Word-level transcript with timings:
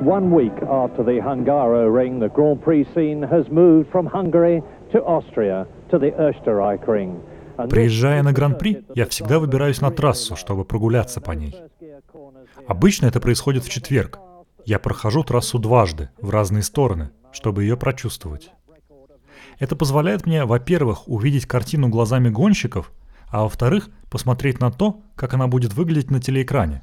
one 0.00 0.30
week 0.30 0.56
after 0.62 1.02
the 1.02 1.20
Hungaroring, 1.20 2.20
the 2.20 2.28
Grand 2.28 2.62
Prix 2.62 2.86
scene 2.94 3.22
has 3.22 3.48
moved 3.50 3.90
from 3.90 4.06
Hungary 4.06 4.62
to 4.92 5.02
Austria 5.04 5.66
to 5.90 5.98
the 5.98 6.12
Österreich-ring. 6.16 7.20
Приезжая 7.68 8.22
на 8.22 8.32
Гран-при, 8.32 8.84
я 8.94 9.04
всегда 9.06 9.38
выбираюсь 9.38 9.82
на 9.82 9.90
трассу, 9.90 10.34
чтобы 10.36 10.64
прогуляться 10.64 11.20
по 11.20 11.32
ней. 11.32 11.54
Обычно 12.66 13.06
это 13.06 13.20
происходит 13.20 13.64
в 13.64 13.68
четверг. 13.68 14.18
Я 14.64 14.78
прохожу 14.78 15.22
трассу 15.24 15.58
дважды, 15.58 16.08
в 16.20 16.30
разные 16.30 16.62
стороны, 16.62 17.10
чтобы 17.32 17.64
ее 17.64 17.76
прочувствовать. 17.76 18.52
Это 19.58 19.76
позволяет 19.76 20.24
мне, 20.24 20.46
во-первых, 20.46 21.06
увидеть 21.06 21.46
картину 21.46 21.88
глазами 21.88 22.30
гонщиков, 22.30 22.92
а 23.28 23.42
во-вторых, 23.42 23.90
посмотреть 24.10 24.60
на 24.60 24.70
то, 24.70 25.00
как 25.14 25.34
она 25.34 25.46
будет 25.46 25.74
выглядеть 25.74 26.10
на 26.10 26.20
телеэкране. 26.20 26.82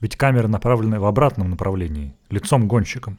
Ведь 0.00 0.16
камеры 0.16 0.48
направлены 0.48 1.00
в 1.00 1.06
обратном 1.06 1.50
направлении, 1.50 2.14
лицом 2.30 2.64
к 2.64 2.66
гонщикам. 2.66 3.18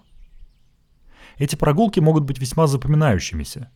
Эти 1.37 1.55
прогулки 1.55 1.99
могут 1.99 2.23
быть 2.23 2.39
весьма 2.39 2.67
запоминающимися. 2.67 3.71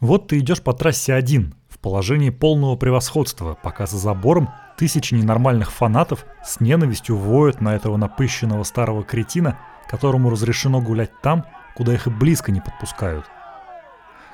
Вот 0.00 0.28
ты 0.28 0.38
идешь 0.40 0.62
по 0.62 0.72
трассе 0.72 1.14
один, 1.14 1.54
в 1.68 1.78
положении 1.78 2.30
полного 2.30 2.76
превосходства, 2.76 3.56
пока 3.60 3.86
за 3.86 3.96
забором 3.96 4.50
тысячи 4.76 5.14
ненормальных 5.14 5.72
фанатов 5.72 6.26
с 6.44 6.60
ненавистью 6.60 7.16
воют 7.16 7.60
на 7.60 7.74
этого 7.74 7.96
напыщенного 7.96 8.62
старого 8.64 9.02
кретина, 9.04 9.58
которому 9.88 10.30
разрешено 10.30 10.80
гулять 10.80 11.12
там, 11.22 11.44
куда 11.76 11.94
их 11.94 12.06
и 12.06 12.10
близко 12.10 12.52
не 12.52 12.60
подпускают. 12.60 13.24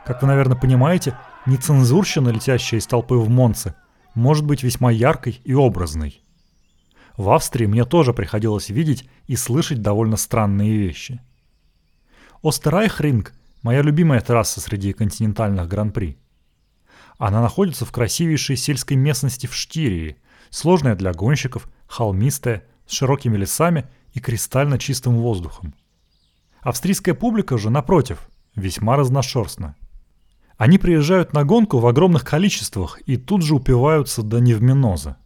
Как 0.04 0.20
вы, 0.20 0.28
наверное, 0.28 0.56
понимаете, 0.56 1.16
нецензурщина, 1.46 2.30
летящая 2.30 2.80
из 2.80 2.86
толпы 2.86 3.14
в 3.14 3.28
Монце, 3.28 3.74
может 4.14 4.44
быть 4.44 4.62
весьма 4.62 4.90
яркой 4.90 5.40
и 5.44 5.54
образной. 5.54 6.22
В 7.22 7.30
Австрии 7.30 7.66
мне 7.66 7.84
тоже 7.84 8.12
приходилось 8.12 8.68
видеть 8.68 9.08
и 9.28 9.36
слышать 9.36 9.80
довольно 9.80 10.16
странные 10.16 10.76
вещи. 10.76 11.20
Остерайхринг– 12.42 13.32
моя 13.62 13.80
любимая 13.80 14.20
трасса 14.20 14.60
среди 14.60 14.92
континентальных 14.92 15.68
гран-при. 15.68 16.18
Она 17.18 17.40
находится 17.40 17.84
в 17.84 17.92
красивейшей 17.92 18.56
сельской 18.56 18.96
местности 18.96 19.46
в 19.46 19.54
Штирии, 19.54 20.16
сложная 20.50 20.96
для 20.96 21.12
гонщиков, 21.12 21.68
холмистая, 21.86 22.64
с 22.86 22.92
широкими 22.92 23.36
лесами 23.36 23.88
и 24.14 24.18
кристально 24.18 24.76
чистым 24.76 25.18
воздухом. 25.18 25.74
Австрийская 26.60 27.14
публика 27.14 27.56
же, 27.56 27.70
напротив, 27.70 28.28
весьма 28.56 28.96
разношерстна. 28.96 29.76
Они 30.56 30.76
приезжают 30.76 31.34
на 31.34 31.44
гонку 31.44 31.78
в 31.78 31.86
огромных 31.86 32.24
количествах 32.24 33.00
и 33.06 33.16
тут 33.16 33.44
же 33.44 33.54
упиваются 33.54 34.24
до 34.24 34.40
невминоза. 34.40 35.18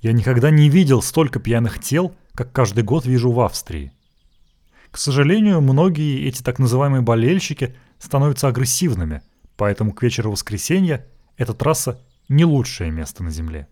Я 0.00 0.12
никогда 0.12 0.50
не 0.50 0.68
видел 0.68 1.02
столько 1.02 1.40
пьяных 1.40 1.80
тел, 1.80 2.14
как 2.34 2.52
каждый 2.52 2.84
год 2.84 3.06
вижу 3.06 3.30
в 3.30 3.40
Австрии. 3.40 3.92
К 4.90 4.98
сожалению, 4.98 5.60
многие 5.60 6.26
эти 6.26 6.42
так 6.42 6.58
называемые 6.58 7.02
болельщики 7.02 7.74
становятся 7.98 8.48
агрессивными, 8.48 9.22
поэтому 9.56 9.92
к 9.92 10.02
вечеру 10.02 10.32
воскресенья 10.32 11.06
эта 11.36 11.54
трасса 11.54 12.00
не 12.28 12.44
лучшее 12.44 12.90
место 12.90 13.22
на 13.22 13.30
Земле. 13.30 13.68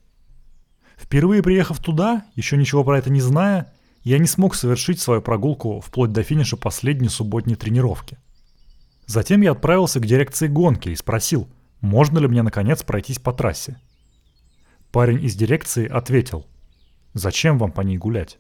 Впервые 0.97 1.43
приехав 1.43 1.79
туда, 1.79 2.25
еще 2.35 2.57
ничего 2.57 2.85
про 2.85 2.99
это 2.99 3.11
не 3.11 3.21
зная, 3.21 3.73
я 4.03 4.19
не 4.19 4.27
смог 4.27 4.55
совершить 4.55 5.01
свою 5.01 5.21
прогулку 5.21 5.81
вплоть 5.81 6.13
до 6.13 6.23
финиша 6.23 6.57
последней 6.57 7.09
субботней 7.09 7.57
тренировки– 7.57 8.19
Затем 9.11 9.41
я 9.41 9.51
отправился 9.51 9.99
к 9.99 10.07
дирекции 10.07 10.47
гонки 10.47 10.89
и 10.89 10.95
спросил, 10.95 11.49
можно 11.81 12.21
ли 12.21 12.29
мне 12.29 12.45
наконец 12.45 12.85
пройтись 12.85 13.19
по 13.19 13.33
трассе. 13.33 13.77
Парень 14.93 15.25
из 15.25 15.37
дирекции 15.37 15.87
ответил, 15.87 16.47
зачем 17.15 17.59
вам 17.59 17.71
по 17.71 17.83
ней 17.83 17.97
гулять? 17.97 18.39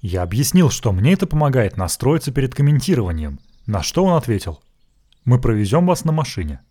Я 0.00 0.22
объяснил, 0.22 0.70
что 0.70 0.90
мне 0.90 1.12
это 1.12 1.28
помогает 1.28 1.76
настроиться 1.76 2.32
перед 2.32 2.52
комментированием, 2.52 3.38
на 3.66 3.84
что 3.84 4.04
он 4.04 4.14
ответил, 4.14 4.60
мы 5.24 5.40
провезем 5.40 5.86
вас 5.86 6.04
на 6.04 6.10
машине. 6.10 6.62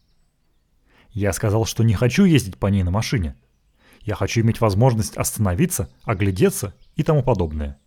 Я 1.12 1.32
сказал, 1.32 1.66
что 1.66 1.84
не 1.84 1.94
хочу 1.94 2.26
ездить 2.26 2.58
по 2.58 2.68
ней 2.68 2.84
на 2.84 2.92
машине. 2.92 3.38
Я 4.02 4.16
хочу 4.16 4.42
иметь 4.42 4.60
возможность 4.60 5.16
остановиться, 5.16 5.90
оглядеться 6.04 6.76
и 6.96 7.04
тому 7.04 7.24
подобное. 7.24 7.80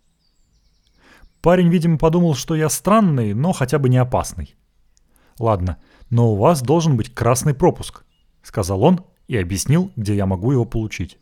Парень, 1.42 1.68
видимо, 1.68 1.98
подумал, 1.98 2.34
что 2.34 2.54
я 2.54 2.70
странный, 2.70 3.34
но 3.34 3.52
хотя 3.52 3.78
бы 3.78 3.90
не 3.90 3.98
опасный. 3.98 4.54
«Ладно, 5.38 5.78
но 6.08 6.32
у 6.32 6.36
вас 6.36 6.62
должен 6.62 6.96
быть 6.96 7.12
красный 7.12 7.52
пропуск»,— 7.52 8.04
сказал 8.42 8.82
он 8.82 9.04
и 9.28 9.36
объяснил, 9.36 9.90
где 9.96 10.14
я 10.14 10.26
могу 10.26 10.52
его 10.52 10.64
получить. 10.64 11.18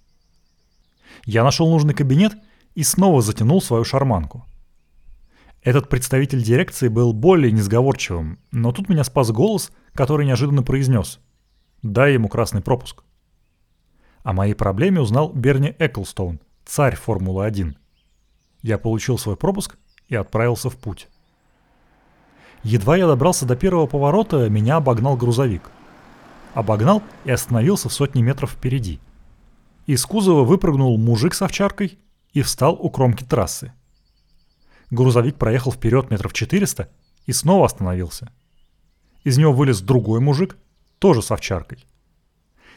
Я 1.24 1.44
нашел 1.44 1.68
нужный 1.68 1.94
кабинет 1.94 2.32
и 2.74 2.82
снова 2.82 3.22
затянул 3.22 3.60
свою 3.60 3.84
шарманку. 3.84 4.46
Этот 5.62 5.88
представитель 5.88 6.42
дирекции 6.42 6.88
был 6.88 7.12
более 7.12 7.52
несговорчивым, 7.52 8.38
но 8.50 8.72
тут 8.72 8.88
меня 8.88 9.04
спас 9.04 9.30
голос, 9.30 9.70
который 9.94 10.26
неожиданно 10.26 10.62
произнес 10.62 11.20
«Дай 11.82 12.14
ему 12.14 12.28
красный 12.28 12.62
пропуск». 12.62 13.04
О 14.24 14.32
моей 14.32 14.54
проблеме 14.54 15.00
узнал 15.00 15.32
Берни 15.32 15.74
Эклстоун, 15.78 16.40
царь 16.64 16.96
Формулы-1. 16.96 17.74
Я 18.62 18.78
получил 18.78 19.19
свой 19.19 19.36
пропуск 19.36 19.76
и 20.08 20.16
отправился 20.16 20.70
в 20.70 20.76
путь. 20.76 21.08
Едва 22.64 22.96
я 22.96 23.06
добрался 23.06 23.46
до 23.46 23.56
первого 23.56 23.86
поворота, 23.86 24.48
меня 24.48 24.76
обогнал 24.76 25.16
грузовик. 25.16 25.70
Обогнал 26.54 27.02
и 27.24 27.30
остановился 27.30 27.88
в 27.88 27.92
сотни 27.92 28.22
метров 28.22 28.52
впереди. 28.52 29.00
Из 29.86 30.04
кузова 30.04 30.44
выпрыгнул 30.44 30.96
мужик 30.98 31.34
с 31.34 31.42
овчаркой 31.42 31.98
и 32.32 32.42
встал 32.42 32.76
у 32.78 32.90
кромки 32.90 33.24
трассы. 33.24 33.72
Грузовик 34.90 35.36
проехал 35.36 35.72
вперед 35.72 36.10
метров 36.10 36.32
400 36.32 36.90
и 37.26 37.32
снова 37.32 37.66
остановился. 37.66 38.32
Из 39.24 39.38
него 39.38 39.52
вылез 39.52 39.80
другой 39.80 40.20
мужик, 40.20 40.56
тоже 40.98 41.22
с 41.22 41.30
овчаркой. 41.30 41.84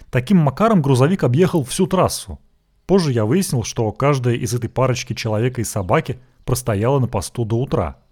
Таким 0.09 0.37
макаром 0.37 0.81
грузовик 0.81 1.23
объехал 1.23 1.63
всю 1.63 1.87
трассу. 1.87 2.39
Позже 2.85 3.11
я 3.11 3.25
выяснил, 3.25 3.63
что 3.63 3.91
каждая 3.91 4.35
из 4.35 4.53
этой 4.53 4.69
парочки 4.69 5.13
человека 5.13 5.61
и 5.61 5.65
собаки 5.65 6.19
простояла 6.45 6.99
на 6.99 7.07
посту 7.07 7.43
до 7.43 7.57
утра– 7.57 7.97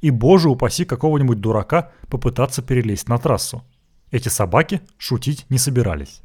и, 0.00 0.10
боже 0.10 0.48
упаси, 0.48 0.84
какого-нибудь 0.84 1.40
дурака 1.40 1.90
попытаться 2.08 2.62
перелезть 2.62 3.08
на 3.08 3.18
трассу. 3.18 3.64
Эти 4.10 4.28
собаки 4.28 4.80
шутить 4.96 5.46
не 5.50 5.58
собирались. 5.58 6.22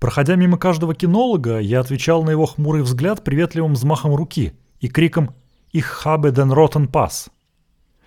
Проходя 0.00 0.34
мимо 0.36 0.58
каждого 0.58 0.94
кинолога, 0.94 1.58
я 1.58 1.80
отвечал 1.80 2.22
на 2.22 2.30
его 2.30 2.46
хмурый 2.46 2.82
взгляд 2.82 3.24
приветливым 3.24 3.74
взмахом 3.74 4.14
руки 4.14 4.52
и 4.80 4.88
криком 4.88 5.34
«Ich 5.72 6.04
habe 6.04 6.32
den 6.32 6.52
roten 6.52 6.90
Pass». 6.90 7.30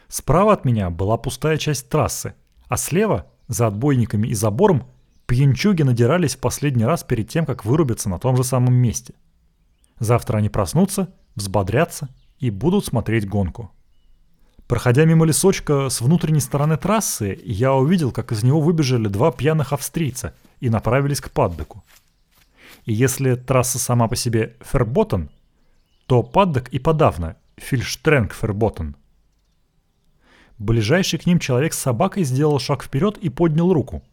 Справа 0.07 0.53
от 0.53 0.65
меня 0.65 0.89
была 0.89 1.17
пустая 1.17 1.57
часть 1.57 1.89
трассы, 1.89 2.33
а 2.67 2.77
слева, 2.77 3.27
за 3.47 3.67
отбойниками 3.67 4.27
и 4.27 4.33
забором, 4.33 4.87
пьянчуги 5.27 5.83
надирались 5.83 6.35
в 6.35 6.39
последний 6.39 6.85
раз 6.85 7.03
перед 7.03 7.29
тем, 7.29 7.45
как 7.45 7.65
вырубиться 7.65 8.09
на 8.09 8.19
том 8.19 8.35
же 8.35 8.43
самом 8.43 8.73
месте. 8.73 9.13
Завтра 9.99 10.37
они 10.37 10.49
проснутся, 10.49 11.13
взбодрятся 11.35 12.09
и 12.39 12.49
будут 12.49 12.85
смотреть 12.85 13.27
гонку. 13.27 13.71
Проходя 14.69 15.03
мимо 15.05 15.25
лесочка 15.25 15.89
с 15.89 15.99
внутренней 15.99 16.41
стороны 16.41 16.77
трассы, 16.77 17.41
я 17.43 17.73
увидел, 17.73 18.11
как 18.11 18.31
из 18.31 18.43
него 18.43 18.61
выбежали 18.61 19.07
два 19.07 19.31
пьяных 19.31 19.73
австрийца 19.73 20.35
и 20.59 20.69
направились 20.69 21.21
к 21.21 21.31
Паддеку. 21.31 21.83
И 22.85 22.93
если 22.93 23.33
трасса 23.33 23.79
сама 23.79 24.07
по 24.07 24.15
себе 24.15 24.57
Ферботен, 24.61 25.31
то 26.05 26.21
Паддек 26.21 26.69
и 26.69 26.77
подавно 26.77 27.35
Фильштренг 27.57 28.31
Ферботен. 28.31 28.95
Ближайший 30.59 31.17
к 31.17 31.25
ним 31.25 31.39
человек 31.39 31.73
с 31.73 31.79
собакой 31.79 32.23
сделал 32.23 32.59
шаг 32.59 32.83
вперед 32.83 33.17
и 33.17 33.29
поднял 33.29 33.73
руку. 33.73 34.03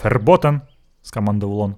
«Ферботен!»– 0.00 0.62
скомандовал 1.02 1.58
он. 1.58 1.76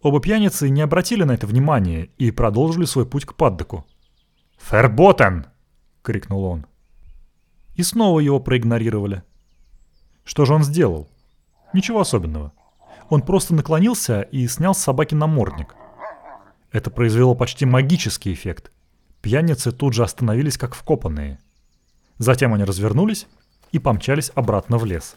Оба 0.00 0.20
пьяницы 0.20 0.70
не 0.70 0.80
обратили 0.80 1.24
на 1.24 1.32
это 1.32 1.46
внимания 1.46 2.08
и 2.16 2.30
продолжили 2.30 2.86
свой 2.86 3.04
путь 3.04 3.26
к 3.26 3.34
Паддеку. 3.34 3.84
«Ферботен!»– 4.56 5.44
крикнул 6.02 6.44
он. 6.44 6.66
И 7.74 7.82
снова 7.82 8.20
его 8.20 8.40
проигнорировали. 8.40 9.22
Что 10.24 10.44
же 10.44 10.54
он 10.54 10.64
сделал? 10.64 11.08
Ничего 11.72 12.00
особенного. 12.00 12.52
Он 13.08 13.20
просто 13.20 13.54
наклонился 13.54 14.22
и 14.22 14.46
снял 14.48 14.74
с 14.74 14.78
собаки 14.78 15.14
намордник. 15.14 15.74
Это 16.72 16.90
произвело 16.90 17.34
почти 17.34 17.66
магический 17.66 18.32
эффект. 18.32 18.72
Пьяницы 19.20 19.72
тут 19.72 19.92
же 19.92 20.02
остановились 20.02 20.58
как 20.58 20.74
вкопанные. 20.74 21.38
Затем 22.18 22.54
они 22.54 22.64
развернулись 22.64 23.26
и 23.72 23.78
помчались 23.78 24.30
обратно 24.34 24.78
в 24.78 24.84
лес. 24.84 25.16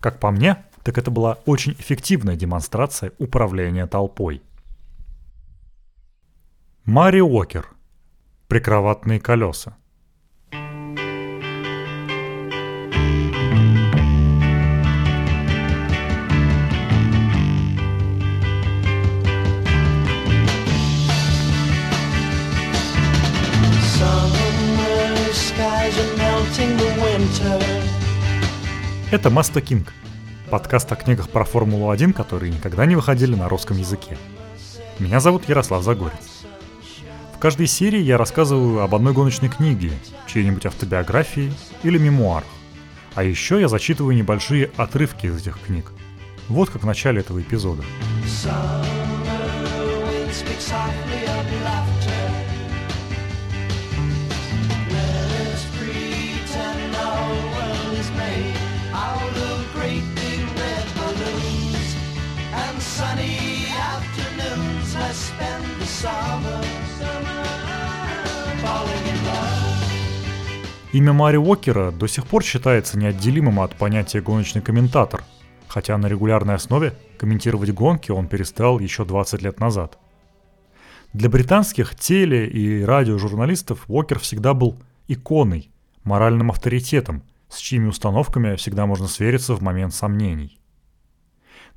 Как 0.00 0.18
по 0.18 0.30
мне, 0.30 0.64
так 0.82 0.98
это 0.98 1.10
была 1.10 1.38
очень 1.46 1.72
эффективная 1.72 2.36
демонстрация 2.36 3.12
управления 3.18 3.86
толпой. 3.86 4.42
Мари 6.84 7.20
Уокер. 7.20 7.68
Прикроватные 8.48 9.20
колеса. 9.20 9.76
Это 29.12 29.28
Маста 29.28 29.60
Кинг, 29.60 29.92
подкаст 30.48 30.90
о 30.90 30.96
книгах 30.96 31.28
про 31.28 31.44
Формулу-1, 31.44 32.14
которые 32.14 32.50
никогда 32.50 32.86
не 32.86 32.96
выходили 32.96 33.34
на 33.34 33.46
русском 33.46 33.76
языке. 33.76 34.16
Меня 34.98 35.20
зовут 35.20 35.46
Ярослав 35.50 35.84
Загорец. 35.84 36.46
В 37.36 37.38
каждой 37.38 37.66
серии 37.66 38.00
я 38.00 38.16
рассказываю 38.16 38.80
об 38.80 38.94
одной 38.94 39.12
гоночной 39.12 39.50
книге, 39.50 39.92
чьей-нибудь 40.26 40.64
автобиографии 40.64 41.52
или 41.82 41.98
мемуарах. 41.98 42.48
А 43.14 43.22
еще 43.22 43.60
я 43.60 43.68
зачитываю 43.68 44.16
небольшие 44.16 44.70
отрывки 44.78 45.26
из 45.26 45.36
этих 45.36 45.60
книг. 45.60 45.92
Вот 46.48 46.70
как 46.70 46.82
в 46.82 46.86
начале 46.86 47.20
этого 47.20 47.42
эпизода. 47.42 47.84
Имя 70.92 71.14
Мари 71.14 71.38
Уокера 71.38 71.90
до 71.90 72.06
сих 72.06 72.26
пор 72.26 72.44
считается 72.44 72.98
неотделимым 72.98 73.60
от 73.60 73.74
понятия 73.76 74.20
гоночный 74.20 74.60
комментатор, 74.60 75.24
хотя 75.66 75.96
на 75.96 76.06
регулярной 76.06 76.54
основе 76.54 76.92
комментировать 77.16 77.72
гонки 77.72 78.10
он 78.10 78.28
перестал 78.28 78.78
еще 78.78 79.06
20 79.06 79.40
лет 79.40 79.58
назад. 79.58 79.98
Для 81.14 81.30
британских 81.30 81.94
теле- 81.94 82.46
и 82.46 82.84
радиожурналистов 82.84 83.84
Уокер 83.88 84.18
всегда 84.18 84.52
был 84.52 84.76
иконой, 85.08 85.70
моральным 86.04 86.50
авторитетом, 86.50 87.22
с 87.48 87.56
чьими 87.56 87.86
установками 87.86 88.56
всегда 88.56 88.84
можно 88.84 89.08
свериться 89.08 89.54
в 89.54 89.62
момент 89.62 89.94
сомнений. 89.94 90.60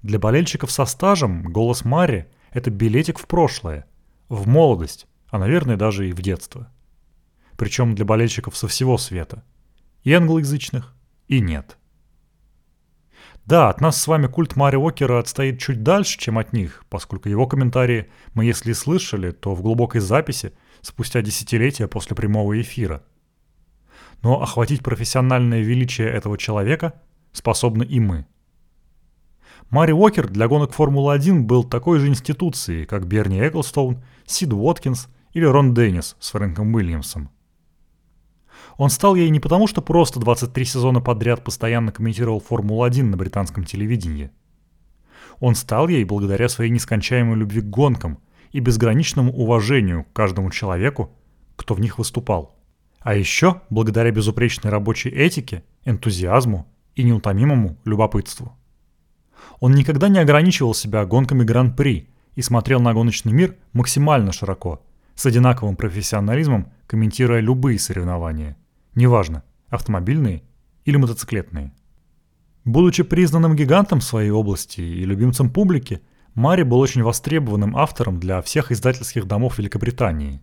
Для 0.01 0.19
болельщиков 0.19 0.71
со 0.71 0.83
стажем 0.83 1.43
голос 1.43 1.85
Мари– 1.85 2.27
это 2.51 2.69
билетик 2.69 3.17
в 3.19 3.27
прошлое, 3.27 3.85
в 4.27 4.45
молодость, 4.45 5.07
а, 5.29 5.39
наверное, 5.39 5.77
даже 5.77 6.09
и 6.09 6.11
в 6.11 6.21
детство– 6.21 6.69
причем 7.57 7.95
для 7.95 8.05
болельщиков 8.05 8.55
со 8.55 8.67
всего 8.67 8.97
света. 8.97 9.43
И 10.03 10.13
англоязычных, 10.13 10.93
и 11.27 11.39
нет. 11.39 11.77
Да, 13.45 13.69
от 13.69 13.79
нас 13.79 14.01
с 14.01 14.07
вами 14.07 14.25
культ 14.25 14.55
Мари 14.55 14.75
Уокера 14.75 15.19
отстоит 15.19 15.59
чуть 15.59 15.83
дальше, 15.83 16.17
чем 16.17 16.39
от 16.39 16.51
них, 16.51 16.83
поскольку 16.89 17.29
его 17.29 17.45
комментарии 17.45 18.09
мы, 18.33 18.45
если 18.45 18.71
и 18.71 18.73
слышали, 18.73 19.31
то 19.31 19.53
в 19.53 19.61
глубокой 19.61 20.01
записи, 20.01 20.53
спустя 20.81 21.21
десятилетия 21.21 21.87
после 21.87 22.15
прямого 22.15 22.59
эфира. 22.59 23.03
Но 24.23 24.41
охватить 24.41 24.83
профессиональное 24.83 25.61
величие 25.61 26.09
этого 26.09 26.39
человека 26.39 27.01
способны 27.33 27.83
и 27.83 27.99
мы. 27.99 28.25
Мари 29.69 29.91
Уокер 29.91 30.27
для 30.27 30.47
гонок 30.47 30.73
Формулы-1 30.73 31.41
был 31.41 31.63
такой 31.63 31.99
же 31.99 32.07
институцией, 32.07 32.85
как 32.85 33.07
Берни 33.07 33.39
Эклстоун, 33.39 34.03
Сид 34.25 34.53
Уоткинс 34.53 35.07
или 35.33 35.45
Рон 35.45 35.73
Деннис 35.73 36.15
с 36.19 36.31
Фрэнком 36.31 36.73
Уильямсом. 36.73 37.29
Он 38.77 38.89
стал 38.89 39.15
ей 39.15 39.29
не 39.29 39.39
потому, 39.39 39.67
что 39.67 39.81
просто 39.81 40.19
23 40.19 40.65
сезона 40.65 41.01
подряд 41.01 41.43
постоянно 41.43 41.91
комментировал 41.91 42.41
Формулу-1 42.41 43.03
на 43.03 43.17
британском 43.17 43.63
телевидении. 43.63 44.31
Он 45.39 45.55
стал 45.55 45.87
ей 45.87 46.03
благодаря 46.03 46.49
своей 46.49 46.71
нескончаемой 46.71 47.37
любви 47.37 47.61
к 47.61 47.65
гонкам 47.65 48.19
и 48.51 48.59
безграничному 48.59 49.33
уважению 49.33 50.03
к 50.03 50.13
каждому 50.13 50.49
человеку, 50.49 51.11
кто 51.55 51.73
в 51.73 51.79
них 51.79 51.97
выступал. 51.97 52.55
А 52.99 53.15
еще 53.15 53.61
благодаря 53.69 54.11
безупречной 54.11 54.71
рабочей 54.71 55.09
этике, 55.09 55.63
энтузиазму 55.85 56.67
и 56.95 57.03
неутомимому 57.03 57.77
любопытству. 57.85 58.57
Он 59.59 59.73
никогда 59.73 60.09
не 60.09 60.19
ограничивал 60.19 60.73
себя 60.73 61.05
гонками 61.05 61.43
Гран-при 61.43 62.09
и 62.35 62.41
смотрел 62.41 62.81
на 62.81 62.93
гоночный 62.93 63.31
мир 63.31 63.55
максимально 63.73 64.33
широко, 64.33 64.81
с 65.13 65.25
одинаковым 65.25 65.75
профессионализмом, 65.75 66.71
комментируя 66.87 67.39
любые 67.39 67.79
соревнования– 67.79 68.57
Неважно, 68.95 69.43
автомобильные 69.69 70.43
или 70.85 70.97
мотоциклетные. 70.97 71.73
Будучи 72.63 73.03
признанным 73.03 73.55
гигантом 73.55 74.01
своей 74.01 74.31
области 74.31 74.81
и 74.81 75.05
любимцем 75.05 75.49
публики, 75.51 76.01
Мари 76.33 76.63
был 76.63 76.79
очень 76.79 77.03
востребованным 77.03 77.77
автором 77.77 78.19
для 78.19 78.41
всех 78.41 78.71
издательских 78.71 79.25
домов 79.25 79.57
Великобритании. 79.57 80.41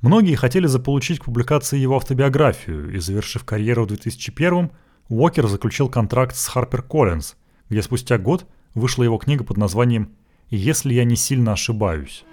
Многие 0.00 0.36
хотели 0.36 0.66
заполучить 0.66 1.18
к 1.18 1.24
публикации 1.24 1.78
его 1.78 1.96
автобиографию, 1.96 2.94
и 2.94 2.98
завершив 2.98 3.44
карьеру 3.44 3.84
в 3.84 3.88
2001 3.88 4.70
Уокер 5.08 5.48
заключил 5.48 5.88
контракт 5.88 6.36
с 6.36 6.54
HarperCollins, 6.54 7.34
где 7.68 7.82
спустя 7.82 8.18
год 8.18 8.46
вышла 8.74 9.02
его 9.02 9.18
книга 9.18 9.42
под 9.42 9.56
названием 9.56 10.12
«Если 10.50 10.94
я 10.94 11.04
не 11.04 11.16
сильно 11.16 11.52
ошибаюсь». 11.52 12.24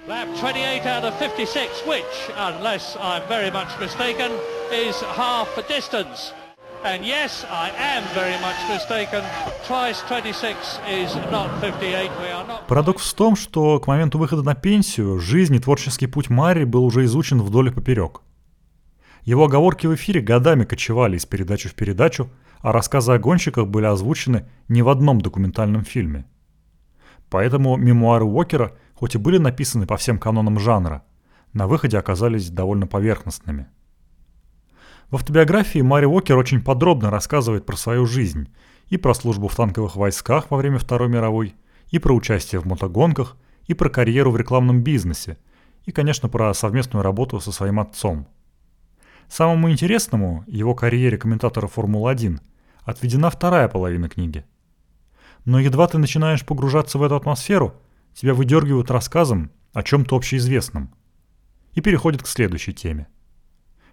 And 6.86 7.04
yes, 7.04 7.44
I 7.50 7.72
am 7.72 8.04
very 8.14 8.38
much 8.42 8.60
mistaken. 8.70 9.24
Twice 9.68 10.04
26 10.08 10.80
is 10.88 11.16
not 11.32 11.50
58. 11.60 12.12
We 12.22 12.30
are 12.30 12.46
not... 12.48 12.68
Парадокс 12.68 13.12
в 13.12 13.16
том, 13.16 13.36
что 13.36 13.80
к 13.80 13.88
моменту 13.88 14.20
выхода 14.20 14.44
на 14.44 14.54
пенсию 14.54 15.20
жизнь 15.20 15.56
и 15.56 15.60
творческий 15.60 16.06
путь 16.06 16.30
Мари 16.30 16.64
был 16.64 16.86
уже 16.86 17.06
изучен 17.06 17.42
вдоль 17.42 17.70
и 17.70 17.72
поперек. 17.72 18.22
Его 19.24 19.46
оговорки 19.46 19.88
в 19.88 19.96
эфире 19.96 20.22
годами 20.22 20.64
кочевали 20.64 21.18
из 21.18 21.26
передачи 21.26 21.70
в 21.70 21.74
передачу, 21.74 22.30
а 22.62 22.72
рассказы 22.72 23.14
о 23.14 23.18
гонщиках 23.18 23.66
были 23.66 23.86
озвучены 23.86 24.48
не 24.68 24.84
в 24.84 24.90
одном 24.90 25.22
документальном 25.22 25.84
фильме. 25.84 26.26
Поэтому 27.30 27.76
мемуары 27.78 28.26
Уокера, 28.26 28.74
хоть 28.94 29.16
и 29.16 29.18
были 29.18 29.38
написаны 29.38 29.86
по 29.86 29.98
всем 29.98 30.20
канонам 30.20 30.60
жанра, 30.60 31.04
на 31.54 31.68
выходе 31.68 31.98
оказались 31.98 32.50
довольно 32.50 32.88
поверхностными– 32.88 33.68
в 35.12 35.16
автобиографии 35.16 35.80
Мари 35.80 36.06
Уокер 36.06 36.36
очень 36.36 36.62
подробно 36.62 37.12
рассказывает 37.12 37.66
про 37.66 37.78
свою 37.78 38.08
жизнь 38.08 38.50
и 38.88 38.98
про 38.98 39.14
службу 39.14 39.48
в 39.48 39.56
танковых 39.56 39.96
войсках 39.96 40.50
во 40.50 40.58
время 40.58 40.80
Второй 40.80 41.10
мировой, 41.10 41.56
и 41.90 42.00
про 42.00 42.14
участие 42.14 42.60
в 42.60 42.66
мотогонках, 42.66 43.38
и 43.68 43.76
про 43.76 43.90
карьеру 43.90 44.32
в 44.32 44.38
рекламном 44.38 44.82
бизнесе, 44.82 45.38
и, 45.86 45.92
конечно, 45.92 46.28
про 46.28 46.54
совместную 46.56 47.04
работу 47.04 47.40
со 47.40 47.52
своим 47.52 47.80
отцом. 47.80 48.28
Самому 49.28 49.72
интересному, 49.72 50.44
его 50.48 50.74
карьере 50.74 51.18
комментатора 51.18 51.68
Формулы-1, 51.68 52.40
отведена 52.84 53.30
вторая 53.30 53.68
половина 53.68 54.10
книги. 54.10 54.44
Но 55.46 55.60
едва 55.60 55.88
ты 55.88 55.98
начинаешь 55.98 56.46
погружаться 56.46 56.98
в 56.98 57.04
эту 57.04 57.16
атмосферу, 57.16 57.76
тебя 58.14 58.34
выдергивают 58.34 58.92
рассказом 58.92 59.52
о 59.74 59.84
чем-то 59.84 60.16
общеизвестном 60.16 60.94
и 61.74 61.82
переходят 61.82 62.24
к 62.24 62.28
следующей 62.28 62.74
теме– 62.74 63.08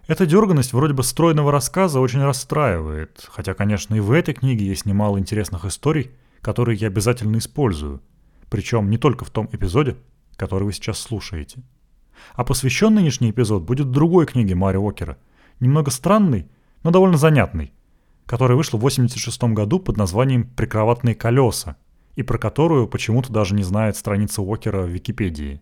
эта 0.05 0.25
дерганность 0.25 0.73
вроде 0.73 0.93
бы 0.93 1.01
стройного 1.01 1.51
рассказа 1.51 2.01
очень 2.01 2.21
расстраивает, 2.21 3.25
хотя, 3.31 3.53
конечно, 3.53 3.95
и 3.95 4.01
в 4.01 4.11
этой 4.11 4.33
книге 4.33 4.65
есть 4.65 4.85
немало 4.85 5.17
интересных 5.17 5.63
историй, 5.63 6.11
которые 6.41 6.77
я 6.77 6.87
обязательно 6.87 7.37
использую, 7.37 8.01
причем 8.49 8.89
не 8.89 8.97
только 8.97 9.23
в 9.23 9.29
том 9.29 9.47
эпизоде, 9.53 9.95
который 10.35 10.63
вы 10.63 10.73
сейчас 10.73 10.99
слушаете. 10.99 11.63
А 12.33 12.43
посвящен 12.43 12.93
нынешний 12.93 13.31
эпизод 13.31 13.63
будет 13.63 13.91
другой 13.91 14.25
книге 14.25 14.55
Мари 14.55 14.75
Уокера, 14.75 15.17
немного 15.61 15.89
странной, 15.89 16.49
но 16.83 16.91
довольно 16.91 17.15
занятной, 17.15 17.71
которая 18.25 18.57
вышла 18.57 18.77
в 18.77 18.81
86 18.81 19.43
году 19.43 19.79
под 19.79 19.97
названием 19.97 20.45
«Прикроватные 20.55 21.15
колеса», 21.15 21.77
и 22.15 22.23
про 22.23 22.37
которую 22.37 22.87
почему-то 22.87 23.31
даже 23.33 23.55
не 23.55 23.63
знает 23.63 23.97
страница 23.97 24.41
Уокера 24.41 24.83
в 24.83 24.89
Википедии. 24.89 25.61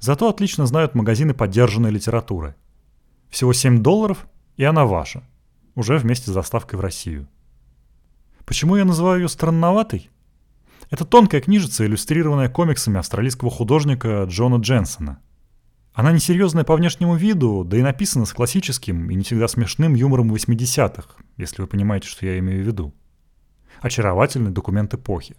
Зато 0.00 0.28
отлично 0.28 0.66
знают 0.66 0.94
магазины 0.94 1.34
поддержанной 1.34 1.90
литературы– 1.90 2.54
всего 3.30 3.52
7 3.52 3.82
долларов, 3.82 4.26
и 4.56 4.64
она 4.64 4.84
ваша. 4.86 5.22
Уже 5.74 5.98
вместе 5.98 6.30
с 6.30 6.34
доставкой 6.34 6.78
в 6.78 6.82
Россию. 6.82 7.28
Почему 8.44 8.76
я 8.76 8.84
называю 8.84 9.22
ее 9.22 9.28
странноватой? 9.28 10.10
Это 10.90 11.04
тонкая 11.04 11.40
книжица, 11.40 11.84
иллюстрированная 11.84 12.48
комиксами 12.48 12.98
австралийского 12.98 13.50
художника 13.50 14.24
Джона 14.24 14.56
Дженсона. 14.56 15.18
Она 15.96 16.12
несерьезная 16.12 16.62
по 16.62 16.76
внешнему 16.76 17.16
виду, 17.16 17.64
да 17.64 17.78
и 17.78 17.82
написана 17.82 18.26
с 18.26 18.32
классическим 18.34 19.10
и 19.10 19.14
не 19.14 19.22
всегда 19.22 19.48
смешным 19.48 19.94
юмором 19.94 20.30
80-х, 20.30 21.08
если 21.38 21.62
вы 21.62 21.66
понимаете, 21.66 22.06
что 22.06 22.26
я 22.26 22.38
имею 22.38 22.62
в 22.62 22.66
виду. 22.66 22.94
Очаровательный 23.80 24.50
документ 24.50 24.92
эпохи. 24.92 25.36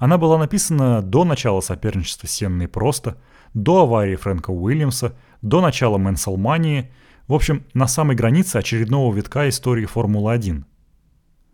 Она 0.00 0.18
была 0.18 0.38
написана 0.38 1.02
до 1.02 1.22
начала 1.22 1.60
соперничества 1.60 2.26
Сенны 2.26 2.64
и 2.64 2.66
Просто, 2.66 3.16
до 3.54 3.82
аварии 3.82 4.16
Фрэнка 4.16 4.50
Уильямса, 4.50 5.16
до 5.40 5.60
начала 5.60 5.98
Мэнсалмании, 5.98 6.90
в 7.28 7.34
общем, 7.34 7.64
на 7.74 7.86
самой 7.86 8.16
границе 8.16 8.56
очередного 8.56 9.14
витка 9.14 9.48
истории 9.48 9.86
Формулы-1. 9.86 10.64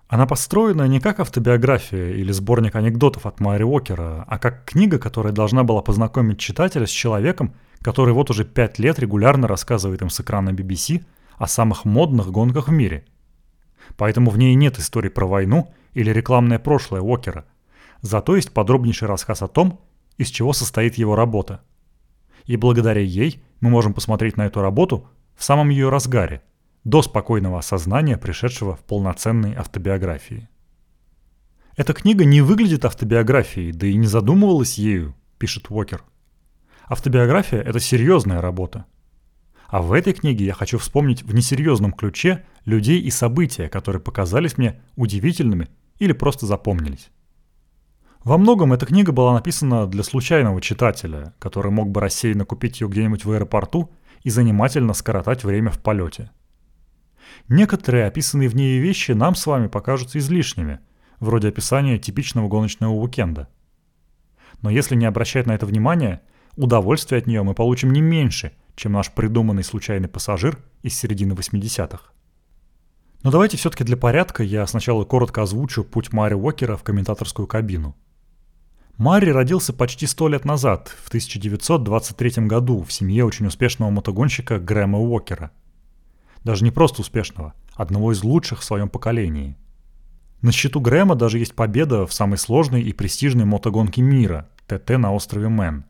Она 0.09 0.27
построена 0.27 0.89
не 0.89 1.01
как 1.01 1.21
автобиография 1.21 2.15
или 2.15 2.33
сборник 2.33 2.77
анекдотов 2.77 3.27
от 3.27 3.41
Майри 3.41 3.65
Уокера, 3.65 4.25
а 4.27 4.39
как 4.39 4.65
книга, 4.65 4.99
которая 4.99 5.35
должна 5.35 5.65
была 5.65 5.83
познакомить 5.83 6.39
читателя 6.39 6.87
с 6.87 6.91
человеком, 6.91 7.55
который 7.83 8.15
вот 8.15 8.31
уже 8.31 8.47
пять 8.47 8.79
лет 8.79 8.99
регулярно 8.99 9.47
рассказывает 9.47 10.01
им 10.01 10.09
с 10.09 10.19
экрана 10.19 10.51
BBC 10.51 11.05
о 11.37 11.47
самых 11.47 11.85
модных 11.85 12.31
гонках 12.31 12.69
в 12.69 12.73
мире. 12.73 13.05
Поэтому 13.99 14.31
в 14.31 14.39
ней 14.39 14.55
нет 14.55 14.79
истории 14.79 15.11
про 15.11 15.27
войну 15.27 15.75
или 15.93 16.11
рекламное 16.11 16.59
прошлое 16.59 17.03
Уокера. 17.03 17.45
Зато 18.01 18.35
есть 18.35 18.53
подробнейший 18.55 19.09
рассказ 19.09 19.43
о 19.43 19.49
том, 19.49 19.81
из 20.17 20.29
чего 20.29 20.55
состоит 20.55 20.97
его 20.97 21.17
работа. 21.17 21.61
И 22.47 22.57
благодаря 22.57 23.03
ей 23.03 23.43
мы 23.61 23.69
можем 23.69 23.93
посмотреть 23.93 24.39
на 24.39 24.47
эту 24.47 24.63
работу 24.63 25.07
в 25.37 25.45
самом 25.45 25.69
ее 25.69 25.91
разгаре, 25.91 26.43
до 26.85 27.03
спокойного 27.03 27.59
осознания, 27.59 28.17
пришедшего 28.17 28.77
в 28.77 28.81
полноценной 28.81 29.55
автобиографии. 29.55 30.49
Эта 31.77 31.93
книга 31.93 32.25
не 32.25 32.41
выглядит 32.41 32.85
автобиографией, 32.85 33.73
да 33.73 33.87
и 33.87 33.95
не 33.95 34.07
задумывалась 34.07 34.79
ею, 34.79 35.15
пишет 35.39 35.71
Уокер. 35.71 36.03
Автобиография– 36.87 37.61
это 37.67 37.79
серьезная 37.79 38.41
работа. 38.41 38.87
А 39.69 39.83
в 39.83 39.93
этой 39.93 40.15
книге 40.15 40.47
я 40.47 40.55
хочу 40.55 40.79
вспомнить 40.79 41.23
в 41.23 41.35
несерьезном 41.35 41.93
ключе 41.93 42.45
людей 42.65 43.01
и 43.01 43.11
события, 43.11 43.69
которые 43.69 44.01
показались 44.01 44.57
мне 44.57 44.81
удивительными 44.97 45.69
или 45.99 46.13
просто 46.13 46.47
запомнились. 46.47 47.11
Во 48.25 48.39
многом 48.39 48.73
эта 48.73 48.87
книга 48.87 49.13
была 49.13 49.35
написана 49.35 49.87
для 49.87 50.03
случайного 50.03 50.61
читателя, 50.61 51.35
который 51.39 51.71
мог 51.71 51.91
бы 51.91 52.01
рассеянно 52.01 52.45
купить 52.45 52.81
ее 52.81 52.89
где-нибудь 52.89 53.25
в 53.25 53.31
аэропорту 53.31 53.91
и 54.23 54.31
занимательно 54.31 54.95
скоротать 54.95 55.45
время 55.45 55.71
в 55.71 55.79
полете. 55.79 56.31
Некоторые 57.49 58.07
описанные 58.07 58.49
в 58.49 58.57
ней 58.57 58.79
вещи 58.79 59.13
нам 59.13 59.35
с 59.35 59.47
вами 59.47 59.69
покажутся 59.69 60.19
излишними, 60.19 60.81
вроде 61.21 61.49
описания 61.49 61.99
типичного 61.99 62.49
гоночного 62.49 62.93
уикенда. 62.93 63.49
Но 64.63 64.71
если 64.71 64.97
не 64.97 65.07
обращать 65.07 65.47
на 65.47 65.53
это 65.53 65.67
внимания, 65.67 66.23
удовольствие 66.57 67.21
от 67.21 67.27
нее 67.27 67.43
мы 67.43 67.55
получим 67.55 67.93
не 67.93 68.01
меньше, 68.01 68.53
чем 68.75 68.93
наш 68.93 69.11
придуманный 69.13 69.65
случайный 69.65 70.09
пассажир 70.09 70.59
из 70.83 70.95
середины 70.95 71.33
80-х. 71.33 72.13
Но 73.23 73.31
давайте 73.31 73.57
все-таки 73.57 73.85
для 73.85 73.97
порядка 73.97 74.43
я 74.43 74.67
сначала 74.67 75.05
коротко 75.05 75.43
озвучу 75.43 75.85
путь 75.85 76.13
Мари 76.13 76.35
Уокера 76.35 76.77
в 76.77 76.85
комментаторскую 76.85 77.49
кабину. 77.49 77.97
Мари 78.97 79.31
родился 79.31 79.73
почти 79.73 80.07
сто 80.07 80.29
лет 80.29 80.45
назад, 80.45 80.89
в 81.05 81.09
1923 81.09 82.47
году, 82.47 82.83
в 82.83 82.93
семье 82.93 83.25
очень 83.25 83.47
успешного 83.47 83.91
мотогонщика 83.91 84.59
Грэма 84.59 84.99
Уокера. 84.99 85.53
Даже 86.49 86.65
не 86.65 86.71
просто 86.71 87.03
успешного, 87.03 87.53
одного 87.75 88.13
из 88.13 88.25
лучших 88.25 88.61
в 88.61 88.65
своем 88.65 88.89
поколении. 88.89 89.55
На 90.41 90.51
счету 90.51 90.81
Грэма 90.81 91.15
даже 91.15 91.39
есть 91.39 91.55
победа 91.55 92.07
в 92.07 92.13
самой 92.15 92.39
сложной 92.39 92.81
и 92.81 92.95
престижной 92.95 93.45
мотогонке 93.45 94.01
мира– 94.01 94.49
ТТ 94.67 94.97
на 94.97 95.13
острове 95.13 95.51
Мэн. 95.51 95.85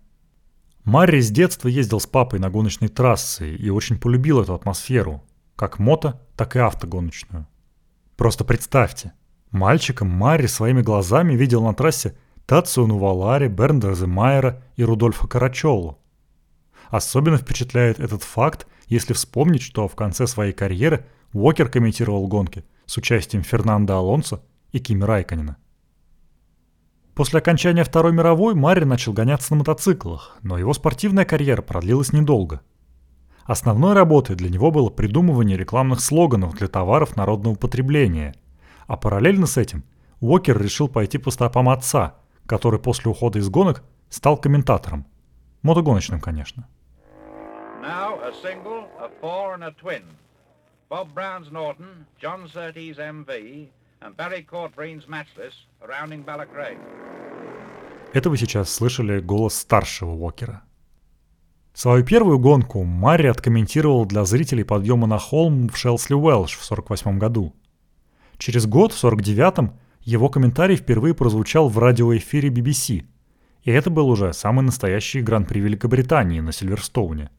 Марри 0.82 1.20
с 1.20 1.30
детства 1.30 1.68
ездил 1.68 2.00
с 2.00 2.08
папой 2.08 2.40
на 2.40 2.50
гоночной 2.50 2.88
трассы 2.88 3.54
и 3.54 3.70
очень 3.70 4.00
полюбил 4.00 4.40
эту 4.40 4.52
атмосферу, 4.52 5.22
как 5.54 5.78
мото, 5.78 6.20
так 6.36 6.56
и 6.56 6.58
автогоночную. 6.58 7.46
Просто 8.16 8.42
представьте, 8.42 9.12
мальчиком 9.52 10.08
Марри 10.08 10.48
своими 10.48 10.82
глазами 10.82 11.34
видел 11.34 11.62
на 11.62 11.72
трассе 11.72 12.18
Тацио 12.46 12.88
Нувалари, 12.88 13.46
Бернда 13.46 13.94
Земайера 13.94 14.60
и 14.74 14.82
Рудольфа 14.82 15.28
Карачолу. 15.28 16.00
Особенно 16.90 17.36
впечатляет 17.36 18.00
этот 18.00 18.24
факт, 18.24 18.66
если 18.88 19.12
вспомнить, 19.12 19.62
что 19.62 19.86
в 19.88 19.94
конце 19.94 20.26
своей 20.26 20.52
карьеры 20.52 21.06
Уокер 21.32 21.68
комментировал 21.68 22.26
гонки 22.26 22.64
с 22.86 22.96
участием 22.96 23.42
Фернандо 23.42 23.96
Алонсо 23.96 24.42
и 24.72 24.78
Кими 24.78 25.04
Райканина. 25.04 25.56
После 27.14 27.40
окончания 27.40 27.84
Второй 27.84 28.12
мировой 28.12 28.54
Марри 28.54 28.84
начал 28.84 29.12
гоняться 29.12 29.52
на 29.52 29.58
мотоциклах, 29.58 30.38
но 30.42 30.56
его 30.56 30.72
спортивная 30.72 31.24
карьера 31.24 31.62
продлилась 31.62 32.12
недолго. 32.12 32.62
Основной 33.44 33.94
работой 33.94 34.36
для 34.36 34.48
него 34.48 34.70
было 34.70 34.88
придумывание 34.88 35.56
рекламных 35.56 36.00
слоганов 36.00 36.54
для 36.54 36.68
товаров 36.68 37.16
народного 37.16 37.56
потребления, 37.56 38.34
а 38.86 38.96
параллельно 38.96 39.46
с 39.46 39.56
этим 39.56 39.84
Уокер 40.20 40.60
решил 40.60 40.88
пойти 40.88 41.18
по 41.18 41.30
стопам 41.30 41.68
отца, 41.68 42.16
который 42.46 42.78
после 42.78 43.10
ухода 43.10 43.38
из 43.38 43.48
гонок 43.48 43.82
стал 44.10 44.36
комментатором. 44.36 45.06
Мотогоночным, 45.62 46.20
конечно. 46.20 46.68
Now 47.82 48.18
a 48.24 48.32
single, 48.42 48.88
a 48.98 49.08
four 49.20 49.54
and 49.54 49.62
a 49.62 49.70
twin. 49.70 50.02
Bob 50.90 51.14
Brown's 51.14 51.52
Norton, 51.52 52.06
John 52.20 52.48
Surtees 52.52 52.96
MV, 52.98 53.68
and 54.02 54.16
Barry 54.16 54.42
Courtbreen's 54.42 55.06
Matchless, 55.06 55.54
rounding 55.80 56.24
Ballacraig. 56.24 56.76
Это 58.12 58.30
вы 58.30 58.36
сейчас 58.36 58.74
слышали 58.74 59.20
голос 59.20 59.54
старшего 59.54 60.10
Уокера. 60.10 60.62
Свою 61.72 62.04
первую 62.04 62.40
гонку 62.40 62.82
Марри 62.82 63.28
откомментировал 63.28 64.06
для 64.06 64.24
зрителей 64.24 64.64
подъема 64.64 65.06
на 65.06 65.18
холм 65.18 65.68
в 65.68 65.76
Шелсли 65.76 66.14
Уэлш 66.14 66.56
в 66.56 66.64
48 66.64 67.18
году. 67.18 67.54
Через 68.38 68.66
год, 68.66 68.92
в 68.92 69.04
49-м, 69.04 69.78
его 70.00 70.28
комментарий 70.28 70.74
впервые 70.74 71.14
прозвучал 71.14 71.68
в 71.68 71.78
радиоэфире 71.78 72.48
BBC. 72.48 73.04
И 73.62 73.70
это 73.70 73.88
был 73.88 74.08
уже 74.08 74.32
самый 74.32 74.62
настоящий 74.64 75.20
гран-при 75.20 75.60
Великобритании 75.60 76.40
на 76.40 76.50
Сильверстоуне– 76.50 77.30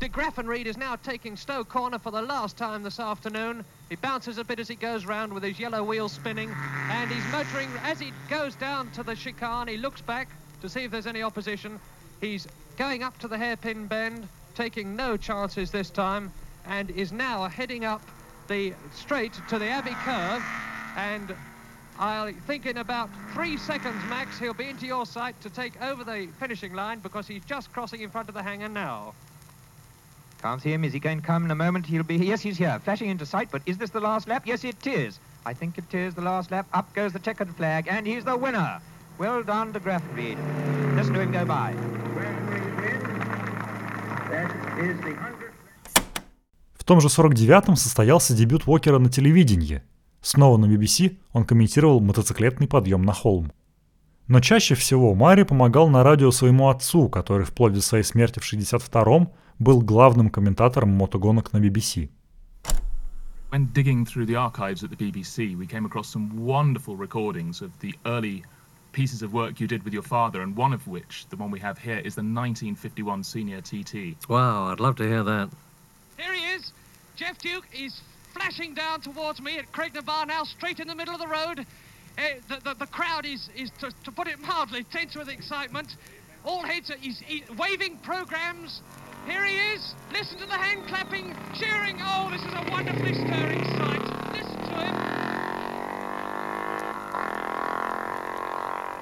De 0.00 0.08
Graffenried 0.08 0.66
is 0.66 0.78
now 0.78 0.96
taking 0.96 1.36
Stowe 1.36 1.62
Corner 1.62 1.98
for 1.98 2.10
the 2.10 2.22
last 2.22 2.56
time 2.56 2.82
this 2.82 2.98
afternoon. 2.98 3.62
He 3.90 3.96
bounces 3.96 4.38
a 4.38 4.44
bit 4.44 4.58
as 4.58 4.66
he 4.66 4.74
goes 4.74 5.04
round 5.04 5.30
with 5.30 5.42
his 5.42 5.60
yellow 5.60 5.84
wheels 5.84 6.14
spinning, 6.14 6.50
and 6.88 7.10
he's 7.10 7.30
motoring 7.30 7.68
as 7.82 8.00
he 8.00 8.10
goes 8.30 8.54
down 8.54 8.90
to 8.92 9.02
the 9.02 9.14
chicane. 9.14 9.68
He 9.68 9.76
looks 9.76 10.00
back 10.00 10.30
to 10.62 10.70
see 10.70 10.84
if 10.84 10.90
there's 10.90 11.06
any 11.06 11.22
opposition. 11.22 11.78
He's 12.22 12.48
going 12.78 13.02
up 13.02 13.18
to 13.18 13.28
the 13.28 13.36
hairpin 13.36 13.88
bend, 13.88 14.26
taking 14.54 14.96
no 14.96 15.18
chances 15.18 15.70
this 15.70 15.90
time, 15.90 16.32
and 16.66 16.88
is 16.92 17.12
now 17.12 17.46
heading 17.46 17.84
up 17.84 18.00
the 18.48 18.72
straight 18.94 19.34
to 19.50 19.58
the 19.58 19.68
Abbey 19.68 19.94
curve. 20.02 20.42
And 20.96 21.36
I 21.98 22.32
think 22.46 22.64
in 22.64 22.78
about 22.78 23.10
three 23.34 23.58
seconds 23.58 24.02
max, 24.08 24.38
he'll 24.38 24.54
be 24.54 24.70
into 24.70 24.86
your 24.86 25.04
sight 25.04 25.38
to 25.42 25.50
take 25.50 25.78
over 25.82 26.04
the 26.04 26.26
finishing 26.38 26.72
line 26.72 27.00
because 27.00 27.28
he's 27.28 27.44
just 27.44 27.70
crossing 27.74 28.00
in 28.00 28.08
front 28.08 28.30
of 28.30 28.34
the 28.34 28.42
hangar 28.42 28.70
now. 28.70 29.12
Can't 30.42 30.62
see 30.62 30.72
him. 30.72 30.84
Is 30.84 30.94
he 30.94 31.00
going 31.00 31.20
to 31.20 31.26
come 31.26 31.44
in 31.44 31.50
a 31.50 31.54
moment? 31.54 31.84
He'll 31.84 32.02
be 32.02 32.16
here. 32.16 32.28
Yes, 32.28 32.40
he's 32.40 32.56
here, 32.56 32.80
flashing 32.82 33.10
into 33.10 33.26
sight. 33.26 33.48
But 33.52 33.60
is 33.66 33.76
this 33.76 33.90
the 33.90 34.00
last 34.00 34.26
lap? 34.26 34.46
Yes, 34.46 34.64
it 34.64 34.86
is. 34.86 35.20
I 35.44 35.52
think 35.52 35.76
it 35.76 35.92
is 35.94 36.14
the 36.14 36.22
last 36.22 36.50
lap. 36.50 36.66
Up 36.72 36.92
goes 36.94 37.12
the 37.12 37.18
checkered 37.18 37.54
flag, 37.56 37.88
and 37.90 38.06
he's 38.06 38.24
the 38.24 38.36
winner. 38.36 38.80
Well 39.18 39.42
done 39.42 39.74
to 39.74 39.80
Graffenried. 39.80 40.38
Listen 40.96 41.12
to 41.14 41.20
him 41.20 41.32
go 41.32 41.44
by. 41.44 41.74
В 46.72 46.84
том 46.84 47.00
же 47.00 47.08
49-м 47.08 47.76
состоялся 47.76 48.34
дебют 48.34 48.66
Уокера 48.66 48.98
на 48.98 49.10
телевидении. 49.10 49.82
Снова 50.22 50.56
на 50.56 50.64
BBC 50.64 51.18
он 51.32 51.44
комментировал 51.44 52.00
мотоциклетный 52.00 52.66
подъем 52.66 53.02
на 53.02 53.12
холм. 53.12 53.52
Но 54.26 54.40
чаще 54.40 54.74
всего 54.74 55.14
Мари 55.14 55.42
помогал 55.42 55.88
на 55.88 56.02
радио 56.02 56.30
своему 56.30 56.68
отцу, 56.68 57.08
который 57.08 57.44
вплоть 57.44 57.74
до 57.74 57.82
своей 57.82 58.04
смерти 58.04 58.38
в 58.38 58.52
62-м 58.52 59.30
был 59.59 59.81
главным 59.81 60.29
комментатором 60.29 60.89
мотогонок 60.89 61.53
на 61.53 61.57
BBC. 61.57 62.09
When 63.51 63.71
digging 63.73 64.05
through 64.05 64.25
the 64.25 64.35
archives 64.35 64.83
at 64.83 64.89
the 64.89 64.97
BBC, 64.97 65.55
we 65.55 65.65
came 65.65 65.85
across 65.85 66.09
some 66.09 66.45
wonderful 66.45 66.95
recordings 66.97 67.61
of 67.61 67.71
the 67.79 67.93
early 68.05 68.43
pieces 68.91 69.21
of 69.21 69.33
work 69.33 69.59
you 69.59 69.67
did 69.67 69.83
with 69.83 69.93
your 69.93 70.03
father, 70.03 70.41
and 70.41 70.55
one 70.55 70.73
of 70.73 70.87
which, 70.87 71.25
the 71.29 71.35
one 71.35 71.51
we 71.51 71.59
have 71.59 71.77
here, 71.77 71.99
is 71.99 72.15
the 72.15 72.21
1951 72.21 73.23
Senior 73.23 73.61
TT. 73.61 74.15
Wow, 74.29 74.71
I'd 74.71 74.79
love 74.79 74.95
to 74.97 75.03
hear 75.03 75.23
that. 75.23 75.49
Here 76.17 76.33
he 76.33 76.41
is. 76.55 76.71
Jeff 77.15 77.37
Duke 77.37 77.65
is 77.73 78.01
flashing 78.33 78.73
down 78.73 79.01
towards 79.01 79.41
me 79.41 79.57
at 79.57 79.71
Craignabar 79.71 80.25
now, 80.27 80.43
straight 80.43 80.79
in 80.79 80.87
the 80.87 80.95
middle 80.95 81.13
of 81.13 81.19
the 81.19 81.27
road. 81.27 81.65
Uh, 82.17 82.21
the, 82.47 82.61
the, 82.63 82.73
the, 82.75 82.85
crowd 82.87 83.25
is, 83.25 83.49
is 83.55 83.69
to, 83.79 83.91
to, 84.03 84.11
put 84.11 84.27
it 84.27 84.39
mildly, 84.39 84.83
tense 84.83 85.15
with 85.15 85.29
excitement. 85.29 85.95
All 86.45 86.63
heads 86.63 86.89
are 86.89 86.97
he's, 86.97 87.19
he's 87.19 87.43
waving 87.57 87.97
programs. 87.97 88.81
here 89.26 89.44
he 89.44 89.56
is. 89.74 89.94
Listen 90.12 90.38
to 90.38 90.46
the 90.46 90.52
hand 90.52 90.86
clapping, 90.88 91.34
cheering. 91.54 91.96
Oh, 92.02 92.30
this 92.30 92.42
is 92.42 92.52
a 92.52 92.70
wonderfully 92.70 93.14
stirring 93.14 93.64
sight. 93.76 94.02
Listen 94.32 94.58
to 94.58 94.74
him. 94.74 94.94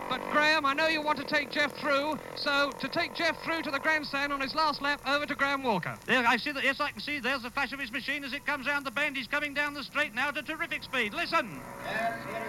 But 0.08 0.20
Graham, 0.32 0.66
I 0.66 0.74
know 0.74 0.88
you 0.88 1.02
want 1.02 1.18
to 1.18 1.24
take 1.24 1.50
Jeff 1.50 1.72
through, 1.76 2.18
so 2.34 2.70
to 2.80 2.88
take 2.88 3.14
Jeff 3.14 3.42
through 3.44 3.62
to 3.62 3.70
the 3.70 3.78
grandstand 3.78 4.32
on 4.32 4.40
his 4.40 4.54
last 4.54 4.82
lap, 4.82 5.00
over 5.06 5.26
to 5.26 5.34
Graham 5.34 5.62
Walker. 5.62 5.96
There, 6.06 6.26
I 6.26 6.36
see 6.36 6.52
that. 6.52 6.64
Yes, 6.64 6.80
I 6.80 6.90
can 6.90 7.00
see. 7.00 7.20
There's 7.20 7.42
the 7.42 7.50
flash 7.50 7.72
of 7.72 7.80
his 7.80 7.92
machine 7.92 8.24
as 8.24 8.32
it 8.32 8.44
comes 8.44 8.66
round 8.66 8.86
the 8.86 8.90
bend. 8.90 9.16
He's 9.16 9.28
coming 9.28 9.54
down 9.54 9.74
the 9.74 9.84
straight 9.84 10.14
now 10.14 10.30
to 10.30 10.42
terrific 10.42 10.82
speed. 10.82 11.14
Listen. 11.14 11.60
Yes, 11.84 12.18
here 12.30 12.47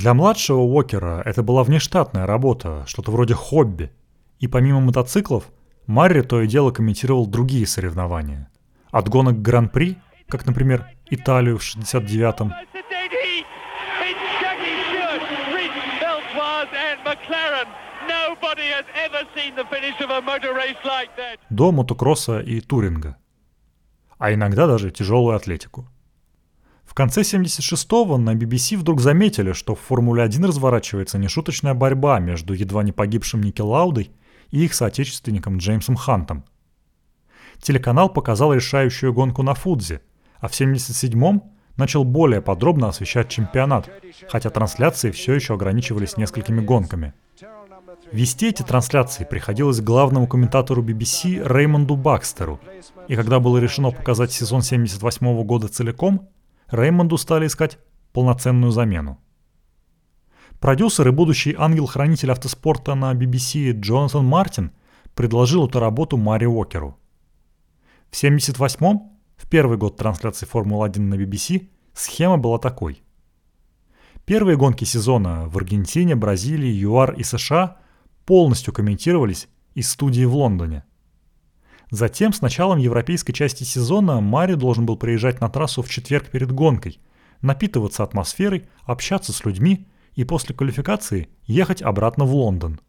Для 0.00 0.14
младшего 0.14 0.60
Уокера 0.60 1.20
это 1.26 1.42
была 1.42 1.62
внештатная 1.62 2.24
работа, 2.24 2.84
что-то 2.86 3.10
вроде 3.10 3.34
хобби. 3.34 3.92
И 4.38 4.48
помимо 4.48 4.80
мотоциклов, 4.80 5.52
Марри 5.86 6.22
то 6.22 6.40
и 6.40 6.46
дело 6.46 6.70
комментировал 6.70 7.26
другие 7.26 7.66
соревнования. 7.66 8.50
От 8.90 9.10
гонок 9.10 9.42
Гран-при, 9.42 9.98
как, 10.26 10.46
например, 10.46 10.86
Италию 11.10 11.58
в 11.58 11.62
69-м, 11.62 12.50
Nobody 18.08 18.68
has 18.72 18.86
ever 19.04 19.22
seen 19.36 19.54
the 19.54 19.66
finish 19.68 20.00
of 20.00 20.10
a 20.10 20.22
motor 20.22 20.54
race 20.54 20.82
like 20.82 21.10
that. 21.18 21.38
До 21.50 21.72
мотокросса 21.72 22.40
и 22.40 22.62
туринга. 22.62 23.18
А 24.18 24.32
иногда 24.32 24.66
даже 24.66 24.90
тяжелую 24.90 25.36
атлетику. 25.36 25.86
В 26.90 26.94
конце 26.94 27.20
76-го 27.20 28.18
на 28.18 28.34
BBC 28.34 28.76
вдруг 28.76 29.00
заметили, 29.00 29.52
что 29.52 29.76
в 29.76 29.80
Формуле-1 29.80 30.44
разворачивается 30.44 31.18
нешуточная 31.18 31.72
борьба 31.72 32.18
между 32.18 32.52
едва 32.52 32.82
не 32.82 32.90
погибшим 32.90 33.42
Ники 33.44 33.60
Лаудой 33.60 34.10
и 34.50 34.64
их 34.64 34.74
соотечественником 34.74 35.58
Джеймсом 35.58 35.94
Хантом. 35.94 36.44
Телеканал 37.62 38.08
показал 38.08 38.52
решающую 38.52 39.14
гонку 39.14 39.44
на 39.44 39.54
Фудзе, 39.54 40.00
а 40.40 40.48
в 40.48 40.50
77-м 40.50 41.44
начал 41.76 42.02
более 42.02 42.42
подробно 42.42 42.88
освещать 42.88 43.28
чемпионат, 43.28 43.88
хотя 44.28 44.50
трансляции 44.50 45.12
все 45.12 45.34
еще 45.34 45.54
ограничивались 45.54 46.16
несколькими 46.16 46.60
гонками. 46.60 47.14
Вести 48.10 48.48
эти 48.48 48.64
трансляции 48.64 49.22
приходилось 49.22 49.80
главному 49.80 50.26
комментатору 50.26 50.82
BBC 50.82 51.40
Реймонду 51.46 51.94
Бакстеру, 51.94 52.58
и 53.06 53.14
когда 53.14 53.38
было 53.38 53.58
решено 53.58 53.92
показать 53.92 54.32
сезон 54.32 54.62
78 54.62 55.44
года 55.44 55.68
целиком, 55.68 56.28
Реймонду 56.70 57.16
стали 57.18 57.46
искать 57.46 57.78
полноценную 58.12 58.72
замену. 58.72 59.18
Продюсер 60.60 61.08
и 61.08 61.10
будущий 61.10 61.54
ангел-хранитель 61.56 62.30
автоспорта 62.30 62.94
на 62.94 63.12
BBC 63.12 63.72
Джонатан 63.72 64.24
Мартин 64.24 64.72
предложил 65.14 65.66
эту 65.66 65.80
работу 65.80 66.16
Мари 66.16 66.44
Уокеру. 66.44 66.98
В 68.10 68.22
78-м, 68.22 69.10
в 69.36 69.48
первый 69.48 69.78
год 69.78 69.96
трансляции 69.96 70.46
Формулы-1 70.46 71.00
на 71.00 71.14
BBC, 71.14 71.68
схема 71.94 72.36
была 72.36 72.58
такой. 72.58 73.02
Первые 74.24 74.56
гонки 74.56 74.84
сезона 74.84 75.48
в 75.48 75.56
Аргентине, 75.56 76.14
Бразилии, 76.14 76.70
ЮАР 76.70 77.14
и 77.14 77.22
США 77.22 77.78
полностью 78.26 78.74
комментировались 78.74 79.48
из 79.74 79.90
студии 79.90 80.24
в 80.24 80.34
Лондоне. 80.36 80.84
Затем 81.90 82.32
с 82.32 82.40
началом 82.40 82.78
европейской 82.78 83.32
части 83.32 83.64
сезона 83.64 84.20
Мари 84.20 84.54
должен 84.54 84.86
был 84.86 84.96
приезжать 84.96 85.40
на 85.40 85.48
трассу 85.48 85.82
в 85.82 85.88
четверг 85.88 86.30
перед 86.30 86.52
гонкой, 86.52 87.00
напитываться 87.42 88.04
атмосферой, 88.04 88.68
общаться 88.84 89.32
с 89.32 89.44
людьми 89.44 89.88
и 90.14 90.24
после 90.24 90.54
квалификации 90.54 91.28
ехать 91.46 91.82
обратно 91.82 92.24
в 92.24 92.34
Лондон. 92.34 92.80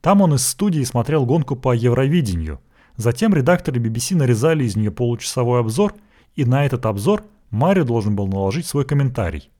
Там 0.00 0.22
он 0.22 0.34
из 0.34 0.46
студии 0.46 0.82
смотрел 0.82 1.26
гонку 1.26 1.56
по 1.56 1.74
Евровидению. 1.74 2.60
Затем 2.96 3.34
редакторы 3.34 3.80
BBC 3.80 4.16
нарезали 4.16 4.64
из 4.64 4.76
нее 4.76 4.90
получасовой 4.90 5.60
обзор, 5.60 5.94
и 6.36 6.44
на 6.44 6.64
этот 6.64 6.86
обзор 6.86 7.24
Мари 7.50 7.82
должен 7.82 8.16
был 8.16 8.28
наложить 8.28 8.66
свой 8.66 8.84
комментарий. 8.84 9.50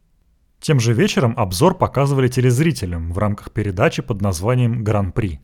Тем 0.61 0.79
же 0.79 0.93
вечером 0.93 1.35
обзор 1.37 1.77
показывали 1.77 2.29
телезрителям 2.29 3.13
в 3.13 3.19
рамках 3.19 3.51
передачи 3.51 4.03
под 4.03 4.21
названием 4.23 4.85
«Гран-при». 4.85 5.41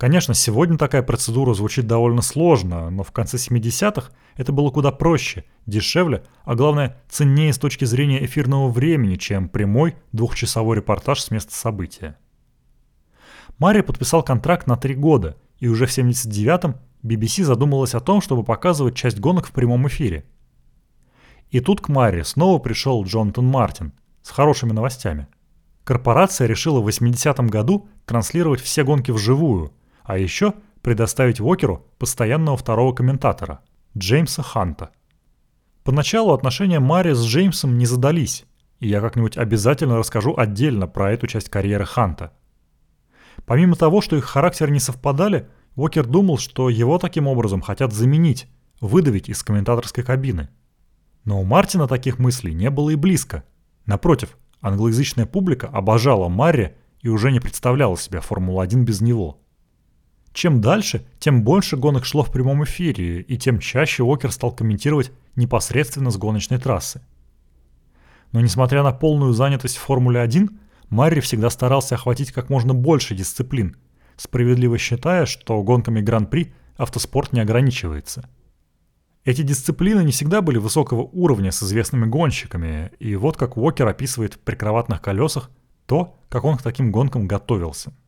Конечно, 0.00 0.32
сегодня 0.32 0.78
такая 0.78 1.02
процедура 1.02 1.52
звучит 1.52 1.86
довольно 1.86 2.22
сложно, 2.22 2.88
но 2.88 3.02
в 3.02 3.12
конце 3.12 3.36
70-х 3.36 4.10
это 4.34 4.50
было 4.50 4.70
куда 4.70 4.92
проще, 4.92 5.44
дешевле, 5.66 6.24
а 6.44 6.54
главное, 6.54 6.96
ценнее 7.10 7.52
с 7.52 7.58
точки 7.58 7.84
зрения 7.84 8.24
эфирного 8.24 8.70
времени, 8.70 9.16
чем 9.16 9.50
прямой 9.50 9.96
двухчасовой 10.12 10.76
репортаж 10.76 11.20
с 11.20 11.30
места 11.30 11.54
события. 11.54 12.16
Мари 13.58 13.82
подписал 13.82 14.22
контракт 14.22 14.66
на 14.66 14.78
три 14.78 14.94
года, 14.94 15.36
и 15.58 15.68
уже 15.68 15.84
в 15.84 15.90
79-м 15.90 16.76
BBC 17.04 17.44
задумалась 17.44 17.94
о 17.94 18.00
том, 18.00 18.22
чтобы 18.22 18.42
показывать 18.42 18.96
часть 18.96 19.20
гонок 19.20 19.48
в 19.48 19.52
прямом 19.52 19.86
эфире. 19.88 20.24
И 21.50 21.60
тут 21.60 21.82
к 21.82 21.90
Мари 21.90 22.22
снова 22.22 22.58
пришел 22.58 23.04
Джонатан 23.04 23.44
Мартин 23.44 23.92
с 24.22 24.30
хорошими 24.30 24.72
новостями. 24.72 25.26
Корпорация 25.84 26.46
решила 26.46 26.80
в 26.80 26.88
80-м 26.88 27.48
году 27.48 27.86
транслировать 28.06 28.62
все 28.62 28.82
гонки 28.82 29.10
вживую– 29.10 29.74
а 30.04 30.18
еще 30.18 30.54
предоставить 30.82 31.40
Уокеру 31.40 31.86
постоянного 31.98 32.56
второго 32.56 32.94
комментатора– 32.94 33.60
Джеймса 33.98 34.42
Ханта. 34.42 34.90
Поначалу 35.82 36.32
отношения 36.32 36.80
Мари 36.80 37.12
с 37.12 37.24
Джеймсом 37.24 37.78
не 37.78 37.86
задались, 37.86 38.44
и 38.78 38.88
я 38.88 39.00
как-нибудь 39.00 39.36
обязательно 39.36 39.96
расскажу 39.96 40.34
отдельно 40.36 40.86
про 40.86 41.12
эту 41.12 41.26
часть 41.26 41.48
карьеры 41.48 41.84
Ханта. 41.84 42.32
Помимо 43.46 43.76
того, 43.76 44.00
что 44.00 44.16
их 44.16 44.24
характеры 44.24 44.70
не 44.70 44.80
совпадали, 44.80 45.48
Уокер 45.76 46.06
думал, 46.06 46.38
что 46.38 46.68
его 46.68 46.98
таким 46.98 47.26
образом 47.26 47.60
хотят 47.60 47.92
заменить, 47.92 48.48
выдавить 48.80 49.28
из 49.28 49.42
комментаторской 49.42 50.04
кабины. 50.04 50.48
Но 51.24 51.40
у 51.40 51.44
Мартина 51.44 51.86
таких 51.86 52.18
мыслей 52.18 52.54
не 52.54 52.70
было 52.70 52.90
и 52.90 52.96
близко. 52.96 53.44
Напротив, 53.86 54.36
англоязычная 54.60 55.26
публика 55.26 55.68
обожала 55.68 56.28
Марри 56.28 56.76
и 57.00 57.08
уже 57.08 57.32
не 57.32 57.40
представляла 57.40 57.96
себя 57.96 58.20
Формулу-1 58.20 58.82
без 58.82 59.00
него. 59.00 59.40
Чем 60.32 60.60
дальше, 60.60 61.04
тем 61.18 61.42
больше 61.42 61.76
гонок 61.76 62.04
шло 62.04 62.22
в 62.22 62.30
прямом 62.30 62.62
эфире, 62.64 63.20
и 63.20 63.36
тем 63.36 63.58
чаще 63.58 64.04
Уокер 64.04 64.30
стал 64.30 64.52
комментировать 64.52 65.10
непосредственно 65.34 66.10
с 66.10 66.16
гоночной 66.16 66.58
трассы. 66.58 67.02
Но 68.32 68.40
несмотря 68.40 68.82
на 68.84 68.92
полную 68.92 69.32
занятость 69.32 69.76
в 69.76 69.80
Формуле-1, 69.80 70.50
Марри 70.88 71.20
всегда 71.20 71.50
старался 71.50 71.96
охватить 71.96 72.32
как 72.32 72.48
можно 72.48 72.74
больше 72.74 73.14
дисциплин, 73.16 73.76
справедливо 74.16 74.78
считая, 74.78 75.26
что 75.26 75.60
гонками 75.62 76.00
Гран-при 76.00 76.52
автоспорт 76.76 77.32
не 77.32 77.40
ограничивается. 77.40 78.28
Эти 79.24 79.42
дисциплины 79.42 80.02
не 80.02 80.12
всегда 80.12 80.42
были 80.42 80.58
высокого 80.58 81.02
уровня 81.02 81.50
с 81.50 81.62
известными 81.62 82.06
гонщиками, 82.06 82.92
и 83.00 83.16
вот 83.16 83.36
как 83.36 83.56
Уокер 83.56 83.86
описывает 83.86 84.34
в 84.34 84.38
прикроватных 84.38 85.02
колесах 85.02 85.50
то, 85.86 86.16
как 86.28 86.44
он 86.44 86.56
к 86.56 86.62
таким 86.62 86.92
гонкам 86.92 87.26
готовился– 87.26 87.92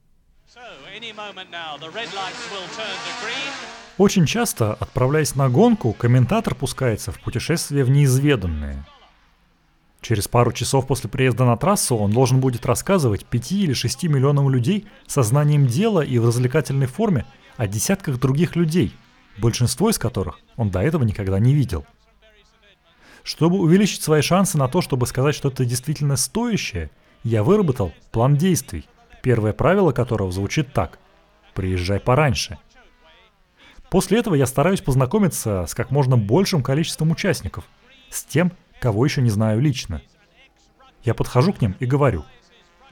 очень 3.98 4.27
часто, 4.27 4.75
отправляясь 4.75 5.35
на 5.35 5.48
гонку, 5.48 5.92
комментатор 5.92 6.55
пускается 6.55 7.12
в 7.12 7.20
путешествие 7.20 7.85
в 7.85 7.90
неизведанное. 7.90 8.87
Через 10.01 10.27
пару 10.27 10.51
часов 10.53 10.87
после 10.87 11.09
приезда 11.09 11.44
на 11.44 11.57
трассу 11.57 11.96
он 11.96 12.11
должен 12.11 12.40
будет 12.40 12.66
рассказывать 12.66 13.25
5 13.25 13.53
или 13.53 13.72
6 13.72 14.05
миллионам 14.05 14.51
людей 14.51 14.87
со 15.07 15.22
знанием 15.22 15.66
дела 15.66 16.01
и 16.01 16.18
в 16.18 16.27
развлекательной 16.27 16.87
форме 16.87 17.25
о 17.57 17.68
десятках 17.68 18.18
других 18.18 18.57
людей, 18.57 18.92
большинство 19.38 19.90
из 19.90 19.98
которых 19.98 20.40
он 20.57 20.70
до 20.70 20.81
этого 20.81 21.05
никогда 21.05 21.38
не 21.38 21.55
видел. 21.55 21.87
Чтобы 23.22 23.59
увеличить 23.59 24.03
свои 24.03 24.22
шансы 24.22 24.59
на 24.59 24.66
то, 24.66 24.81
чтобы 24.81 25.07
сказать 25.07 25.37
что-то 25.37 25.64
действительно 25.64 26.16
стоящее, 26.16 26.90
я 27.22 27.44
выработал 27.44 27.92
план 28.11 28.37
действий, 28.37 28.87
первое 29.22 29.53
правило 29.53 29.92
которого 29.92 30.33
звучит 30.33 30.72
так– 30.72 30.98
«Приезжай 31.55 32.01
пораньше». 32.01 32.59
После 33.91 34.19
этого 34.19 34.35
я 34.35 34.47
стараюсь 34.47 34.81
познакомиться 34.81 35.67
с 35.67 35.75
как 35.75 35.91
можно 35.91 36.17
большим 36.17 36.62
количеством 36.62 37.11
участников, 37.11 37.65
с 38.09 38.25
тем, 38.25 38.53
кого 38.81 39.05
еще 39.05 39.21
не 39.21 39.29
знаю 39.29 39.61
лично. 39.61 40.01
Я 41.05 41.15
подхожу 41.15 41.53
к 41.53 41.61
ним 41.61 41.77
и 41.79 41.85
говорю 41.85 42.25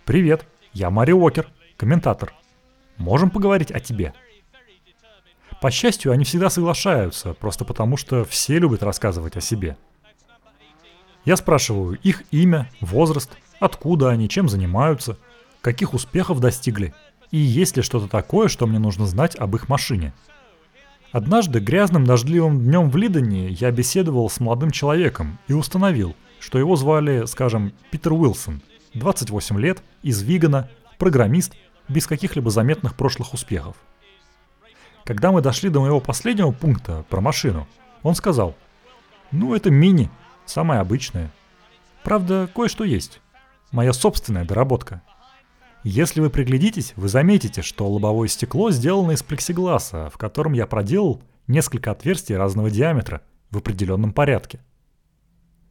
«Привет, 0.05 0.46
я 0.73 0.90
Мари 0.90 1.12
Уокер, 1.12 1.49
комментатор. 1.77 2.35
Можем 2.99 3.31
поговорить 3.31 3.70
о 3.70 3.81
тебе?» 3.81 4.12
По 5.62 5.70
счастью, 5.70 6.12
они 6.12 6.25
всегда 6.25 6.51
соглашаются, 6.51 7.35
просто 7.35 7.64
потому 7.64 7.96
что 7.96 8.25
все 8.25 8.59
любят 8.59 8.83
рассказывать 8.83 9.37
о 9.37 9.40
себе. 9.40 9.77
Я 11.25 11.37
спрашиваю 11.37 11.99
их 12.01 12.25
имя, 12.31 12.70
возраст, 12.81 13.31
откуда 13.59 14.11
они, 14.11 14.29
чем 14.29 14.49
занимаются– 14.49 15.16
каких 15.61 15.94
успехов 15.94 16.40
достигли 16.40 16.94
и 17.30 17.38
есть 17.38 17.76
ли 17.76 17.82
что-то 17.82 18.08
такое, 18.08 18.48
что 18.48 18.66
мне 18.66 18.78
нужно 18.78 19.06
знать 19.06 19.36
об 19.36 19.54
их 19.54 19.68
машине. 19.68 20.12
Однажды 21.12 21.58
грязным 21.58 22.04
дождливым 22.04 22.60
днем 22.60 22.90
в 22.90 22.96
Лидоне 22.96 23.48
я 23.48 23.70
беседовал 23.70 24.30
с 24.30 24.38
молодым 24.40 24.70
человеком 24.70 25.38
и 25.48 25.52
установил, 25.52 26.14
что 26.38 26.58
его 26.58 26.76
звали, 26.76 27.26
скажем, 27.26 27.72
Питер 27.90 28.12
Уилсон, 28.12 28.62
28 28.94 29.60
лет, 29.60 29.82
из 30.02 30.22
Вигана, 30.22 30.68
программист, 30.98 31.54
без 31.88 32.06
каких-либо 32.06 32.50
заметных 32.50 32.94
прошлых 32.94 33.34
успехов. 33.34 33.76
Когда 35.04 35.32
мы 35.32 35.40
дошли 35.40 35.70
до 35.70 35.80
моего 35.80 36.00
последнего 36.00 36.52
пункта 36.52 37.04
про 37.08 37.20
машину, 37.20 37.66
он 38.02 38.14
сказал, 38.14 38.54
ну 39.32 39.54
это 39.54 39.70
мини, 39.70 40.10
самое 40.46 40.80
обычное. 40.80 41.32
Правда, 42.04 42.48
кое-что 42.54 42.84
есть. 42.84 43.20
Моя 43.72 43.92
собственная 43.92 44.44
доработка– 44.44 45.02
если 45.82 46.20
вы 46.20 46.30
приглядитесь, 46.30 46.92
вы 46.96 47.08
заметите, 47.08 47.62
что 47.62 47.88
лобовое 47.88 48.28
стекло 48.28 48.70
сделано 48.70 49.12
из 49.12 49.22
плексигласа, 49.22 50.10
в 50.10 50.18
котором 50.18 50.52
я 50.52 50.66
проделал 50.66 51.22
несколько 51.46 51.90
отверстий 51.90 52.36
разного 52.36 52.70
диаметра 52.70 53.22
в 53.50 53.58
определенном 53.58 54.12
порядке. 54.12 54.60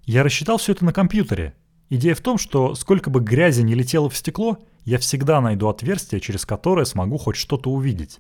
Я 0.04 0.24
рассчитал 0.24 0.58
все 0.58 0.72
это 0.72 0.84
на 0.84 0.94
компьютере. 0.94 1.54
Идея 1.90 2.16
в 2.16 2.22
том, 2.22 2.38
что 2.38 2.76
сколько 2.76 3.10
бы 3.10 3.20
грязи 3.20 3.62
не 3.62 3.76
летело 3.76 4.10
в 4.10 4.18
стекло, 4.18 4.58
я 4.84 4.98
всегда 4.98 5.42
найду 5.42 5.68
отверстие, 5.68 6.20
через 6.20 6.46
которое 6.46 6.86
смогу 6.86 7.18
хоть 7.18 7.36
что-то 7.36 7.70
увидеть. 7.70 8.20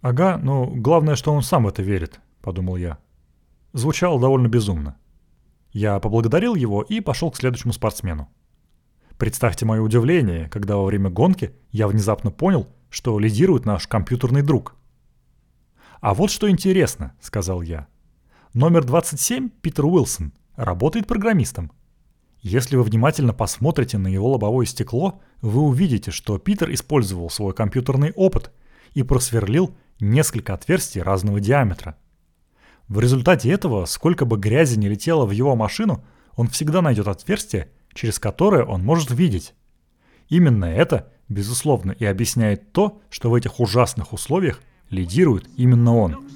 «Ага, 0.00 0.38
но 0.38 0.66
главное, 0.66 1.16
что 1.16 1.32
он 1.32 1.42
сам 1.42 1.64
в 1.64 1.68
это 1.68 1.82
верит»,— 1.82 2.20
подумал 2.42 2.76
я. 2.76 2.98
Звучало 3.72 4.20
довольно 4.20 4.48
безумно. 4.48 4.96
Я 5.72 6.00
поблагодарил 6.00 6.54
его 6.54 6.82
и 6.82 7.00
пошел 7.00 7.30
к 7.30 7.36
следующему 7.36 7.72
спортсмену. 7.72 8.28
Представьте 9.20 9.66
мое 9.66 9.82
удивление, 9.82 10.48
когда 10.48 10.78
во 10.78 10.86
время 10.86 11.10
гонки 11.10 11.52
я 11.72 11.88
внезапно 11.88 12.30
понял, 12.30 12.66
что 12.88 13.18
лидирует 13.18 13.66
наш 13.66 13.86
компьютерный 13.86 14.40
друг. 14.40 14.76
«А 16.00 16.14
вот 16.14 16.30
что 16.30 16.48
интересно»,— 16.48 17.12
сказал 17.20 17.60
я. 17.60 17.86
Номер 18.54 18.82
27, 18.82 19.50
Питер 19.60 19.84
Уилсон, 19.84 20.32
работает 20.56 21.06
программистом. 21.06 21.70
Если 22.40 22.76
вы 22.76 22.82
внимательно 22.82 23.34
посмотрите 23.34 23.98
на 23.98 24.08
его 24.08 24.32
лобовое 24.32 24.64
стекло, 24.64 25.20
вы 25.42 25.60
увидите, 25.60 26.10
что 26.10 26.38
Питер 26.38 26.72
использовал 26.72 27.28
свой 27.28 27.52
компьютерный 27.52 28.12
опыт 28.12 28.50
и 28.94 29.02
просверлил 29.02 29.76
несколько 30.00 30.54
отверстий 30.54 31.02
разного 31.02 31.40
диаметра. 31.40 31.98
В 32.88 33.00
результате 33.00 33.50
этого, 33.50 33.84
сколько 33.84 34.24
бы 34.24 34.38
грязи 34.38 34.78
не 34.78 34.88
летело 34.88 35.26
в 35.26 35.30
его 35.30 35.54
машину, 35.56 36.02
он 36.36 36.48
всегда 36.48 36.80
найдет 36.80 37.06
отверстие, 37.06 37.68
через 37.94 38.18
которое 38.18 38.64
он 38.64 38.84
может 38.84 39.10
видеть. 39.10 39.54
Именно 40.28 40.66
это, 40.66 41.12
безусловно, 41.28 41.92
и 41.92 42.04
объясняет 42.04 42.72
то, 42.72 43.00
что 43.10 43.30
в 43.30 43.34
этих 43.34 43.60
ужасных 43.60 44.12
условиях 44.12 44.60
лидирует 44.90 45.48
именно 45.56 45.96
он. 45.96 46.28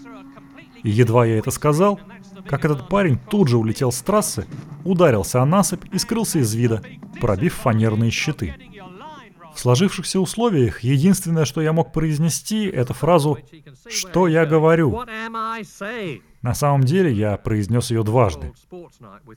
И 0.82 0.90
едва 0.90 1.26
я 1.26 1.38
это 1.38 1.50
сказал, 1.50 2.00
как 2.46 2.64
этот 2.64 2.88
парень 2.88 3.18
тут 3.30 3.48
же 3.48 3.56
улетел 3.56 3.90
с 3.90 4.02
трассы, 4.02 4.46
ударился 4.84 5.40
о 5.40 5.46
насыпь 5.46 5.84
и 5.92 5.98
скрылся 5.98 6.40
из 6.40 6.54
вида, 6.54 6.82
пробив 7.20 7.54
фанерные 7.54 8.10
щиты. 8.10 8.54
В 9.54 9.60
сложившихся 9.60 10.18
условиях 10.20 10.80
единственное, 10.80 11.44
что 11.44 11.62
я 11.62 11.72
мог 11.72 11.92
произнести, 11.92 12.66
это 12.66 12.92
фразу 12.92 13.38
«Что 13.88 14.26
я 14.26 14.46
говорю?». 14.46 15.04
На 16.44 16.52
самом 16.52 16.82
деле 16.82 17.10
я 17.10 17.38
произнес 17.38 17.90
ее 17.90 18.04
дважды. 18.04 18.52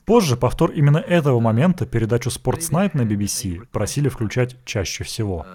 Позже 0.04 0.36
повтор 0.36 0.72
именно 0.72 0.98
этого 0.98 1.40
момента 1.40 1.86
передачу 1.86 2.28
Sports 2.28 2.70
Night 2.70 2.90
на 2.92 3.00
BBC 3.00 3.66
просили 3.72 4.10
включать 4.10 4.62
чаще 4.66 5.04
всего. 5.04 5.46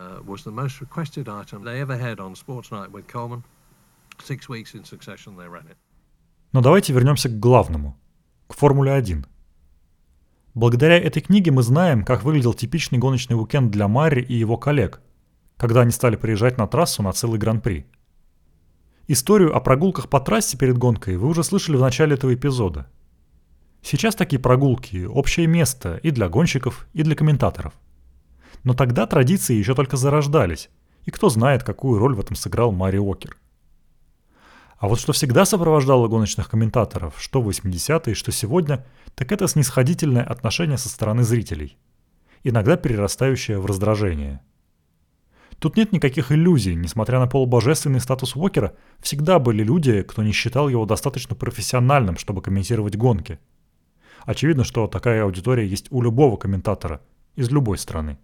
Но 6.54 6.62
давайте 6.62 6.92
вернемся 6.92 7.30
к 7.30 7.40
главному, 7.40 8.00
к 8.48 8.56
Формуле 8.56 8.94
1. 8.94 9.24
Благодаря 10.56 10.98
этой 10.98 11.22
книге 11.22 11.52
мы 11.52 11.62
знаем, 11.62 12.04
как 12.04 12.24
выглядел 12.24 12.56
типичный 12.56 12.98
гоночный 12.98 13.40
уикенд 13.40 13.70
для 13.70 13.88
Мари 13.88 14.24
и 14.24 14.34
его 14.34 14.58
коллег, 14.58 15.02
когда 15.58 15.82
они 15.82 15.92
стали 15.92 16.16
приезжать 16.16 16.58
на 16.58 16.66
трассу 16.66 17.04
на 17.04 17.14
целый 17.14 17.38
гран-при. 17.38 17.86
Историю 19.08 19.54
о 19.54 19.60
прогулках 19.60 20.08
по 20.08 20.22
трассе 20.22 20.58
перед 20.58 20.78
гонкой 20.78 21.18
вы 21.18 21.28
уже 21.28 21.44
слышали 21.44 21.76
в 21.76 21.82
начале 21.82 22.16
этого 22.16 22.34
эпизода. 22.34 22.88
Сейчас 23.82 24.16
такие 24.16 24.40
прогулки– 24.40 25.04
общее 25.06 25.46
место 25.46 25.98
и 25.98 26.12
для 26.12 26.30
гонщиков, 26.30 26.88
и 26.94 27.04
для 27.04 27.14
комментаторов. 27.14 27.74
Но 28.64 28.74
тогда 28.74 29.06
традиции 29.06 29.56
еще 29.56 29.76
только 29.76 29.98
зарождались, 29.98 30.70
и 31.04 31.12
кто 31.12 31.28
знает, 31.28 31.64
какую 31.64 32.00
роль 32.00 32.16
в 32.16 32.20
этом 32.22 32.38
сыграл 32.38 32.72
Мари 32.72 32.98
Уокер. 32.98 33.36
А 34.78 34.88
вот 34.88 35.02
что 35.02 35.12
всегда 35.12 35.44
сопровождало 35.44 36.08
гоночных 36.08 36.50
комментаторов, 36.50 37.16
что 37.18 37.42
в 37.42 37.50
80-е, 37.50 38.16
что 38.16 38.32
сегодня, 38.32 38.86
так 39.16 39.34
это 39.34 39.50
снисходительное 39.50 40.24
отношение 40.24 40.78
со 40.78 40.88
стороны 40.88 41.24
зрителей, 41.24 41.78
иногда 42.44 42.78
перерастающее 42.78 43.60
в 43.60 43.66
раздражение. 43.66 44.42
Тут 45.64 45.78
нет 45.78 45.94
никаких 45.94 46.34
иллюзий, 46.34 46.76
несмотря 46.76 47.20
на 47.20 47.28
полубожественный 47.28 48.02
статус 48.02 48.36
Уокера, 48.36 48.76
всегда 49.00 49.40
были 49.40 49.64
люди, 49.64 50.02
кто 50.02 50.22
не 50.22 50.34
считал 50.34 50.68
его 50.68 50.86
достаточно 50.86 51.38
профессиональным, 51.38 52.18
чтобы 52.18 52.42
комментировать 52.42 52.98
гонки. 52.98 53.40
Очевидно, 54.26 54.66
что 54.66 54.88
такая 54.88 55.24
аудитория 55.24 55.66
есть 55.66 55.88
у 55.90 56.02
любого 56.02 56.36
комментатора, 56.36 57.00
из 57.38 57.50
любой 57.50 57.78
страны. 57.78 58.18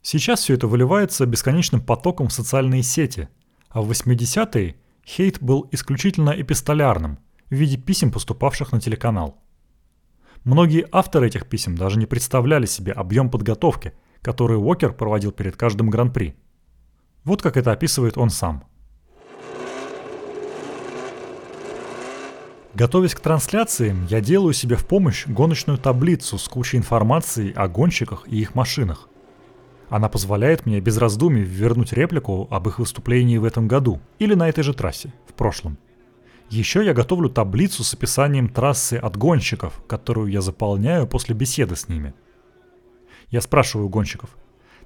Сейчас 0.00 0.40
все 0.40 0.54
это 0.54 0.66
выливается 0.66 1.26
бесконечным 1.26 1.82
потоком 1.82 2.28
в 2.28 2.32
социальные 2.32 2.82
сети, 2.82 3.28
а 3.68 3.82
в 3.82 3.90
80-е 3.90 4.76
Хейт 5.04 5.42
был 5.42 5.68
исключительно 5.70 6.30
эпистолярным, 6.30 7.18
в 7.50 7.54
виде 7.54 7.76
писем, 7.76 8.10
поступавших 8.10 8.72
на 8.72 8.80
телеканал. 8.80 9.36
Многие 10.44 10.88
авторы 10.92 11.26
этих 11.26 11.46
писем 11.46 11.76
даже 11.76 11.98
не 11.98 12.06
представляли 12.06 12.64
себе 12.64 12.92
объем 12.92 13.28
подготовки, 13.28 13.92
который 14.22 14.56
Уокер 14.56 14.94
проводил 14.94 15.30
перед 15.30 15.58
каждым 15.58 15.90
гран-при. 15.90 16.34
Вот 17.24 17.40
как 17.40 17.56
это 17.56 17.72
описывает 17.72 18.18
он 18.18 18.30
сам. 18.30 18.64
Готовясь 22.74 23.14
к 23.14 23.20
трансляциям, 23.20 24.04
я 24.06 24.20
делаю 24.20 24.52
себе 24.52 24.76
в 24.76 24.84
помощь 24.84 25.26
гоночную 25.26 25.78
таблицу 25.78 26.38
с 26.38 26.48
кучей 26.48 26.76
информации 26.76 27.52
о 27.54 27.68
гонщиках 27.68 28.26
и 28.26 28.40
их 28.40 28.54
машинах. 28.54 29.08
Она 29.88 30.08
позволяет 30.08 30.66
мне 30.66 30.80
без 30.80 30.96
раздумий 30.96 31.42
вернуть 31.42 31.92
реплику 31.92 32.48
об 32.50 32.68
их 32.68 32.80
выступлении 32.80 33.38
в 33.38 33.44
этом 33.44 33.68
году 33.68 34.00
или 34.18 34.34
на 34.34 34.48
этой 34.48 34.64
же 34.64 34.74
трассе, 34.74 35.14
в 35.28 35.34
прошлом. 35.34 35.78
Еще 36.50 36.84
я 36.84 36.94
готовлю 36.94 37.30
таблицу 37.30 37.84
с 37.84 37.94
описанием 37.94 38.48
трассы 38.48 38.94
от 38.94 39.16
гонщиков, 39.16 39.80
которую 39.86 40.30
я 40.30 40.40
заполняю 40.40 41.06
после 41.06 41.34
беседы 41.34 41.76
с 41.76 41.88
ними. 41.88 42.12
Я 43.30 43.40
спрашиваю 43.40 43.88
гонщиков, 43.88 44.30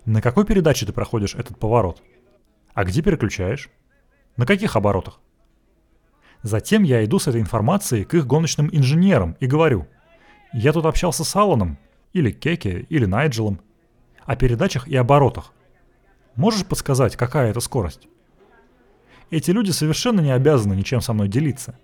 на 0.05 0.20
какой 0.20 0.44
передаче 0.44 0.87
ты 0.87 0.92
проходишь 0.92 1.35
этот 1.35 1.59
поворот? 1.59 2.03
А 2.74 2.85
где 2.85 3.02
переключаешь? 3.02 3.68
На 4.37 4.46
каких 4.46 4.76
оборотах? 4.76 5.20
Затем 6.42 6.85
я 6.85 7.04
иду 7.04 7.18
с 7.18 7.26
этой 7.26 7.40
информацией 7.40 8.04
к 8.04 8.14
их 8.14 8.26
гоночным 8.26 8.68
инженерам 8.72 9.37
и 9.40 9.46
говорю, 9.46 9.88
я 10.52 10.72
тут 10.72 10.87
общался 10.87 11.24
с 11.24 11.37
Алланом, 11.37 11.78
или 12.12 12.31
Кеке, 12.31 12.87
или 12.88 13.04
Найджелом, 13.04 13.61
о 14.24 14.37
передачах 14.37 14.87
и 14.88 14.96
оборотах. 14.96 15.52
Можешь 16.37 16.64
подсказать, 16.64 17.16
какая 17.16 17.50
это 17.50 17.61
скорость? 17.61 18.09
Эти 19.31 19.50
люди 19.50 19.72
совершенно 19.72 20.20
не 20.20 20.31
обязаны 20.31 20.74
ничем 20.74 21.00
со 21.00 21.12
мной 21.12 21.28
делиться. 21.28 21.78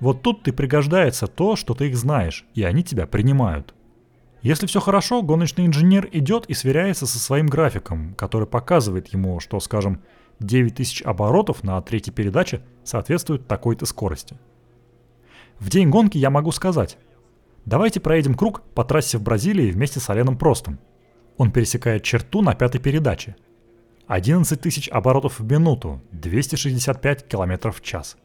Вот 0.00 0.22
тут 0.22 0.42
ты 0.42 0.52
пригождается 0.52 1.26
то, 1.26 1.56
что 1.56 1.74
ты 1.74 1.88
их 1.88 1.96
знаешь, 1.96 2.44
и 2.54 2.62
они 2.62 2.82
тебя 2.82 3.06
принимают. 3.06 3.74
Если 4.42 4.66
все 4.66 4.80
хорошо, 4.80 5.22
гоночный 5.22 5.66
инженер 5.66 6.08
идет 6.12 6.46
и 6.46 6.54
сверяется 6.54 7.06
со 7.06 7.18
своим 7.18 7.46
графиком, 7.46 8.14
который 8.14 8.46
показывает 8.46 9.08
ему, 9.08 9.40
что, 9.40 9.60
скажем, 9.60 10.02
9000 10.40 11.02
оборотов 11.02 11.62
на 11.62 11.80
третьей 11.80 12.12
передаче 12.12 12.62
соответствует 12.84 13.46
такой-то 13.46 13.86
скорости. 13.86 14.36
В 15.58 15.70
день 15.70 15.90
гонки 15.90 16.18
я 16.18 16.30
могу 16.30 16.50
сказать, 16.50 16.98
давайте 17.64 18.00
проедем 18.00 18.34
круг 18.34 18.62
по 18.74 18.84
трассе 18.84 19.18
в 19.18 19.22
Бразилии 19.22 19.70
вместе 19.70 20.00
с 20.00 20.10
Оленом 20.10 20.36
Простом– 20.36 20.78
он 21.36 21.50
пересекает 21.50 22.02
черту 22.02 22.42
на 22.42 22.54
пятой 22.54 22.80
передаче. 22.80 23.36
11 24.06 24.60
тысяч 24.60 24.88
оборотов 24.88 25.40
в 25.40 25.50
минуту, 25.50 26.00
265 26.12 27.26
км 27.26 27.72
в 27.72 27.80
час. 27.80 28.16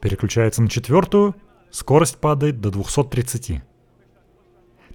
Переключается 0.00 0.62
на 0.62 0.68
четвертую, 0.68 1.34
скорость 1.70 2.18
падает 2.18 2.60
до 2.60 2.70
230. 2.70 3.62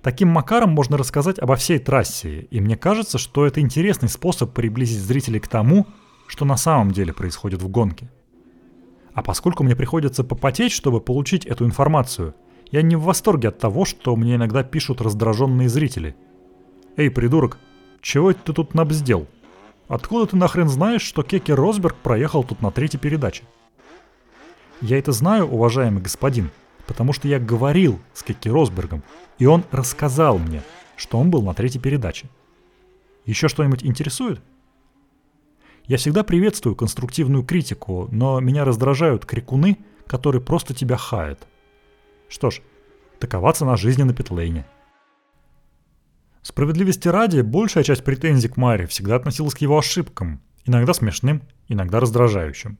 Таким 0.05 0.29
макаром 0.29 0.69
можно 0.69 0.97
рассказать 0.97 1.39
обо 1.39 1.55
всей 1.55 1.79
трассе, 1.79 2.41
и 2.51 2.61
мне 2.61 2.77
кажется, 2.77 3.17
что 3.17 3.47
это 3.47 3.59
интересный 3.59 4.07
способ 4.07 4.53
приблизить 4.53 5.01
зрителей 5.01 5.39
к 5.39 5.47
тому, 5.47 5.87
что 6.27 6.45
на 6.45 6.57
самом 6.57 6.91
деле 6.91 7.11
происходит 7.11 7.63
в 7.63 7.69
гонке. 7.69 8.11
А 9.15 9.23
поскольку 9.23 9.63
мне 9.63 9.75
приходится 9.75 10.23
попотеть, 10.23 10.73
чтобы 10.73 11.01
получить 11.01 11.47
эту 11.47 11.65
информацию, 11.65 12.35
я 12.69 12.83
не 12.83 12.95
в 12.95 13.01
восторге 13.01 13.47
от 13.47 13.57
того, 13.57 13.83
что 13.83 14.15
мне 14.15 14.35
иногда 14.35 14.63
пишут 14.63 15.01
раздраженные 15.01 15.69
зрители– 15.69 16.15
«Эй, 16.97 17.09
придурок, 17.09 17.57
чего 18.01 18.31
это 18.31 18.39
ты 18.45 18.53
тут 18.53 18.73
набздел? 18.73 19.27
Откуда 19.87 20.27
ты 20.27 20.37
нахрен 20.37 20.69
знаешь, 20.69 21.01
что 21.01 21.23
Кеки 21.23 21.51
Росберг 21.51 21.95
проехал 21.95 22.43
тут 22.43 22.61
на 22.61 22.71
третьей 22.71 22.99
передаче?» 22.99 23.43
«Я 24.81 24.97
это 24.97 25.11
знаю, 25.11 25.47
уважаемый 25.47 26.01
господин, 26.01 26.51
потому 26.87 27.13
что 27.13 27.27
я 27.27 27.39
говорил 27.39 27.99
с 28.13 28.23
Кеки 28.23 28.49
Росбергом, 28.49 29.03
и 29.39 29.45
он 29.45 29.63
рассказал 29.71 30.37
мне, 30.37 30.61
что 30.95 31.17
он 31.17 31.29
был 31.29 31.41
на 31.41 31.53
третьей 31.53 31.81
передаче. 31.81 32.29
Еще 33.25 33.47
что-нибудь 33.47 33.83
интересует?» 33.83 34.41
Я 35.87 35.97
всегда 35.97 36.23
приветствую 36.23 36.75
конструктивную 36.75 37.43
критику, 37.43 38.09
но 38.11 38.39
меня 38.39 38.65
раздражают 38.65 39.25
крикуны, 39.25 39.77
которые 40.07 40.41
просто 40.41 40.73
тебя 40.73 40.97
хаят. 40.97 41.47
Что 42.27 42.49
ж, 42.49 42.61
такова 43.19 43.53
цена 43.53 43.77
жизни 43.77 44.01
на 44.01 44.13
питлейне. 44.13 44.65
Справедливости 46.41 47.07
ради, 47.07 47.41
большая 47.41 47.83
часть 47.83 48.03
претензий 48.03 48.49
к 48.49 48.57
Маре 48.57 48.87
всегда 48.87 49.15
относилась 49.15 49.53
к 49.53 49.59
его 49.59 49.77
ошибкам, 49.77 50.41
иногда 50.65 50.93
смешным, 50.93 51.43
иногда 51.67 51.99
раздражающим. 51.99 52.79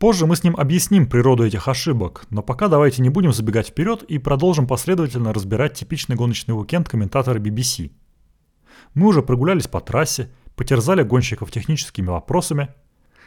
Позже 0.00 0.24
мы 0.24 0.34
с 0.34 0.42
ним 0.42 0.56
объясним 0.56 1.06
природу 1.06 1.44
этих 1.44 1.68
ошибок, 1.68 2.24
но 2.30 2.42
пока 2.42 2.68
давайте 2.68 3.02
не 3.02 3.10
будем 3.10 3.34
забегать 3.34 3.68
вперед 3.68 4.02
и 4.04 4.16
продолжим 4.16 4.66
последовательно 4.66 5.34
разбирать 5.34 5.74
типичный 5.74 6.16
гоночный 6.16 6.58
уикенд 6.58 6.88
комментатора 6.88 7.38
BBC. 7.38 7.92
Мы 8.94 9.08
уже 9.08 9.20
прогулялись 9.20 9.68
по 9.68 9.78
трассе, 9.82 10.30
потерзали 10.56 11.02
гонщиков 11.02 11.50
техническими 11.50 12.06
вопросами. 12.06 12.70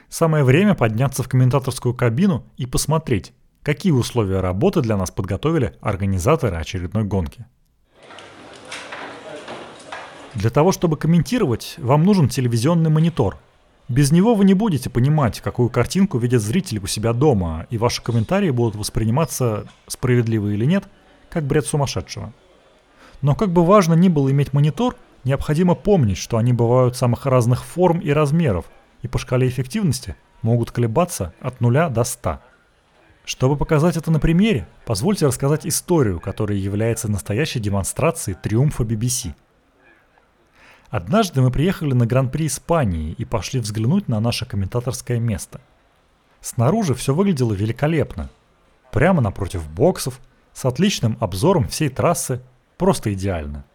Самое 0.09 0.43
время 0.43 0.73
подняться 0.73 1.21
в 1.21 1.29
комментаторскую 1.29 1.93
кабину 1.93 2.51
и 2.57 2.65
посмотреть, 2.65 3.33
какие 3.61 3.91
условия 3.91 4.39
работы 4.39 4.81
для 4.81 4.97
нас 4.97 5.11
подготовили 5.11 5.75
организаторы 5.79 6.57
очередной 6.57 7.03
гонки. 7.03 7.45
Для 10.33 10.49
того, 10.49 10.71
чтобы 10.71 10.97
комментировать, 10.97 11.75
вам 11.77 12.03
нужен 12.03 12.29
телевизионный 12.29 12.89
монитор. 12.89 13.37
Без 13.89 14.11
него 14.11 14.33
вы 14.33 14.45
не 14.45 14.53
будете 14.53 14.89
понимать, 14.89 15.41
какую 15.41 15.69
картинку 15.69 16.17
видят 16.17 16.41
зрители 16.41 16.79
у 16.79 16.87
себя 16.87 17.11
дома, 17.13 17.67
и 17.69 17.77
ваши 17.77 18.01
комментарии 18.01 18.49
будут 18.49 18.75
восприниматься, 18.75 19.67
справедливо 19.87 20.49
или 20.49 20.65
нет, 20.65 20.85
как 21.29 21.43
бред 21.43 21.65
сумасшедшего. 21.65 22.33
Но 23.21 23.35
как 23.35 23.51
бы 23.51 23.65
важно 23.65 23.93
ни 23.93 24.07
было 24.07 24.31
иметь 24.31 24.53
монитор, 24.53 24.95
необходимо 25.25 25.75
помнить, 25.75 26.17
что 26.17 26.37
они 26.37 26.53
бывают 26.53 26.95
самых 26.95 27.25
разных 27.25 27.63
форм 27.63 27.99
и 27.99 28.11
размеров, 28.11 28.65
и 29.01 29.07
по 29.07 29.17
шкале 29.17 29.47
эффективности 29.47 30.15
могут 30.41 30.71
колебаться 30.71 31.33
от 31.41 31.59
0 31.59 31.89
до 31.89 32.03
100. 32.03 32.39
Чтобы 33.25 33.55
показать 33.55 33.95
это 33.95 34.11
на 34.11 34.19
примере, 34.19 34.67
позвольте 34.85 35.25
рассказать 35.25 35.65
историю, 35.65 36.19
которая 36.19 36.57
является 36.57 37.09
настоящей 37.09 37.59
демонстрацией 37.59 38.37
триумфа 38.41 38.83
BBC. 38.83 39.33
Однажды 40.93 41.41
мы 41.41 41.49
приехали 41.49 41.91
на 41.93 42.05
Гран-при 42.05 42.45
Испании 42.45 43.13
и 43.13 43.25
пошли 43.25 43.59
взглянуть 43.59 44.07
на 44.07 44.19
наше 44.19 44.45
комментаторское 44.45 45.19
место. 45.19 45.59
Снаружи 46.39 46.93
все 46.93 47.15
выглядело 47.15 47.53
великолепно. 47.53 48.29
Прямо 48.91 49.19
напротив 49.19 49.67
боксов, 49.67 50.19
с 50.53 50.65
отличным 50.65 51.17
обзором 51.19 51.67
всей 51.67 51.89
трассы, 51.89 52.43
просто 52.77 53.11
идеально. 53.11 53.65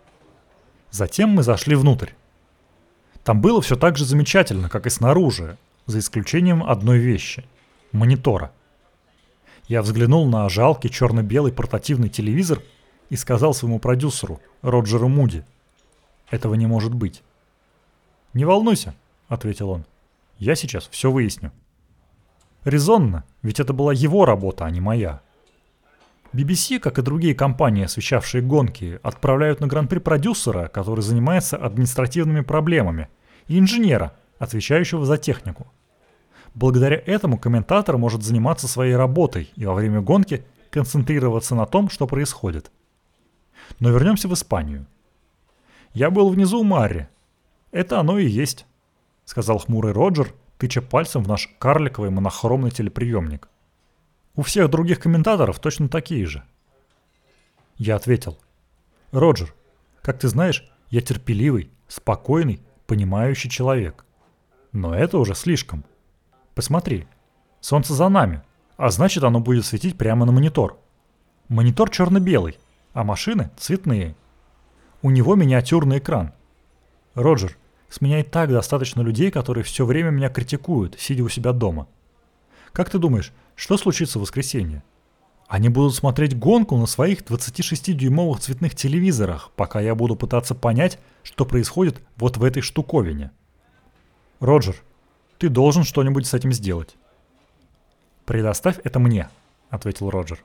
Затем 0.92 1.31
мы 1.31 1.42
зашли 1.42 1.74
внутрь. 1.74 2.11
Там 3.24 3.40
было 3.40 3.61
все 3.61 3.74
так 3.74 3.96
же 3.96 4.04
замечательно, 4.04 4.68
как 4.68 4.87
и 4.87 4.90
снаружи, 4.90 5.59
за 5.87 5.98
исключением 5.98 6.62
одной 6.62 6.98
вещи– 6.98 7.44
монитора. 7.90 8.52
Я 9.66 9.83
взглянул 9.83 10.28
на 10.28 10.48
жалкий 10.48 10.88
черно-белый 10.88 11.50
портативный 11.50 12.11
телевизор 12.11 12.62
и 13.11 13.16
сказал 13.16 13.54
своему 13.54 13.81
продюсеру, 13.81 14.40
Роджеру 14.62 15.09
Муди, 15.09 15.44
«Этого 16.31 16.55
не 16.55 16.67
может 16.67 16.95
быть». 16.95 17.23
«Не 18.35 18.45
волнуйся»,— 18.45 18.95
ответил 19.29 19.71
он,— 19.71 19.85
«я 20.38 20.55
сейчас 20.55 20.88
все 20.88 21.11
выясню». 21.11 21.53
Резонно, 22.64 23.25
ведь 23.43 23.61
это 23.61 23.73
была 23.73 23.93
его 23.93 24.25
работа, 24.25 24.64
а 24.64 24.71
не 24.71 24.81
моя. 24.81 25.21
BBC, 26.33 26.79
как 26.79 26.99
и 26.99 27.03
другие 27.03 27.35
компании, 27.35 27.85
освещавшие 27.85 28.43
гонки, 28.43 29.01
отправляют 29.03 29.61
на 29.61 29.67
гран-при 29.67 29.99
продюсера, 29.99 30.69
который 30.69 31.01
занимается 31.01 31.57
административными 31.57 32.43
проблемами, 32.43 33.09
и 33.47 33.59
инженера, 33.59 34.14
отвечающего 34.38 35.07
за 35.07 35.17
технику– 35.17 35.67
Благодаря 36.59 37.01
этому 37.07 37.38
комментатор 37.38 37.99
может 37.99 38.25
заниматься 38.25 38.67
своей 38.67 38.97
работой 38.97 39.53
и 39.55 39.64
во 39.64 39.75
время 39.75 40.01
гонки 40.01 40.45
концентрироваться 40.71 41.55
на 41.55 41.67
том, 41.67 41.88
что 41.88 42.09
происходит. 42.09 42.73
Но 43.79 43.91
вернемся 43.91 44.27
в 44.27 44.35
Испанию. 44.35 44.87
Я 45.92 46.11
был 46.11 46.29
внизу 46.31 46.62
Марри. 46.62 47.09
Это 47.70 48.01
оно 48.01 48.18
и 48.18 48.27
есть, 48.27 48.66
сказал 49.24 49.59
хмурый 49.59 49.92
Роджер, 49.92 50.35
тыча 50.59 50.83
пальцем 50.83 51.22
в 51.22 51.29
наш 51.29 51.48
карликовый 51.59 52.11
монохромный 52.11 52.70
телеприемник. 52.70 53.48
У 54.35 54.42
всех 54.42 54.70
других 54.70 55.01
комментаторов 55.01 55.59
точно 55.59 55.88
такие 55.88 56.27
же. 56.27 56.44
Я 57.77 57.96
ответил. 57.96 58.38
Роджер, 59.12 59.55
как 60.03 60.18
ты 60.18 60.29
знаешь, 60.29 60.70
я 60.90 61.01
терпеливый, 61.01 61.70
спокойный, 61.88 62.61
понимающий 62.87 63.51
человек. 63.51 64.05
Но 64.72 64.94
это 64.94 65.18
уже 65.18 65.35
слишком. 65.35 65.85
Посмотри, 66.55 67.07
солнце 67.61 67.94
за 67.94 68.09
нами, 68.09 68.42
а 68.77 68.90
значит 68.90 69.24
оно 69.24 69.40
будет 69.40 69.64
светить 69.64 69.96
прямо 69.96 70.27
на 70.27 70.33
монитор. 70.33 70.79
Монитор 71.48 71.90
черно-белый, 71.90 72.59
а 72.92 73.05
машины 73.05 73.51
цветные. 73.57 74.14
У 75.02 75.11
него 75.11 75.37
миниатюрный 75.37 75.98
экран. 75.98 76.32
Роджер, 77.14 77.56
с 77.88 78.00
меня 78.00 78.20
и 78.20 78.22
так 78.22 78.50
достаточно 78.50 79.00
людей, 79.00 79.30
которые 79.30 79.64
все 79.64 79.84
время 79.87 80.11
меня 80.11 80.28
критикуют, 80.28 80.98
сидя 80.98 81.22
у 81.22 81.28
себя 81.28 81.52
дома. 81.52 81.87
Как 82.72 82.90
ты 82.90 82.98
думаешь, 82.98 83.32
что 83.54 83.76
случится 83.76 84.18
в 84.18 84.22
воскресенье? 84.22 84.82
Они 85.46 85.68
будут 85.68 85.94
смотреть 85.94 86.38
гонку 86.38 86.76
на 86.76 86.87
своих 86.87 87.22
26-дюймовых 87.22 88.40
цветных 88.40 88.74
телевизорах, 88.74 89.50
пока 89.56 89.80
я 89.80 89.94
буду 89.94 90.14
пытаться 90.14 90.54
понять, 90.54 90.98
что 91.22 91.46
происходит 91.46 92.02
вот 92.16 92.37
в 92.37 92.44
этой 92.44 92.61
штуковине. 92.61 93.30
Роджер, 94.40 94.76
ты 95.38 95.48
должен 95.48 95.84
что-нибудь 95.84 96.26
с 96.26 96.34
этим 96.34 96.52
сделать. 96.52 96.96
«Предоставь 98.26 98.78
это 98.84 98.98
мне»,— 98.98 99.30
ответил 99.70 100.11
Роджер. 100.11 100.44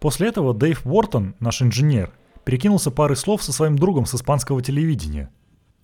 После 0.00 0.28
этого 0.28 0.54
Дэйв 0.54 0.84
Уортон, 0.84 1.36
наш 1.38 1.62
инженер, 1.62 2.12
перекинулся 2.48 2.90
парой 2.90 3.14
слов 3.14 3.42
со 3.42 3.52
своим 3.52 3.76
другом 3.76 4.06
с 4.06 4.14
испанского 4.14 4.62
телевидения. 4.62 5.28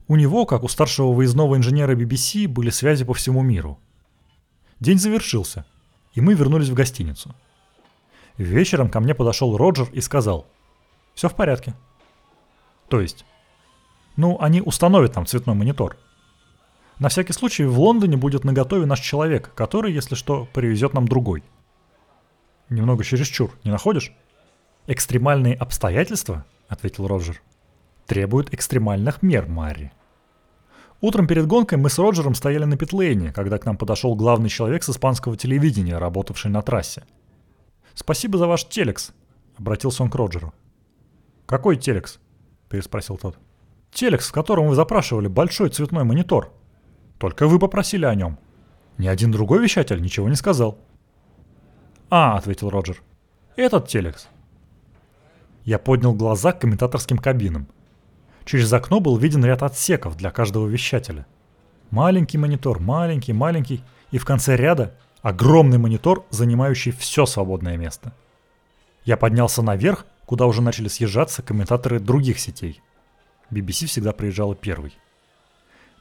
У 0.09 0.16
него, 0.16 0.46
как 0.46 0.62
у 0.62 0.68
старшего 0.68 1.12
выездного 1.12 1.57
инженера 1.57 1.94
BBC, 1.94 2.48
были 2.48 2.70
связи 2.70 3.05
по 3.05 3.12
всему 3.12 3.42
миру. 3.42 3.79
День 4.81 4.98
завершился, 4.98 5.66
и 6.14 6.22
мы 6.22 6.33
вернулись 6.33 6.70
в 6.70 6.72
гостиницу. 6.72 7.35
Вечером 8.38 8.88
ко 8.88 9.00
мне 9.00 9.14
подошел 9.14 9.59
Роджер 9.59 9.90
и 9.92 10.00
сказал, 10.00 10.46
«Все 11.12 11.29
в 11.29 11.35
порядке». 11.35 11.74
То 12.88 12.98
есть, 13.03 13.27
ну, 14.16 14.38
они 14.40 14.62
установят 14.62 15.12
там 15.12 15.27
цветной 15.27 15.55
монитор. 15.55 15.98
На 16.98 17.11
всякий 17.11 17.35
случай 17.35 17.64
в 17.64 17.79
Лондоне 17.79 18.16
будет 18.16 18.42
наготове 18.42 18.87
наш 18.87 19.00
человек, 19.00 19.53
который, 19.55 19.92
если 19.92 20.14
что, 20.14 20.48
привезет 20.55 20.94
нам 20.94 21.09
другой. 21.09 21.42
Немного 22.70 23.05
чересчур, 23.05 23.50
не 23.64 23.70
находишь? 23.70 24.12
Экстремальные 24.87 25.57
обстоятельства, 25.57 26.46
ответил 26.75 27.07
Роджер, 27.07 27.41
требуют 28.07 28.53
экстремальных 28.53 29.23
мер, 29.23 29.47
Марри. 29.47 29.91
Утром 31.01 31.27
перед 31.27 31.47
гонкой 31.47 31.79
мы 31.79 31.91
с 31.91 31.99
Роджером 31.99 32.35
стояли 32.35 32.65
на 32.65 32.77
питлейне, 32.77 33.33
когда 33.33 33.59
к 33.59 33.65
нам 33.65 33.77
подошел 33.77 34.15
главный 34.15 34.49
человек 34.49 34.85
с 34.85 34.91
испанского 34.91 35.37
телевидения, 35.37 35.99
работавший 35.99 36.51
на 36.51 36.63
трассе. 36.63 37.05
«Спасибо 37.95 38.39
за 38.39 38.47
ваш 38.47 38.67
телекс»,— 38.67 39.13
обратился 39.59 40.03
он 40.03 40.11
к 40.11 40.15
Роджеру. 40.15 40.53
«Какой 41.47 41.77
телекс?»— 41.77 42.21
переспросил 42.69 43.17
тот. 43.17 43.39
«Телекс, 43.93 44.29
в 44.29 44.33
котором 44.33 44.69
вы 44.69 44.75
запрашивали 44.75 45.29
большой 45.29 45.71
цветной 45.71 46.05
монитор», 46.05 46.53
только 47.19 47.47
вы 47.47 47.59
попросили 47.59 48.05
о 48.05 48.15
нем. 48.15 48.39
Ни 48.99 49.07
один 49.07 49.31
другой 49.31 49.63
вещатель 49.63 50.03
ничего 50.03 50.29
не 50.29 50.37
сказал. 50.37 50.79
«А»,— 52.11 52.37
ответил 52.39 52.71
Роджер,— 52.71 53.03
«этот 53.57 53.89
телекс». 53.89 54.29
Я 55.64 55.79
поднял 55.79 56.12
глаза 56.12 56.53
к 56.53 56.61
комментаторским 56.61 57.16
кабинам. 57.16 57.66
Через 58.44 58.70
окно 58.72 59.00
был 59.00 59.16
виден 59.16 59.44
ряд 59.44 59.62
отсеков 59.62 60.16
для 60.16 60.31
каждого 60.31 60.68
вещателя. 60.68 61.27
Маленький 61.90 62.37
монитор, 62.37 62.81
маленький, 62.81 63.33
маленький, 63.33 63.83
и 64.11 64.18
в 64.18 64.27
конце 64.27 64.57
ряда 64.57 64.94
огромный 65.22 65.79
монитор, 65.79 66.27
занимающий 66.29 66.92
все 66.92 67.24
свободное 67.24 67.79
место. 67.79 68.12
Я 69.07 69.16
поднялся 69.16 69.62
наверх, 69.62 70.05
куда 70.27 70.44
уже 70.46 70.61
начали 70.61 70.88
съезжаться 70.88 71.42
комментаторы 71.42 71.98
других 71.98 72.38
сетей. 72.38 72.83
BBC 73.50 73.87
всегда 73.87 74.12
приезжала 74.12 74.55
первой. 74.55 74.94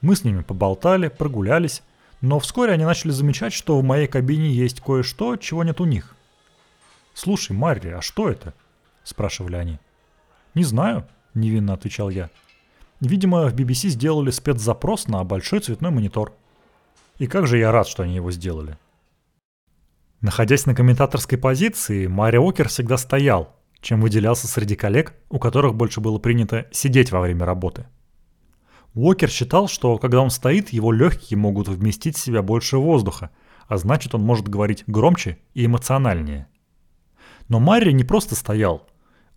Мы 0.01 0.17
с 0.17 0.25
ними 0.25 0.41
поболтали, 0.41 1.07
прогулялись, 1.07 1.83
но 2.19 2.39
вскоре 2.39 2.73
они 2.73 2.83
начали 2.83 3.11
замечать, 3.11 3.53
что 3.53 3.79
в 3.79 3.83
моей 3.83 4.07
кабине 4.07 4.51
есть 4.51 4.81
кое-что, 4.81 5.37
чего 5.37 5.63
нет 5.63 5.79
у 5.79 5.85
них. 5.85 6.15
«Слушай, 7.13 7.55
Марри, 7.55 7.91
а 7.91 8.01
что 8.01 8.29
это?»– 8.29 8.53
спрашивали 9.03 9.55
они. 9.55 9.79
«Не 10.53 10.63
знаю»,– 10.63 11.07
невинно 11.33 11.73
отвечал 11.73 12.09
я. 12.09 12.29
«Видимо, 12.99 13.49
в 13.49 13.53
BBC 13.53 13.89
сделали 13.89 14.31
спецзапрос 14.31 15.07
на 15.07 15.23
большой 15.23 15.59
цветной 15.59 15.91
монитор. 15.91 16.33
И 17.17 17.27
как 17.27 17.47
же 17.47 17.57
я 17.57 17.71
рад, 17.71 17.87
что 17.87 18.03
они 18.03 18.15
его 18.15 18.31
сделали». 18.31 18.77
Находясь 20.21 20.65
на 20.65 20.73
комментаторской 20.73 21.37
позиции, 21.37 22.07
Мари 22.07 22.37
Окер 22.37 22.69
всегда 22.69 22.97
стоял, 22.97 23.55
чем 23.81 23.99
выделялся 23.99 24.47
среди 24.47 24.75
коллег, 24.75 25.13
у 25.29 25.37
которых 25.37 25.75
больше 25.75 25.99
было 25.99 26.17
принято 26.17 26.67
сидеть 26.71 27.11
во 27.11 27.19
время 27.19 27.45
работы– 27.45 27.87
Уокер 28.95 29.29
считал, 29.29 29.67
что 29.67 29.97
когда 29.97 30.21
он 30.21 30.29
стоит, 30.29 30.69
его 30.69 30.91
легкие 30.91 31.37
могут 31.37 31.67
вместить 31.67 32.15
в 32.15 32.19
себя 32.19 32.43
больше 32.43 32.77
воздуха, 32.77 33.31
а 33.67 33.77
значит 33.77 34.13
он 34.13 34.21
может 34.21 34.47
говорить 34.47 34.83
громче 34.85 35.39
и 35.55 35.65
эмоциональнее. 35.65 36.47
Но 37.49 37.59
Марри 37.59 37.91
не 37.91 38.03
просто 38.03 38.35
стоял. 38.35 38.87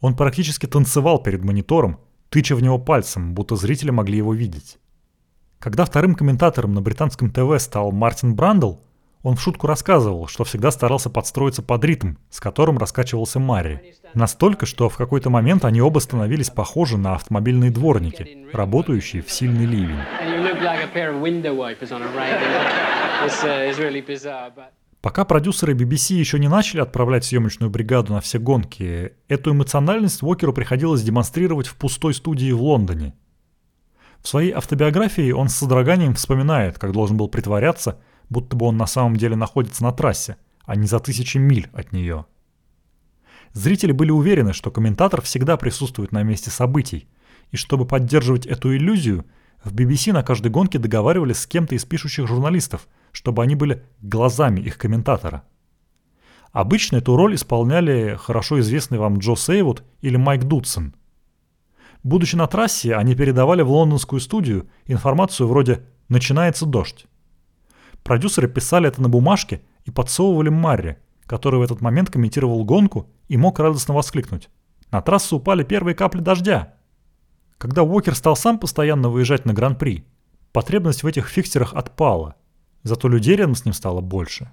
Он 0.00 0.14
практически 0.14 0.66
танцевал 0.66 1.22
перед 1.22 1.42
монитором, 1.42 1.98
тыча 2.28 2.54
в 2.54 2.62
него 2.62 2.78
пальцем, 2.78 3.35
будто 3.35 3.56
зрители 3.56 3.90
могли 3.90 4.18
его 4.18 4.35
видеть. 4.35 4.78
Когда 5.59 5.85
вторым 5.85 6.14
комментатором 6.14 6.74
на 6.74 6.82
британском 6.82 7.30
ТВ 7.30 7.61
стал 7.61 7.90
Мартин 7.92 8.35
Брандл, 8.35 8.74
он 9.22 9.35
в 9.35 9.40
шутку 9.40 9.66
рассказывал, 9.66 10.28
что 10.28 10.44
всегда 10.44 10.70
старался 10.70 11.11
подстроиться 11.11 11.61
под 11.61 11.85
ритм, 11.85 12.14
с 12.30 12.38
которым 12.38 12.78
раскачивался 12.78 13.40
Марри. 13.40 13.94
Настолько, 14.14 14.66
что 14.66 14.88
в 14.88 14.96
какой-то 14.96 15.30
момент 15.30 15.64
они 15.64 15.80
оба 15.80 15.98
становились 15.98 16.50
похожи 16.50 16.96
на 16.96 17.14
автомобильные 17.14 17.72
дворники, 17.72 18.46
работающие 18.52 19.22
в 19.22 19.32
сильный 19.32 19.64
ливень. 19.64 19.98
Пока 25.06 25.24
продюсеры 25.24 25.72
BBC 25.72 26.14
еще 26.14 26.36
не 26.40 26.48
начали 26.48 26.80
отправлять 26.80 27.24
съемочную 27.24 27.70
бригаду 27.70 28.12
на 28.12 28.20
все 28.20 28.40
гонки, 28.40 29.12
эту 29.28 29.52
эмоциональность 29.52 30.20
Уокеру 30.20 30.52
приходилось 30.52 31.04
демонстрировать 31.04 31.68
в 31.68 31.76
пустой 31.76 32.12
студии 32.12 32.50
в 32.50 32.60
Лондоне. 32.60 33.14
В 34.20 34.26
своей 34.26 34.50
автобиографии 34.50 35.30
он 35.30 35.48
с 35.48 35.54
содроганием 35.54 36.14
вспоминает, 36.14 36.80
как 36.80 36.90
должен 36.90 37.16
был 37.16 37.28
притворяться, 37.28 38.00
будто 38.30 38.56
бы 38.56 38.66
он 38.66 38.78
на 38.78 38.88
самом 38.88 39.14
деле 39.14 39.36
находится 39.36 39.84
на 39.84 39.92
трассе, 39.92 40.38
а 40.64 40.74
не 40.74 40.88
за 40.88 40.98
тысячи 40.98 41.38
миль 41.38 41.68
от 41.72 41.92
нее. 41.92 42.26
Зрители 43.52 43.92
были 43.92 44.10
уверены, 44.10 44.52
что 44.52 44.72
комментатор 44.72 45.22
всегда 45.22 45.56
присутствует 45.56 46.10
на 46.10 46.24
месте 46.24 46.50
событий, 46.50 47.06
и 47.52 47.56
чтобы 47.56 47.86
поддерживать 47.86 48.44
эту 48.44 48.74
иллюзию, 48.74 49.24
в 49.66 49.74
BBC 49.74 50.12
на 50.12 50.22
каждой 50.22 50.52
гонке 50.52 50.79
договаривались 50.79 51.38
с 51.38 51.46
кем-то 51.46 51.74
из 51.74 51.85
пишущих 51.85 52.29
журналистов, 52.29 52.87
чтобы 53.11 53.42
они 53.42 53.57
были 53.57 53.83
глазами 54.00 54.61
их 54.61 54.79
комментатора. 54.79 55.42
Обычно 56.52 56.98
эту 56.98 57.16
роль 57.16 57.35
исполняли 57.35 58.16
хорошо 58.16 58.61
известный 58.61 58.98
вам 58.98 59.18
Джо 59.18 59.35
Сейвуд 59.35 59.83
или 60.02 60.16
Майк 60.16 60.44
Дудсон. 60.44 60.94
Будучи 62.05 62.37
на 62.37 62.46
трассе, 62.46 62.94
они 62.94 63.16
передавали 63.16 63.62
в 63.62 63.70
лондонскую 63.70 64.20
студию 64.20 64.68
информацию 64.87 65.48
вроде 65.48 65.85
«начинается 66.09 66.64
дождь». 66.64 67.07
Продюсеры 68.05 68.46
писали 68.46 68.87
это 68.87 69.02
на 69.02 69.09
бумажке 69.09 69.62
и 69.85 69.90
подсовывали 69.90 70.48
Марри, 70.48 70.98
который 71.26 71.59
в 71.59 71.62
этот 71.62 71.81
момент 71.81 72.09
комментировал 72.09 72.64
гонку 72.64 73.11
и 73.26 73.37
мог 73.37 73.59
радостно 73.59 73.94
воскликнуть. 73.94 74.48
На 74.92 75.02
трассу 75.02 75.38
упали 75.38 75.64
первые 75.64 75.96
капли 75.96 76.20
дождя. 76.20 76.75
Когда 77.58 77.82
Уокер 77.82 78.14
стал 78.14 78.36
сам 78.36 78.58
постоянно 78.58 79.08
выезжать 79.08 79.46
на 79.46 79.54
Гран-при, 79.54 80.04
потребность 80.52 81.02
в 81.02 81.06
этих 81.06 81.28
фиксерах 81.28 81.74
отпала, 81.74 82.34
зато 82.82 83.08
людей 83.08 83.36
рядом 83.36 83.54
с 83.54 83.64
ним 83.64 83.72
стало 83.72 84.00
больше. 84.00 84.50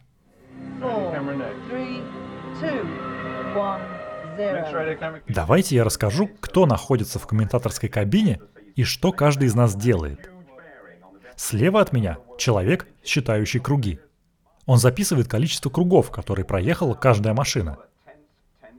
Давайте 5.27 5.75
я 5.75 5.83
расскажу, 5.83 6.29
кто 6.39 6.65
находится 6.65 7.19
в 7.19 7.27
комментаторской 7.27 7.89
кабине 7.89 8.39
и 8.75 8.83
что 8.83 9.11
каждый 9.11 9.47
из 9.47 9.55
нас 9.55 9.75
делает. 9.75 10.31
Слева 11.35 11.81
от 11.81 11.91
меня 11.91 12.17
человек, 12.37 12.87
считающий 13.03 13.59
круги. 13.59 13.99
Он 14.65 14.77
записывает 14.77 15.27
количество 15.27 15.69
кругов, 15.69 16.09
которые 16.09 16.45
проехала 16.45 16.93
каждая 16.93 17.33
машина. 17.33 17.77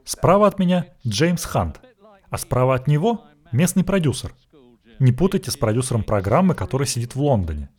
Справа 0.03 0.47
от 0.47 0.57
меня 0.57 0.87
Джеймс 1.05 1.45
Хант, 1.45 1.79
а 2.29 2.37
справа 2.37 2.75
от 2.75 2.87
него 2.87 3.23
местный 3.51 3.83
продюсер. 3.83 4.33
Не 4.99 5.11
путайте 5.11 5.51
с 5.51 5.57
продюсером 5.57 6.03
программы, 6.03 6.55
который 6.55 6.87
сидит 6.87 7.15
в 7.15 7.21
Лондоне. 7.21 7.69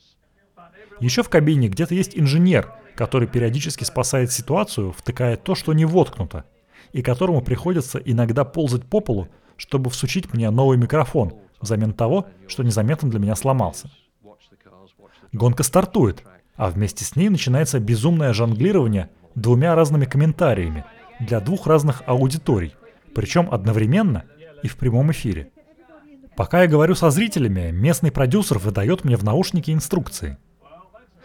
Еще 1.00 1.22
в 1.22 1.28
кабине 1.28 1.68
где-то 1.68 1.94
есть 1.94 2.12
инженер, 2.16 2.74
который 2.94 3.28
периодически 3.28 3.84
спасает 3.84 4.32
ситуацию, 4.32 4.92
втыкая 4.92 5.36
то, 5.36 5.54
что 5.54 5.72
не 5.72 5.84
воткнуто, 5.84 6.44
и 6.92 7.02
которому 7.02 7.42
приходится 7.42 7.98
иногда 7.98 8.44
ползать 8.44 8.84
по 8.84 9.00
полу, 9.00 9.28
чтобы 9.56 9.90
всучить 9.90 10.32
мне 10.32 10.50
новый 10.50 10.78
микрофон, 10.78 11.34
взамен 11.60 11.92
того, 11.92 12.26
что 12.48 12.62
незаметно 12.62 13.10
для 13.10 13.18
меня 13.18 13.34
сломался. 13.34 13.90
Гонка 15.32 15.62
стартует, 15.62 16.22
а 16.56 16.70
вместе 16.70 17.04
с 17.04 17.16
ней 17.16 17.28
начинается 17.28 17.78
безумное 17.80 18.32
жонглирование 18.32 19.10
двумя 19.34 19.74
разными 19.74 20.06
комментариями 20.06 20.84
для 21.20 21.40
двух 21.40 21.66
разных 21.66 22.02
аудиторий, 22.06 22.74
причем 23.14 23.48
одновременно 23.50 24.24
и 24.62 24.68
в 24.68 24.76
прямом 24.76 25.10
эфире. 25.12 25.50
Пока 26.36 26.62
я 26.62 26.68
говорю 26.68 26.94
со 26.94 27.10
зрителями, 27.10 27.70
местный 27.70 28.12
продюсер 28.12 28.58
выдает 28.58 29.04
мне 29.04 29.16
в 29.16 29.24
наушники 29.24 29.70
инструкции. 29.70 30.36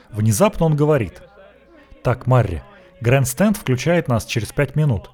Внезапно 0.09 0.65
он 0.65 0.75
говорит. 0.75 1.21
Так, 2.01 2.27
Марри, 2.27 2.63
Грэнд 3.01 3.27
Стенд 3.27 3.57
включает 3.57 4.07
нас 4.07 4.25
через 4.25 4.53
5 4.53 4.75
минут. 4.75 5.11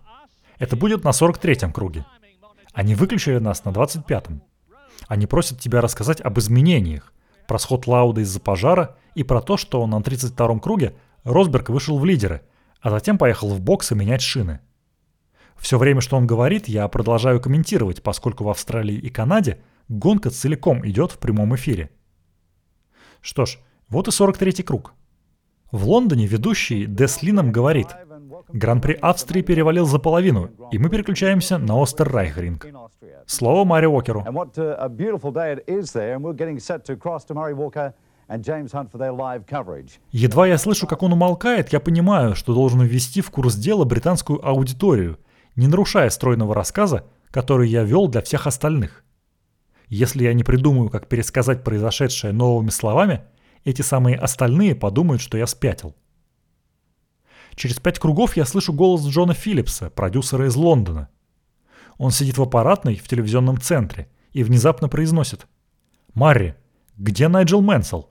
Это 0.60 0.76
будет 0.76 1.04
на 1.04 1.10
43-м 1.10 1.74
круге. 1.74 2.06
Они 2.74 2.94
выключили 2.94 3.40
нас 3.40 3.66
на 3.66 3.70
25-м. 3.70 4.44
Они 5.08 5.26
просят 5.26 5.60
тебя 5.60 5.82
рассказать 5.82 6.22
об 6.22 6.38
изменениях, 6.38 7.12
про 7.48 7.58
сход 7.58 7.88
Лауда 7.88 8.22
из-за 8.22 8.40
пожара 8.40 8.98
и 9.16 9.24
про 9.24 9.42
то, 9.42 9.58
что 9.58 9.86
на 9.88 9.96
32-м 9.96 10.60
круге 10.60 10.96
Росберг 11.24 11.70
вышел 11.70 11.98
в 11.98 12.06
лидеры, 12.06 12.44
а 12.82 12.92
затем 12.92 13.18
поехал 13.18 13.50
в 13.50 13.62
бокс 13.62 13.92
и 13.92 13.96
менять 13.96 14.22
шины. 14.22 14.60
Все 15.56 15.80
время, 15.80 16.02
что 16.02 16.18
он 16.18 16.28
говорит, 16.28 16.68
я 16.68 16.88
продолжаю 16.88 17.42
комментировать, 17.42 18.04
поскольку 18.04 18.44
в 18.44 18.50
Австралии 18.50 18.96
и 18.96 19.10
Канаде 19.10 19.60
гонка 19.90 20.30
целиком 20.30 20.88
идет 20.88 21.12
в 21.12 21.20
прямом 21.20 21.56
эфире. 21.56 21.90
Что 23.22 23.46
ж, 23.46 23.60
вот 23.90 24.08
и 24.08 24.12
43-й 24.12 24.64
круг. 24.64 24.94
В 25.72 25.88
Лондоне 25.88 26.28
ведущий 26.28 26.86
Деслином 26.86 27.52
говорит– 27.52 27.88
Гран-при 28.50 28.94
Австрии 28.94 29.42
перевалил 29.42 29.86
за 29.86 30.00
половину, 30.00 30.50
и 30.72 30.78
мы 30.78 30.90
переключаемся 30.90 31.58
на 31.58 31.82
Остеррайхринг. 31.82 32.66
Слово 33.26 33.66
Мари 33.66 33.86
Уокеру. 33.86 34.24
Едва 40.12 40.48
я 40.48 40.58
слышу, 40.58 40.88
как 40.88 41.04
он 41.04 41.14
умолкает, 41.14 41.74
я 41.74 41.80
понимаю, 41.80 42.36
что 42.36 42.54
должен 42.54 42.82
ввести 42.82 43.22
в 43.22 43.32
курс 43.32 43.56
дела 43.56 43.86
британскую 43.86 44.46
аудиторию, 44.46 45.18
не 45.56 45.68
нарушая 45.68 46.10
стройного 46.10 46.54
рассказа, 46.54 47.06
который 47.32 47.70
я 47.70 47.84
вел 47.84 48.08
для 48.08 48.22
всех 48.22 48.48
остальных. 48.48 49.04
Если 49.88 50.24
я 50.24 50.34
не 50.34 50.44
придумаю, 50.44 50.90
как 50.90 51.08
пересказать 51.08 51.64
произошедшее 51.64 52.34
новыми 52.34 52.70
словами, 52.70 53.24
эти 53.64 53.82
самые 53.82 54.18
остальные 54.18 54.76
подумают, 54.76 55.22
что 55.22 55.38
я 55.38 55.48
спятил. 55.48 55.96
Через 57.56 57.80
пять 57.80 57.98
кругов 57.98 58.38
я 58.38 58.46
слышу 58.46 58.74
голос 58.74 59.06
Джона 59.08 59.34
Филлипса, 59.34 59.90
продюсера 59.90 60.46
из 60.46 60.56
Лондона. 60.56 61.10
Он 61.98 62.12
сидит 62.12 62.38
в 62.38 62.42
аппаратной 62.44 62.96
в 62.96 63.08
телевизионном 63.08 63.60
центре 63.60 64.10
и 64.32 64.44
внезапно 64.44 64.90
произносит. 64.90 65.48
«Марри, 66.14 66.56
где 66.98 67.28
Найджел 67.28 67.62
Мэнсел? 67.62 68.10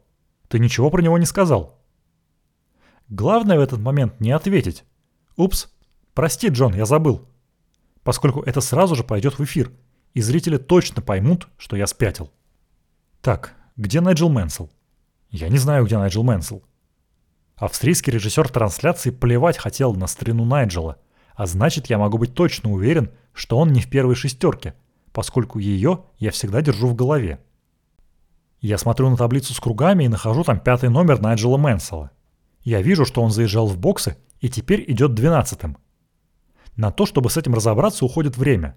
Ты 0.48 0.58
ничего 0.58 0.90
про 0.90 1.02
него 1.02 1.18
не 1.18 1.26
сказал». 1.26 1.78
Главное 3.08 3.58
в 3.58 3.62
этот 3.62 3.78
момент 3.78 4.18
не 4.18 4.32
ответить. 4.32 4.84
«Упс, 5.36 5.68
прости, 6.14 6.48
Джон, 6.48 6.74
я 6.74 6.86
забыл». 6.86 7.28
Поскольку 8.02 8.40
это 8.40 8.60
сразу 8.60 8.96
же 8.96 9.04
пойдет 9.04 9.38
в 9.38 9.44
эфир, 9.44 9.70
и 10.16 10.22
зрители 10.22 10.56
точно 10.56 11.02
поймут, 11.02 11.46
что 11.58 11.76
я 11.76 11.86
спятил. 11.86 12.32
Так, 13.20 13.52
где 13.76 14.00
Найджел 14.00 14.30
Мэнсел? 14.30 14.70
Я 15.28 15.50
не 15.50 15.58
знаю, 15.58 15.84
где 15.84 15.98
Найджел 15.98 16.22
Мэнсел. 16.22 16.62
Австрийский 17.56 18.14
режиссер 18.14 18.48
трансляции 18.48 19.10
плевать 19.10 19.58
хотел 19.58 19.92
на 19.94 20.06
старину 20.06 20.46
Найджела, 20.46 20.96
а 21.34 21.44
значит 21.44 21.88
я 21.88 21.98
могу 21.98 22.16
быть 22.16 22.32
точно 22.32 22.72
уверен, 22.72 23.10
что 23.34 23.58
он 23.58 23.72
не 23.74 23.82
в 23.82 23.90
первой 23.90 24.14
шестерке, 24.14 24.72
поскольку 25.12 25.58
ее 25.58 26.04
я 26.16 26.30
всегда 26.30 26.62
держу 26.62 26.88
в 26.88 26.94
голове. 26.94 27.38
Я 28.62 28.78
смотрю 28.78 29.10
на 29.10 29.18
таблицу 29.18 29.52
с 29.52 29.60
кругами 29.60 30.04
и 30.04 30.08
нахожу 30.08 30.44
там 30.44 30.60
пятый 30.60 30.88
номер 30.88 31.20
Найджела 31.20 31.58
Мэнсела. 31.58 32.10
Я 32.62 32.80
вижу, 32.80 33.04
что 33.04 33.20
он 33.20 33.30
заезжал 33.30 33.66
в 33.66 33.76
боксы 33.76 34.16
и 34.40 34.48
теперь 34.48 34.82
идет 34.90 35.12
двенадцатым. 35.12 35.76
На 36.74 36.90
то, 36.90 37.04
чтобы 37.04 37.28
с 37.28 37.36
этим 37.36 37.52
разобраться, 37.52 38.06
уходит 38.06 38.38
время. 38.38 38.76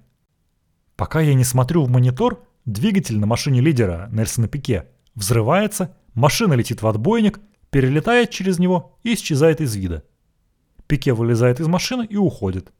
Пока 0.99 1.21
я 1.21 1.33
не 1.33 1.45
смотрю 1.45 1.85
в 1.85 1.89
монитор, 1.89 2.45
двигатель 2.65 3.17
на 3.19 3.25
машине 3.25 3.61
лидера 3.61 4.09
Нельсона 4.11 4.49
Пике 4.49 4.89
взрывается, 5.15 5.95
машина 6.13 6.55
летит 6.55 6.81
в 6.81 6.87
отбойник, 6.87 7.39
перелетает 7.69 8.31
через 8.31 8.59
него 8.59 8.99
и 9.03 9.13
исчезает 9.13 9.61
из 9.61 9.73
вида. 9.77 10.03
Пике 10.87 11.13
вылезает 11.13 11.61
из 11.61 11.67
машины 11.67 12.05
и 12.05 12.17
уходит. 12.17 12.73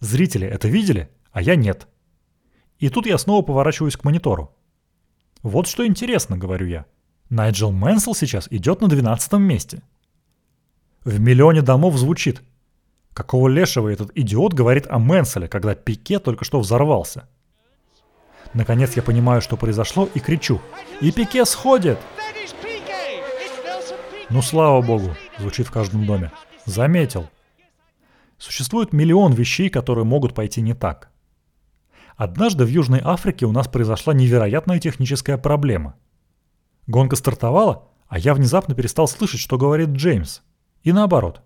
Зрители 0.00 0.48
это 0.48 0.68
видели, 0.68 1.10
а 1.32 1.42
я 1.42 1.54
нет. 1.54 1.86
И 2.78 2.88
тут 2.88 3.04
я 3.04 3.18
снова 3.18 3.42
поворачиваюсь 3.42 3.98
к 3.98 4.04
монитору. 4.04 4.56
Вот 5.42 5.66
что 5.66 5.86
интересно, 5.86 6.38
говорю 6.38 6.66
я. 6.66 6.86
Найджел 7.28 7.72
Мэнсел 7.72 8.14
сейчас 8.14 8.48
идет 8.50 8.80
на 8.80 8.88
12 8.88 9.34
месте. 9.34 9.82
В 11.04 11.20
миллионе 11.20 11.60
домов 11.60 11.98
звучит. 11.98 12.42
Какого 13.12 13.48
лешего 13.48 13.90
этот 13.90 14.12
идиот 14.14 14.54
говорит 14.54 14.86
о 14.88 14.98
Мэнселе, 14.98 15.46
когда 15.46 15.74
Пике 15.74 16.18
только 16.20 16.46
что 16.46 16.58
взорвался? 16.58 17.28
Наконец 18.54 18.94
я 18.94 19.02
понимаю, 19.02 19.42
что 19.42 19.56
произошло, 19.56 20.08
и 20.14 20.20
кричу. 20.20 20.60
И 21.00 21.10
Пике 21.10 21.44
сходит! 21.44 21.98
Ну 24.30 24.42
слава 24.42 24.80
богу, 24.80 25.14
звучит 25.38 25.66
в 25.66 25.70
каждом 25.70 26.06
доме. 26.06 26.30
Заметил. 26.64 27.28
Существует 28.38 28.92
миллион 28.92 29.32
вещей, 29.32 29.68
которые 29.68 30.04
могут 30.04 30.34
пойти 30.34 30.60
не 30.60 30.74
так. 30.74 31.10
Однажды 32.16 32.64
в 32.64 32.68
Южной 32.68 33.00
Африке 33.02 33.44
у 33.44 33.52
нас 33.52 33.66
произошла 33.66 34.14
невероятная 34.14 34.78
техническая 34.78 35.36
проблема. 35.36 35.96
Гонка 36.86 37.16
стартовала, 37.16 37.88
а 38.06 38.18
я 38.18 38.34
внезапно 38.34 38.74
перестал 38.74 39.08
слышать, 39.08 39.40
что 39.40 39.58
говорит 39.58 39.90
Джеймс. 39.90 40.40
И 40.82 40.92
наоборот. 40.92 41.42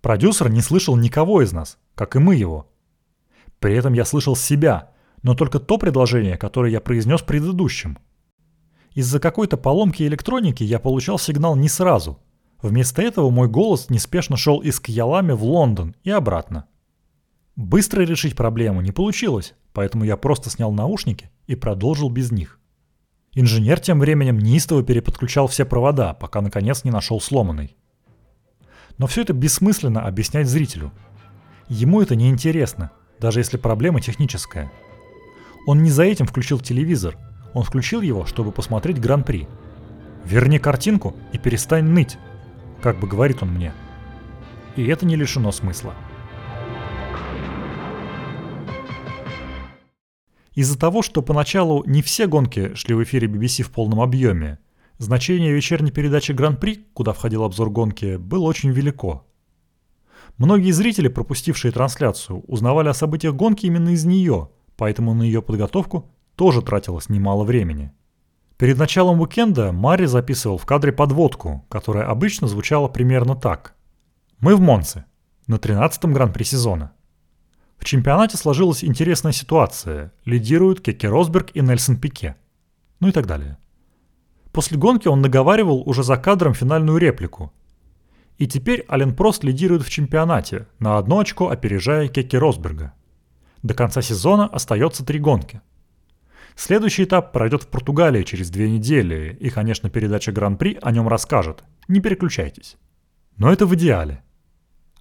Продюсер 0.00 0.48
не 0.48 0.60
слышал 0.60 0.96
никого 0.96 1.42
из 1.42 1.52
нас, 1.52 1.78
как 1.94 2.14
и 2.14 2.18
мы 2.18 2.36
его. 2.36 2.70
При 3.58 3.74
этом 3.74 3.94
я 3.94 4.04
слышал 4.04 4.36
себя, 4.36 4.91
но 5.22 5.34
только 5.34 5.58
то 5.58 5.78
предложение, 5.78 6.36
которое 6.36 6.70
я 6.72 6.80
произнес 6.80 7.22
предыдущим– 7.22 7.98
из-за 8.94 9.20
какой-то 9.20 9.56
поломки 9.56 10.02
электроники 10.02 10.62
я 10.62 10.78
получал 10.78 11.18
сигнал 11.18 11.56
не 11.56 11.68
сразу. 11.68 12.18
Вместо 12.60 13.00
этого 13.00 13.30
мой 13.30 13.48
голос 13.48 13.88
неспешно 13.88 14.36
шел 14.36 14.60
из 14.60 14.80
Кьялами 14.80 15.32
в 15.32 15.42
Лондон 15.44 15.96
и 16.04 16.10
обратно. 16.10 16.66
Быстро 17.56 18.02
решить 18.02 18.36
проблему 18.36 18.82
не 18.82 18.92
получилось, 18.92 19.54
поэтому 19.72 20.04
я 20.04 20.16
просто 20.16 20.50
снял 20.50 20.72
наушники 20.72 21.30
и 21.46 21.54
продолжил 21.54 22.10
без 22.10 22.30
них. 22.30 22.60
Инженер 23.34 23.80
тем 23.80 23.98
временем 23.98 24.38
неистово 24.38 24.82
переподключал 24.82 25.46
все 25.46 25.64
провода, 25.64 26.12
пока 26.12 26.42
наконец 26.42 26.84
не 26.84 26.90
нашел 26.90 27.18
сломанный. 27.20 27.76
Но 28.98 29.06
все 29.06 29.22
это 29.22 29.32
бессмысленно 29.32 30.02
объяснять 30.02 30.48
зрителю. 30.48 30.92
Ему 31.68 32.02
это 32.02 32.14
не 32.14 32.28
интересно, 32.28 32.90
даже 33.18 33.40
если 33.40 33.56
проблема 33.56 34.02
техническая. 34.02 34.70
Он 35.66 35.82
не 35.82 35.90
за 35.90 36.04
этим 36.04 36.26
включил 36.26 36.58
телевизор, 36.58 37.16
он 37.54 37.62
включил 37.62 38.00
его, 38.00 38.26
чтобы 38.26 38.52
посмотреть 38.52 39.00
Гран-при. 39.00 39.46
«Верни 40.24 40.58
картинку 40.58 41.16
и 41.32 41.38
перестань 41.38 41.84
ныть», 41.84 42.18
как 42.82 42.98
бы 42.98 43.06
говорит 43.06 43.42
он 43.42 43.50
мне. 43.50 43.72
И 44.76 44.84
это 44.86 45.06
не 45.06 45.16
лишено 45.16 45.52
смысла. 45.52 45.94
Из-за 50.54 50.78
того, 50.78 51.02
что 51.02 51.22
поначалу 51.22 51.82
не 51.86 52.02
все 52.02 52.26
гонки 52.26 52.74
шли 52.74 52.94
в 52.94 53.02
эфире 53.04 53.26
BBC 53.26 53.62
в 53.62 53.70
полном 53.70 54.00
объеме, 54.00 54.58
значение 54.98 55.52
вечерней 55.52 55.90
передачи 55.90 56.32
Гран-при, 56.32 56.86
куда 56.92 57.12
входил 57.12 57.44
обзор 57.44 57.70
гонки, 57.70 58.16
было 58.16 58.44
очень 58.44 58.70
велико. 58.70 59.26
Многие 60.36 60.72
зрители, 60.72 61.08
пропустившие 61.08 61.72
трансляцию, 61.72 62.40
узнавали 62.48 62.88
о 62.88 62.94
событиях 62.94 63.34
гонки 63.34 63.66
именно 63.66 63.90
из 63.90 64.04
нее, 64.04 64.50
поэтому 64.82 65.14
на 65.14 65.22
ее 65.22 65.42
подготовку 65.42 66.10
тоже 66.34 66.60
тратилось 66.60 67.08
немало 67.08 67.44
времени. 67.44 67.92
Перед 68.56 68.78
началом 68.78 69.20
уикенда 69.20 69.70
Мари 69.70 70.06
записывал 70.06 70.58
в 70.58 70.66
кадре 70.66 70.90
подводку, 70.90 71.64
которая 71.68 72.08
обычно 72.08 72.48
звучала 72.48 72.88
примерно 72.88 73.36
так. 73.36 73.76
«Мы 74.40 74.56
в 74.56 74.60
Монце, 74.60 75.04
на 75.46 75.54
13-м 75.54 76.12
гран-при 76.12 76.42
сезона. 76.42 76.90
В 77.78 77.84
чемпионате 77.84 78.36
сложилась 78.36 78.82
интересная 78.82 79.30
ситуация. 79.30 80.12
Лидируют 80.24 80.80
Кеки 80.80 81.06
Росберг 81.06 81.50
и 81.54 81.60
Нельсон 81.60 81.96
Пике. 81.96 82.34
Ну 82.98 83.06
и 83.06 83.12
так 83.12 83.28
далее. 83.28 83.58
После 84.50 84.76
гонки 84.76 85.06
он 85.06 85.20
наговаривал 85.20 85.88
уже 85.88 86.02
за 86.02 86.16
кадром 86.16 86.54
финальную 86.54 86.98
реплику. 86.98 87.52
И 88.36 88.48
теперь 88.48 88.84
Ален 88.90 89.14
Прост 89.14 89.44
лидирует 89.44 89.84
в 89.84 89.90
чемпионате, 89.90 90.66
на 90.80 90.98
одно 90.98 91.20
очко 91.20 91.50
опережая 91.50 92.08
Кеки 92.08 92.34
Росберга. 92.34 92.94
До 93.62 93.74
конца 93.74 94.02
сезона 94.02 94.46
остается 94.46 95.04
три 95.04 95.18
гонки. 95.18 95.60
Следующий 96.54 97.04
этап 97.04 97.32
пройдет 97.32 97.62
в 97.62 97.68
Португалии 97.68 98.22
через 98.24 98.50
две 98.50 98.70
недели, 98.70 99.36
и, 99.40 99.48
конечно, 99.48 99.88
передача 99.88 100.32
Гран-при 100.32 100.78
о 100.82 100.90
нем 100.90 101.08
расскажет. 101.08 101.64
Не 101.88 102.00
переключайтесь. 102.00 102.76
Но 103.36 103.50
это 103.52 103.64
в 103.64 103.74
идеале 103.74 104.22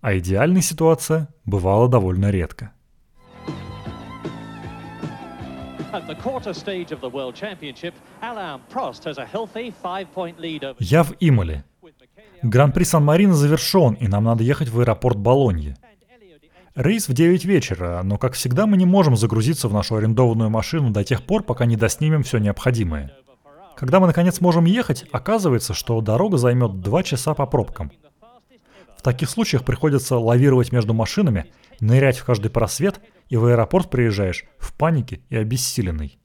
а 0.01 0.18
идеальная 0.18 0.62
ситуация 0.62 1.30
бывала 1.45 1.88
довольно 1.88 2.32
редко. 2.32 2.74
Я 10.80 11.03
в 11.03 11.14
Имале. 11.20 11.64
Гран-при 12.41 12.84
Сан-Марино 12.84 13.36
завершен, 13.36 13.93
и 13.93 14.07
нам 14.07 14.24
надо 14.24 14.43
ехать 14.43 14.70
в 14.70 14.80
аэропорт 14.80 15.18
Болоньи. 15.18 15.76
Рейс 16.76 17.07
в 17.09 17.13
9 17.13 17.45
вечера, 17.45 18.01
но, 18.03 18.17
как 18.17 18.34
всегда, 18.34 18.65
мы 18.65 18.78
не 18.78 18.86
можем 18.86 19.17
загрузиться 19.17 19.67
в 19.67 19.74
нашу 19.74 19.95
арендованную 19.95 20.49
машину 20.49 20.89
до 20.89 21.03
тех 21.03 21.24
пор, 21.24 21.43
пока 21.43 21.65
не 21.65 21.76
доснимем 21.76 22.24
все 22.24 22.38
необходимое. 22.38 23.11
Когда 23.76 23.99
мы, 23.99 24.07
наконец, 24.07 24.39
можем 24.41 24.65
ехать, 24.65 25.05
оказывается, 25.11 25.74
что 25.74 25.99
дорога 26.01 26.38
займет 26.38 26.82
2 26.82 27.03
часа 27.03 27.34
по 27.34 27.45
пробкам– 27.45 27.91
в 29.01 29.03
таких 29.03 29.32
случаях 29.32 29.65
приходится 29.65 30.15
лавировать 30.15 30.72
между 30.72 30.93
машинами, 30.93 31.51
нырять 31.80 32.19
в 32.19 32.24
каждый 32.24 32.51
просвет, 32.51 33.01
и 33.30 33.36
в 33.36 33.45
аэропорт 33.45 33.89
приезжаешь 33.89 34.45
в 34.59 34.74
панике 34.74 35.22
и 35.30 35.38
обессиленный. 35.38 36.19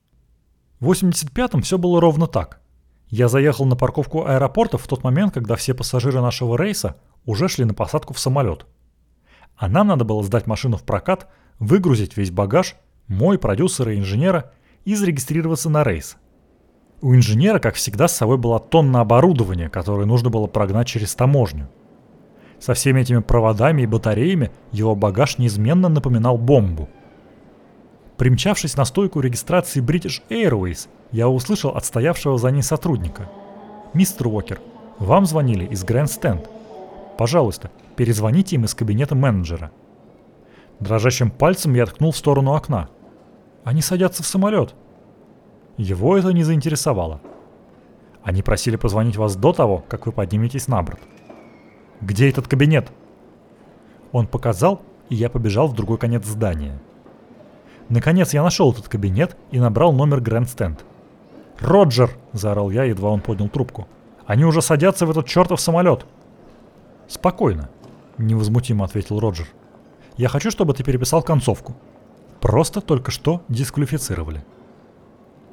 В 0.79 0.91
85-м 0.91 1.63
все 1.63 1.79
было 1.79 2.03
ровно 2.03 2.27
так. 2.27 2.61
Я 3.09 3.29
заехал 3.29 3.65
на 3.65 3.77
парковку 3.77 4.27
аэропорта 4.27 4.77
в 4.77 4.87
тот 4.87 5.05
момент, 5.05 5.33
когда 5.33 5.57
все 5.57 5.73
пассажиры 5.73 6.21
нашего 6.21 6.55
рейса 6.63 6.97
уже 7.25 7.49
шли 7.49 7.65
на 7.65 7.73
посадку 7.73 8.13
в 8.13 8.19
самолет. 8.19 8.67
А 9.57 9.69
нам 9.69 9.89
надо 9.89 10.05
было 10.05 10.23
сдать 10.23 10.47
машину 10.47 10.77
в 10.77 10.83
прокат, 10.83 11.29
выгрузить 11.59 12.17
весь 12.17 12.31
багаж, 12.31 12.77
мой, 13.09 13.39
продюсера 13.39 13.95
и 13.95 13.99
инженера 13.99 14.53
и 14.85 14.95
зарегистрироваться 14.95 15.71
на 15.71 15.83
рейс. 15.83 16.17
У 17.01 17.15
инженера, 17.15 17.59
как 17.59 17.75
всегда, 17.75 18.09
с 18.09 18.17
собой 18.17 18.39
была 18.39 18.59
тонна 18.59 19.01
оборудования, 19.01 19.69
которое 19.69 20.07
нужно 20.07 20.31
было 20.31 20.47
прогнать 20.47 20.87
через 20.87 21.15
таможню. 21.15 21.69
Со 22.59 22.75
всеми 22.75 23.03
этими 23.03 23.19
проводами 23.19 23.83
и 23.83 23.87
батареями 23.87 24.51
его 24.73 24.95
багаж 24.95 25.39
неизменно 25.39 25.89
напоминал 25.89 26.39
бомбу. 26.39 26.89
Примчавшись 28.17 28.77
на 28.77 28.87
стойку 28.87 29.21
регистрации 29.21 29.83
British 29.83 30.23
Airways, 30.31 30.89
я 31.13 31.29
услышал 31.29 31.71
от 31.71 31.85
стоявшего 31.85 32.39
за 32.39 32.51
ней 32.51 32.63
сотрудника. 32.63 33.29
«Мистер 33.93 34.29
Уокер, 34.29 34.61
вам 34.99 35.27
звонили 35.27 35.67
из 35.67 35.85
Grand 35.85 36.07
Stand. 36.07 36.49
Пожалуйста, 37.19 37.71
перезвоните 37.97 38.57
им 38.57 38.65
из 38.65 38.75
кабинета 38.75 39.15
менеджера». 39.15 39.71
Дрожащим 40.81 41.31
пальцем 41.31 41.75
я 41.75 41.87
ткнул 41.87 42.13
в 42.13 42.17
сторону 42.17 42.55
окна. 42.55 42.89
«Они 43.65 43.83
садятся 43.83 44.23
в 44.23 44.27
самолет». 44.27 44.75
Его 45.77 46.17
это 46.17 46.33
не 46.33 46.43
заинтересовало. 46.43 47.21
Они 48.23 48.43
просили 48.43 48.77
позвонить 48.77 49.17
вас 49.17 49.37
до 49.37 49.53
того, 49.53 49.85
как 49.89 50.07
вы 50.07 50.13
подниметесь 50.13 50.69
на 50.69 50.83
борт. 50.83 50.99
Где 52.01 52.29
этот 52.29 52.49
кабинет?» 52.49 52.91
Он 54.11 54.27
показал, 54.27 54.81
и 55.11 55.15
я 55.15 55.29
побежал 55.29 55.69
в 55.69 55.75
другой 55.75 55.99
конец 55.99 56.25
здания. 56.25 56.81
Наконец 57.89 58.35
я 58.35 58.43
нашел 58.43 58.73
этот 58.73 58.89
кабинет 58.89 59.37
и 59.53 59.61
набрал 59.61 59.93
номер 59.93 60.21
Грандстенд. 60.21 60.85
«Роджер!»– 61.61 62.11
заорал 62.33 62.71
я, 62.71 62.85
едва 62.85 63.11
он 63.11 63.21
поднял 63.21 63.49
трубку. 63.49 63.87
«Они 64.27 64.45
уже 64.45 64.61
садятся 64.61 65.07
в 65.07 65.11
этот 65.11 65.27
чертов 65.27 65.61
самолет!» 65.61 66.05
«Спокойно»,– 67.07 67.71
невозмутимо 68.19 68.85
ответил 68.85 69.21
Роджер. 69.21 69.49
«Я 70.17 70.29
хочу, 70.29 70.51
чтобы 70.51 70.75
ты 70.75 70.85
переписал 70.85 71.23
концовку. 71.23 71.77
Просто 72.41 72.81
только 72.81 73.11
что 73.11 73.43
дисквалифицировали». 73.49 74.45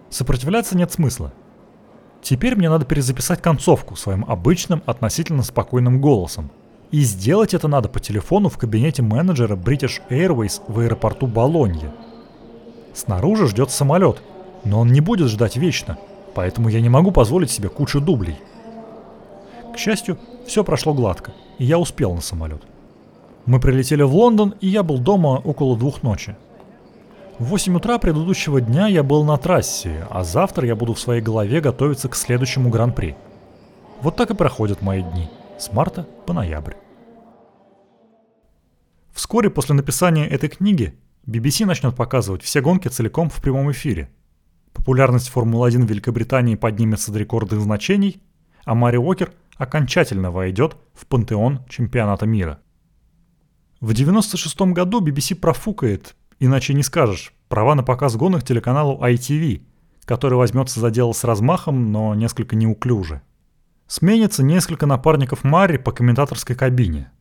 Сопротивляться 0.10 0.78
нет 0.78 0.92
смысла. 0.92 1.34
Теперь 2.22 2.56
мне 2.56 2.70
надо 2.70 2.86
перезаписать 2.86 3.42
концовку 3.42 3.96
своим 3.96 4.24
обычным 4.26 4.84
относительно 4.86 5.44
спокойным 5.44 6.00
голосом. 6.00 6.52
И 6.92 7.02
сделать 7.02 7.54
это 7.54 7.68
надо 7.68 7.90
по 7.90 8.00
телефону 8.00 8.50
в 8.50 8.58
кабинете 8.58 9.02
менеджера 9.02 9.56
British 9.56 10.02
Airways 10.10 10.62
в 10.68 10.80
аэропорту 10.80 11.26
Болонье. 11.28 11.92
Снаружи 12.94 13.48
ждет 13.48 13.72
самолет, 13.72 14.22
но 14.64 14.80
он 14.80 14.92
не 14.92 15.02
будет 15.02 15.30
ждать 15.30 15.58
вечно, 15.58 15.98
поэтому 16.36 16.70
я 16.70 16.80
не 16.80 16.90
могу 16.90 17.12
позволить 17.12 17.50
себе 17.50 17.70
кучу 17.70 18.00
дублей. 18.00 18.38
К 19.74 19.78
счастью, 19.78 20.20
все 20.46 20.64
прошло 20.64 20.94
гладко, 20.94 21.32
и 21.58 21.66
я 21.66 21.80
успел 21.80 22.14
на 22.14 22.22
самолет. 22.22 22.62
Мы 23.46 23.60
прилетели 23.60 24.04
в 24.04 24.16
Лондон, 24.16 24.54
и 24.62 24.68
я 24.68 24.84
был 24.84 25.00
дома 25.00 25.42
около 25.44 25.76
двух 25.76 26.04
ночи. 26.04 26.36
В 27.40 27.46
8 27.46 27.76
утра 27.76 27.98
предыдущего 27.98 28.62
дня 28.62 28.88
я 28.88 29.02
был 29.02 29.24
на 29.24 29.38
трассе, 29.38 30.08
а 30.12 30.24
завтра 30.24 30.68
я 30.68 30.76
буду 30.76 30.94
в 30.94 31.00
своей 31.00 31.22
голове 31.22 31.60
готовиться 31.60 32.08
к 32.08 32.16
следующему 32.16 32.70
гран-при. 32.70 33.16
Вот 34.02 34.16
так 34.16 34.30
и 34.30 34.36
проходят 34.36 34.82
мои 34.82 35.02
дни, 35.02 35.28
с 35.58 35.74
марта 35.74 36.08
по 36.28 36.34
ноябрь. 36.34 36.76
Вскоре 39.12 39.50
после 39.50 39.74
написания 39.74 40.28
этой 40.28 40.50
книги 40.50 40.94
BBC 41.28 41.66
начнет 41.66 41.96
показывать 41.96 42.44
все 42.44 42.62
гонки 42.62 42.90
целиком 42.90 43.30
в 43.30 43.42
прямом 43.42 43.72
эфире. 43.72 44.10
Популярность 44.72 45.30
Формулы-1 45.30 45.86
в 45.86 45.90
Великобритании 45.90 46.56
поднимется 46.56 47.12
до 47.12 47.20
рекордных 47.20 47.62
значений, 47.62 48.22
а 48.66 48.76
Мари 48.76 48.98
Уокер 48.98 49.34
окончательно 49.64 50.32
войдет 50.32 50.78
в 50.94 51.08
пантеон 51.08 51.66
чемпионата 51.68 52.26
мира. 52.26 52.60
В 53.80 53.94
96 53.94 54.62
году 54.62 55.02
BBC 55.02 55.36
профукает 55.36 56.16
Иначе 56.44 56.74
не 56.74 56.84
скажешь. 56.84 57.34
Права 57.48 57.74
на 57.74 57.84
показ 57.84 58.18
гонок 58.18 58.44
телеканалу 58.44 59.00
ITV, 59.02 59.62
который 60.04 60.38
возьмется 60.38 60.82
за 60.82 60.92
дело 60.92 61.14
с 61.14 61.24
размахом, 61.24 61.94
но 61.94 62.14
несколько 62.16 62.58
неуклюже. 62.58 63.22
Сменится 63.88 64.44
несколько 64.44 64.86
напарников 64.86 65.46
Марри 65.46 65.78
по 65.78 65.94
комментаторской 65.94 66.58
кабине. 66.58 67.12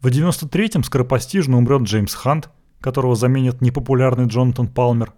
В 0.00 0.08
93-м 0.08 0.82
скоропостижно 0.82 1.56
умрет 1.56 1.82
Джеймс 1.82 2.14
Хант, 2.14 2.50
которого 2.80 3.14
заменит 3.14 3.60
непопулярный 3.60 4.26
Джонатан 4.26 4.66
Палмер. 4.66 5.12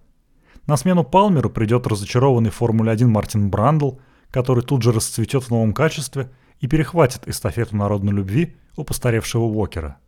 На 0.67 0.77
смену 0.77 1.03
Палмеру 1.03 1.49
придет 1.49 1.87
разочарованный 1.87 2.51
в 2.51 2.57
Формуле-1 2.57 3.07
Мартин 3.07 3.49
Брандл, 3.49 3.93
который 4.35 4.65
тут 4.65 4.83
же 4.83 4.91
расцветет 4.91 5.45
в 5.45 5.51
новом 5.51 5.73
качестве 5.73 6.29
и 6.59 6.67
перехватит 6.67 7.29
эстафету 7.29 7.77
народной 7.77 8.13
любви 8.13 8.57
у 8.77 8.83
постаревшего 8.83 9.45
Уокера. 9.45 9.99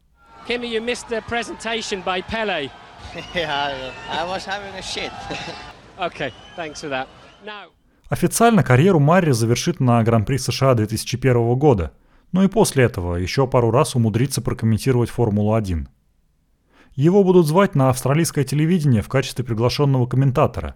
Kimmy, 0.49 0.69
you 0.69 0.85
missed 0.85 1.09
the 1.09 1.23
presentation 1.29 2.03
by 2.05 2.21
Pele. 2.29 2.69
yeah, 3.35 3.93
I 4.11 4.25
was 4.25 4.45
having 4.45 4.75
a 4.77 4.83
shit. 4.83 5.13
okay, 6.01 6.33
thanks 6.57 6.81
for 6.81 6.89
that. 6.89 7.07
Now... 7.45 7.71
Официально 8.09 8.65
карьеру 8.65 8.99
Марри 8.99 9.31
завершит 9.31 9.79
на 9.79 10.03
Гран-при 10.03 10.39
США 10.39 10.75
2001 10.75 11.55
года, 11.57 11.93
но 12.33 12.43
и 12.43 12.49
после 12.49 12.83
этого 12.85 13.15
еще 13.15 13.47
пару 13.47 13.71
раз 13.71 13.95
умудрится 13.95 14.43
прокомментировать 14.43 15.11
Формулу-1. 15.11 15.87
Его 16.97 17.23
будут 17.23 17.47
звать 17.47 17.77
на 17.77 17.91
австралийское 17.91 18.43
телевидение 18.43 19.03
в 19.03 19.09
качестве 19.09 19.45
приглашенного 19.45 20.07
комментатора, 20.07 20.75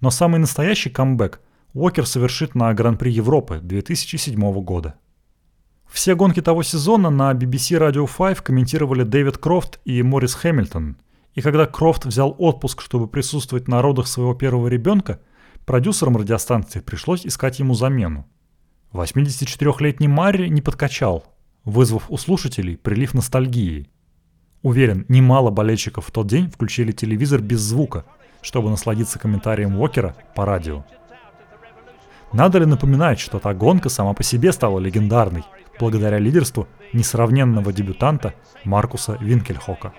но 0.00 0.10
самый 0.10 0.40
настоящий 0.40 0.90
камбэк 0.90 1.40
Уокер 1.78 2.06
совершит 2.06 2.56
на 2.56 2.74
Гран-при 2.74 3.08
Европы 3.08 3.60
2007 3.62 4.36
года. 4.64 4.96
Все 5.88 6.16
гонки 6.16 6.42
того 6.42 6.64
сезона 6.64 7.08
на 7.08 7.32
BBC 7.32 7.78
Radio 7.78 8.10
5 8.18 8.40
комментировали 8.40 9.04
Дэвид 9.04 9.38
Крофт 9.38 9.78
и 9.84 10.02
Моррис 10.02 10.34
Хэмилтон. 10.34 10.96
И 11.34 11.40
когда 11.40 11.66
Крофт 11.66 12.04
взял 12.04 12.34
отпуск, 12.36 12.82
чтобы 12.82 13.06
присутствовать 13.06 13.68
на 13.68 13.80
родах 13.80 14.08
своего 14.08 14.34
первого 14.34 14.66
ребенка, 14.66 15.20
продюсерам 15.66 16.16
радиостанции 16.16 16.80
пришлось 16.80 17.24
искать 17.24 17.60
ему 17.60 17.74
замену. 17.74 18.26
84-летний 18.92 20.08
Марри 20.08 20.48
не 20.48 20.62
подкачал, 20.62 21.32
вызвав 21.64 22.10
у 22.10 22.16
слушателей 22.16 22.76
прилив 22.76 23.14
ностальгии. 23.14 23.88
Уверен, 24.62 25.06
немало 25.08 25.50
болельщиков 25.50 26.08
в 26.08 26.10
тот 26.10 26.26
день 26.26 26.50
включили 26.50 26.90
телевизор 26.90 27.40
без 27.40 27.60
звука, 27.60 28.04
чтобы 28.42 28.68
насладиться 28.68 29.20
комментарием 29.20 29.78
Уокера 29.78 30.16
по 30.34 30.44
радио. 30.44 30.84
Надо 32.32 32.58
ли 32.58 32.66
напоминать, 32.66 33.18
что 33.18 33.38
та 33.38 33.54
гонка 33.54 33.88
сама 33.88 34.12
по 34.12 34.22
себе 34.22 34.52
стала 34.52 34.78
легендарной, 34.78 35.44
благодаря 35.80 36.18
лидерству 36.18 36.68
несравненного 36.92 37.72
дебютанта 37.72 38.34
Маркуса 38.64 39.16
Винкельхока. 39.20 39.92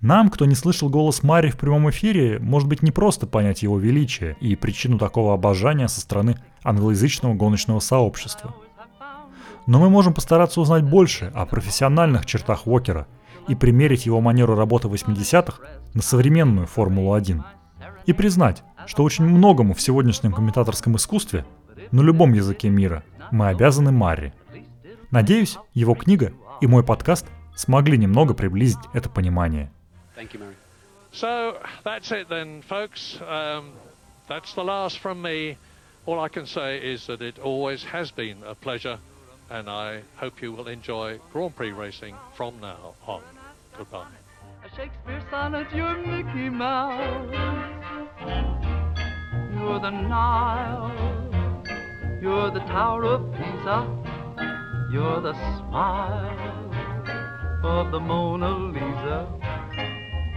Нам, 0.00 0.30
кто 0.30 0.44
не 0.44 0.54
слышал 0.54 0.88
голос 0.88 1.24
Мари 1.24 1.50
в 1.50 1.56
прямом 1.56 1.90
эфире, 1.90 2.38
может 2.38 2.68
быть 2.68 2.84
не 2.84 2.92
просто 2.92 3.26
понять 3.26 3.64
его 3.64 3.78
величие 3.78 4.36
и 4.40 4.54
причину 4.54 4.96
такого 4.96 5.34
обожания 5.34 5.88
со 5.88 6.00
стороны 6.00 6.36
англоязычного 6.62 7.34
гоночного 7.34 7.80
сообщества. 7.80 8.54
Но 9.68 9.78
мы 9.78 9.90
можем 9.90 10.14
постараться 10.14 10.62
узнать 10.62 10.82
больше 10.82 11.30
о 11.34 11.44
профессиональных 11.44 12.24
чертах 12.24 12.66
Уокера 12.66 13.06
и 13.48 13.54
примерить 13.54 14.06
его 14.06 14.18
манеру 14.22 14.54
работы 14.54 14.88
80-х 14.88 15.62
на 15.92 16.00
современную 16.00 16.66
Формулу-1. 16.66 17.42
И 18.06 18.14
признать, 18.14 18.62
что 18.86 19.04
очень 19.04 19.26
многому 19.26 19.74
в 19.74 19.80
сегодняшнем 19.82 20.32
комментаторском 20.32 20.96
искусстве, 20.96 21.44
на 21.90 22.00
любом 22.00 22.32
языке 22.32 22.70
мира, 22.70 23.04
мы 23.30 23.48
обязаны 23.48 23.92
Марри. 23.92 24.32
Надеюсь, 25.10 25.58
его 25.74 25.94
книга 25.94 26.32
и 26.62 26.66
мой 26.66 26.82
подкаст 26.82 27.26
смогли 27.54 27.98
немного 27.98 28.32
приблизить 28.32 28.80
это 28.94 29.10
понимание. 29.10 29.70
So 31.12 31.58
that's 31.84 32.10
it 32.10 32.28
then, 32.30 32.62
folks. 32.66 33.20
Um, 33.20 33.72
that's 34.30 34.54
the 34.54 34.64
last 34.64 34.98
from 35.02 35.20
me. 35.20 35.58
All 36.06 36.20
I 36.20 36.30
can 36.30 36.46
say 36.46 36.78
is 36.78 37.06
that 37.08 37.20
it 37.20 37.38
always 37.38 37.84
has 37.92 38.10
been 38.10 38.38
a 38.44 38.54
pleasure, 38.54 38.98
and 39.50 39.68
I 39.68 40.02
hope 40.16 40.42
you 40.42 40.52
will 40.52 40.68
enjoy 40.68 41.18
Grand 41.32 41.56
Prix 41.56 41.72
racing 41.72 42.14
from 42.36 42.60
now 42.60 42.94
on. 43.06 43.22
Goodbye. 43.76 44.06
A 44.64 44.76
Shakespeare 44.76 45.22
sonnet, 45.30 45.66
you're 45.74 45.96
Mickey 45.96 46.48
Mouse. 46.48 47.34
You're 49.54 49.80
the 49.80 49.90
Nile. 49.90 50.92
You're 52.20 52.50
the 52.50 52.60
Tower 52.60 53.04
of 53.04 53.32
Pisa. 53.32 53.86
You're 54.92 55.20
the 55.20 55.32
smile 55.32 56.70
of 57.64 57.90
the 57.92 58.00
Mona 58.00 58.50
Lisa. 58.50 59.26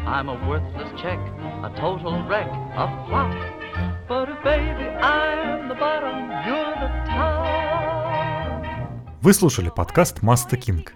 I'm 0.05 0.29
a 0.29 0.47
worthless 0.47 0.89
check, 1.01 1.19
a 1.19 1.73
total 1.79 2.23
wreck, 2.27 2.47
a 2.47 3.05
flop. 3.07 4.07
But 4.07 4.43
baby, 4.43 4.89
I'm 4.89 5.67
the 5.69 5.75
bottom, 5.75 6.29
you're 6.45 6.75
the 6.75 6.89
top. 7.09 7.60
Вы 9.21 9.35
слушали 9.35 9.69
подкаст 9.69 10.23
Маста 10.23 10.57
Кинг. 10.57 10.93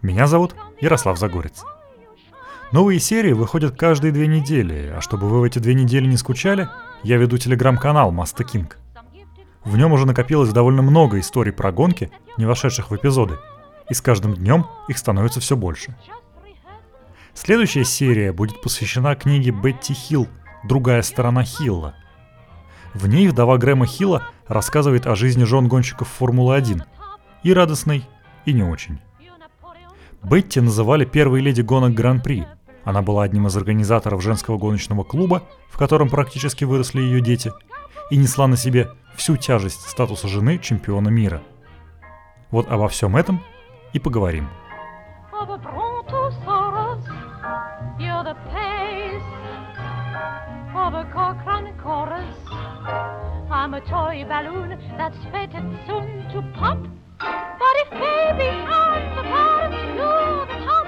Меня 0.00 0.26
зовут 0.26 0.56
Ярослав 0.80 1.18
Загорец. 1.18 1.62
Новые 2.72 2.98
серии 2.98 3.32
выходят 3.32 3.76
каждые 3.76 4.12
две 4.12 4.26
недели, 4.26 4.94
а 4.96 5.02
чтобы 5.02 5.28
вы 5.28 5.40
в 5.40 5.42
эти 5.42 5.58
две 5.58 5.74
недели 5.74 6.06
не 6.06 6.16
скучали, 6.16 6.70
я 7.02 7.18
веду 7.18 7.36
телеграм-канал 7.36 8.12
Маста 8.12 8.44
Кинг. 8.44 8.78
В 9.62 9.76
нем 9.76 9.92
уже 9.92 10.06
накопилось 10.06 10.54
довольно 10.54 10.80
много 10.80 11.20
историй 11.20 11.52
про 11.52 11.70
гонки, 11.70 12.10
не 12.38 12.46
вошедших 12.46 12.90
в 12.90 12.96
эпизоды, 12.96 13.36
и 13.90 13.94
с 13.94 14.00
каждым 14.00 14.32
днем 14.32 14.66
их 14.88 14.96
становится 14.96 15.40
все 15.40 15.54
больше. 15.54 15.94
Следующая 17.34 17.84
серия 17.84 18.32
будет 18.32 18.62
посвящена 18.62 19.16
книге 19.16 19.50
Бетти 19.50 19.92
Хилл 19.92 20.28
«Другая 20.62 21.02
сторона 21.02 21.44
Хилла». 21.44 21.94
В 22.94 23.06
ней 23.06 23.28
вдова 23.28 23.58
Грэма 23.58 23.84
Хилла 23.84 24.28
рассказывает 24.46 25.06
о 25.06 25.14
жизни 25.14 25.44
жен 25.44 25.68
гонщиков 25.68 26.08
Формулы-1. 26.08 26.84
И 27.44 27.52
радостной, 27.52 28.08
и 28.46 28.54
не 28.54 28.62
очень. 28.62 28.98
Бетти 30.22 30.60
называли 30.60 31.04
первой 31.04 31.42
леди 31.42 31.60
гонок 31.60 31.92
Гран-при. 31.92 32.46
Она 32.84 33.02
была 33.02 33.24
одним 33.24 33.46
из 33.46 33.56
организаторов 33.56 34.22
женского 34.22 34.56
гоночного 34.56 35.04
клуба, 35.04 35.42
в 35.68 35.76
котором 35.76 36.08
практически 36.08 36.64
выросли 36.64 37.02
ее 37.02 37.20
дети, 37.20 37.52
и 38.10 38.16
несла 38.16 38.46
на 38.46 38.56
себе 38.56 38.90
всю 39.14 39.36
тяжесть 39.36 39.88
статуса 39.88 40.26
жены 40.26 40.58
чемпиона 40.58 41.08
мира. 41.08 41.42
Вот 42.50 42.70
обо 42.70 42.88
всем 42.88 43.14
этом 43.16 43.40
и 43.92 43.98
поговорим. 43.98 44.48
I'm 53.50 53.74
a 53.74 53.80
toy 53.82 54.24
balloon 54.28 54.70
that's 54.98 55.16
fated 55.30 55.64
soon 55.86 56.24
to 56.32 56.42
pop. 56.58 56.78
Top. 60.64 60.86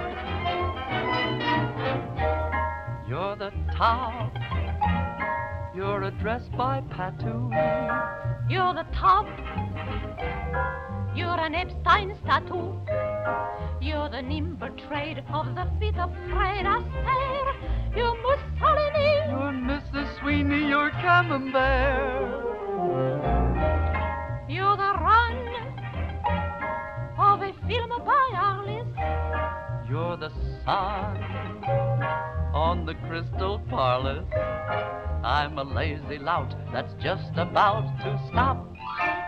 You're 3.09 3.37
the 3.37 3.53
top. 3.77 4.33
You're 5.75 6.05
addressed 6.05 6.53
by 6.53 6.83
Patu. 6.91 7.51
You're 8.49 8.75
the 8.75 8.87
top. 8.95 9.27
You're 11.15 11.41
an 11.41 11.55
Epstein 11.55 12.17
statue. 12.23 12.73
You're 13.81 14.09
the 14.09 14.23
nimble 14.23 14.71
trade 14.89 15.23
of 15.33 15.55
the 15.55 15.67
feet 15.79 15.97
of 15.99 16.11
Fred 16.29 16.67
Astaire. 16.67 17.55
You're 17.97 18.17
Mussolini. 18.23 19.09
You're 19.31 19.53
Mrs. 19.53 20.21
Sweeney, 20.21 20.69
you're 20.69 20.91
Camembert. 20.91 22.47
You're 24.49 24.77
the 24.77 24.93
run 25.01 25.76
of 27.19 27.41
a 27.43 27.53
film 27.67 27.91
by 28.05 28.31
Arliss. 28.35 29.89
You're 29.89 30.17
the 30.17 30.31
sun 30.65 31.17
on 32.55 32.85
the 32.85 32.95
crystal 33.07 33.61
parlor. 33.71 34.25
I'm 35.25 35.59
a 35.59 35.65
lazy 35.65 36.19
lout 36.19 36.55
that's 36.73 36.93
just 37.03 37.33
about 37.37 37.85
to 38.05 38.21
stop. 38.29 38.75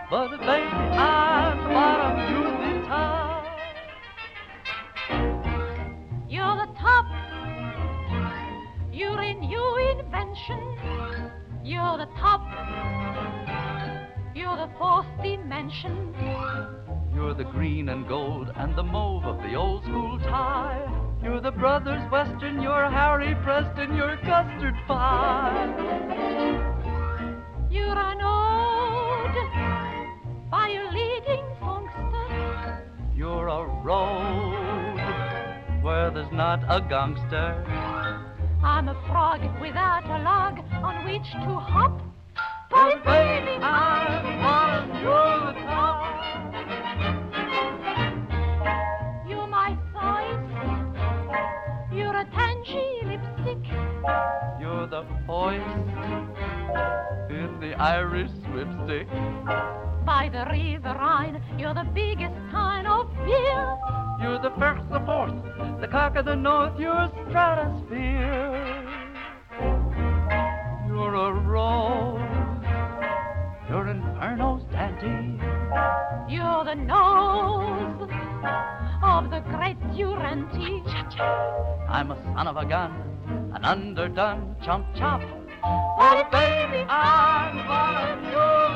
But 0.09 0.29
baby, 0.37 0.49
I'm 0.49 1.57
the 1.63 1.69
bottom, 1.69 2.19
you're 2.33 2.57
the 2.73 2.87
top. 2.87 3.45
You're 6.29 6.55
the 6.65 6.73
top. 6.79 7.05
You're 8.91 9.21
a 9.21 9.33
new 9.33 9.77
invention. 9.99 10.61
You're 11.63 11.97
the 11.97 12.07
top. 12.17 12.58
You're 14.39 14.55
the 14.55 14.69
fourth 14.77 15.05
dimension. 15.21 16.15
You're 17.13 17.33
the 17.33 17.43
green 17.43 17.89
and 17.89 18.07
gold 18.07 18.49
and 18.55 18.73
the 18.73 18.83
mauve 18.83 19.25
of 19.25 19.37
the 19.39 19.55
old 19.55 19.83
school 19.83 20.17
tie. 20.19 20.79
You're 21.21 21.41
the 21.41 21.51
brothers 21.51 22.01
Western, 22.09 22.61
you're 22.61 22.89
Harry 22.89 23.35
Preston, 23.43 23.97
you're 23.97 24.15
custard 24.23 24.75
pie. 24.87 25.67
You're 27.69 27.99
an 27.99 28.21
ode 28.21 29.35
by 30.49 30.69
a 30.69 30.89
leading 30.89 31.45
songster. 31.59 32.87
You're 33.13 33.49
a 33.49 33.65
road 33.83 35.01
where 35.83 36.11
there's 36.11 36.31
not 36.31 36.63
a 36.69 36.79
gangster. 36.87 37.65
I'm 38.63 38.87
a 38.87 38.95
frog 39.05 39.41
without 39.59 40.05
a 40.05 40.23
log 40.23 40.59
on 40.81 41.03
which 41.03 41.29
to 41.29 41.59
hop. 41.59 42.08
Irish 57.79 58.31
whipstick. 58.51 59.07
By 60.05 60.27
the 60.27 60.45
river 60.51 60.93
Rhine, 60.99 61.41
you're 61.57 61.73
the 61.73 61.87
biggest 61.93 62.35
kind 62.51 62.85
of 62.85 63.09
beer. 63.25 63.77
You're 64.21 64.39
the 64.39 64.51
first, 64.59 64.83
the 64.89 64.99
fourth, 65.05 65.79
the 65.79 65.87
cock 65.87 66.17
of 66.17 66.25
the 66.25 66.35
north, 66.35 66.77
you're 66.77 67.09
stratosphere. 67.29 68.85
You're 70.87 71.15
a 71.15 71.31
rose, 71.31 72.38
you're 73.69 73.87
Inferno's 73.87 74.63
dandy. 74.71 75.39
You're 76.27 76.65
the 76.65 76.73
nose 76.73 78.09
of 79.03 79.29
the 79.29 79.41
great 79.41 79.77
Durante. 79.95 80.81
I'm 81.87 82.09
a 82.09 82.15
son 82.33 82.47
of 82.47 82.57
a 82.57 82.65
gun, 82.65 82.91
an 83.53 83.63
underdone 83.63 84.55
chump 84.63 84.87
chop. 84.95 85.21
Oh, 85.63 86.27
baby, 86.31 86.83
I'm 86.89 87.57
one 87.67 87.95
of 87.95 88.23
yours. 88.31 88.69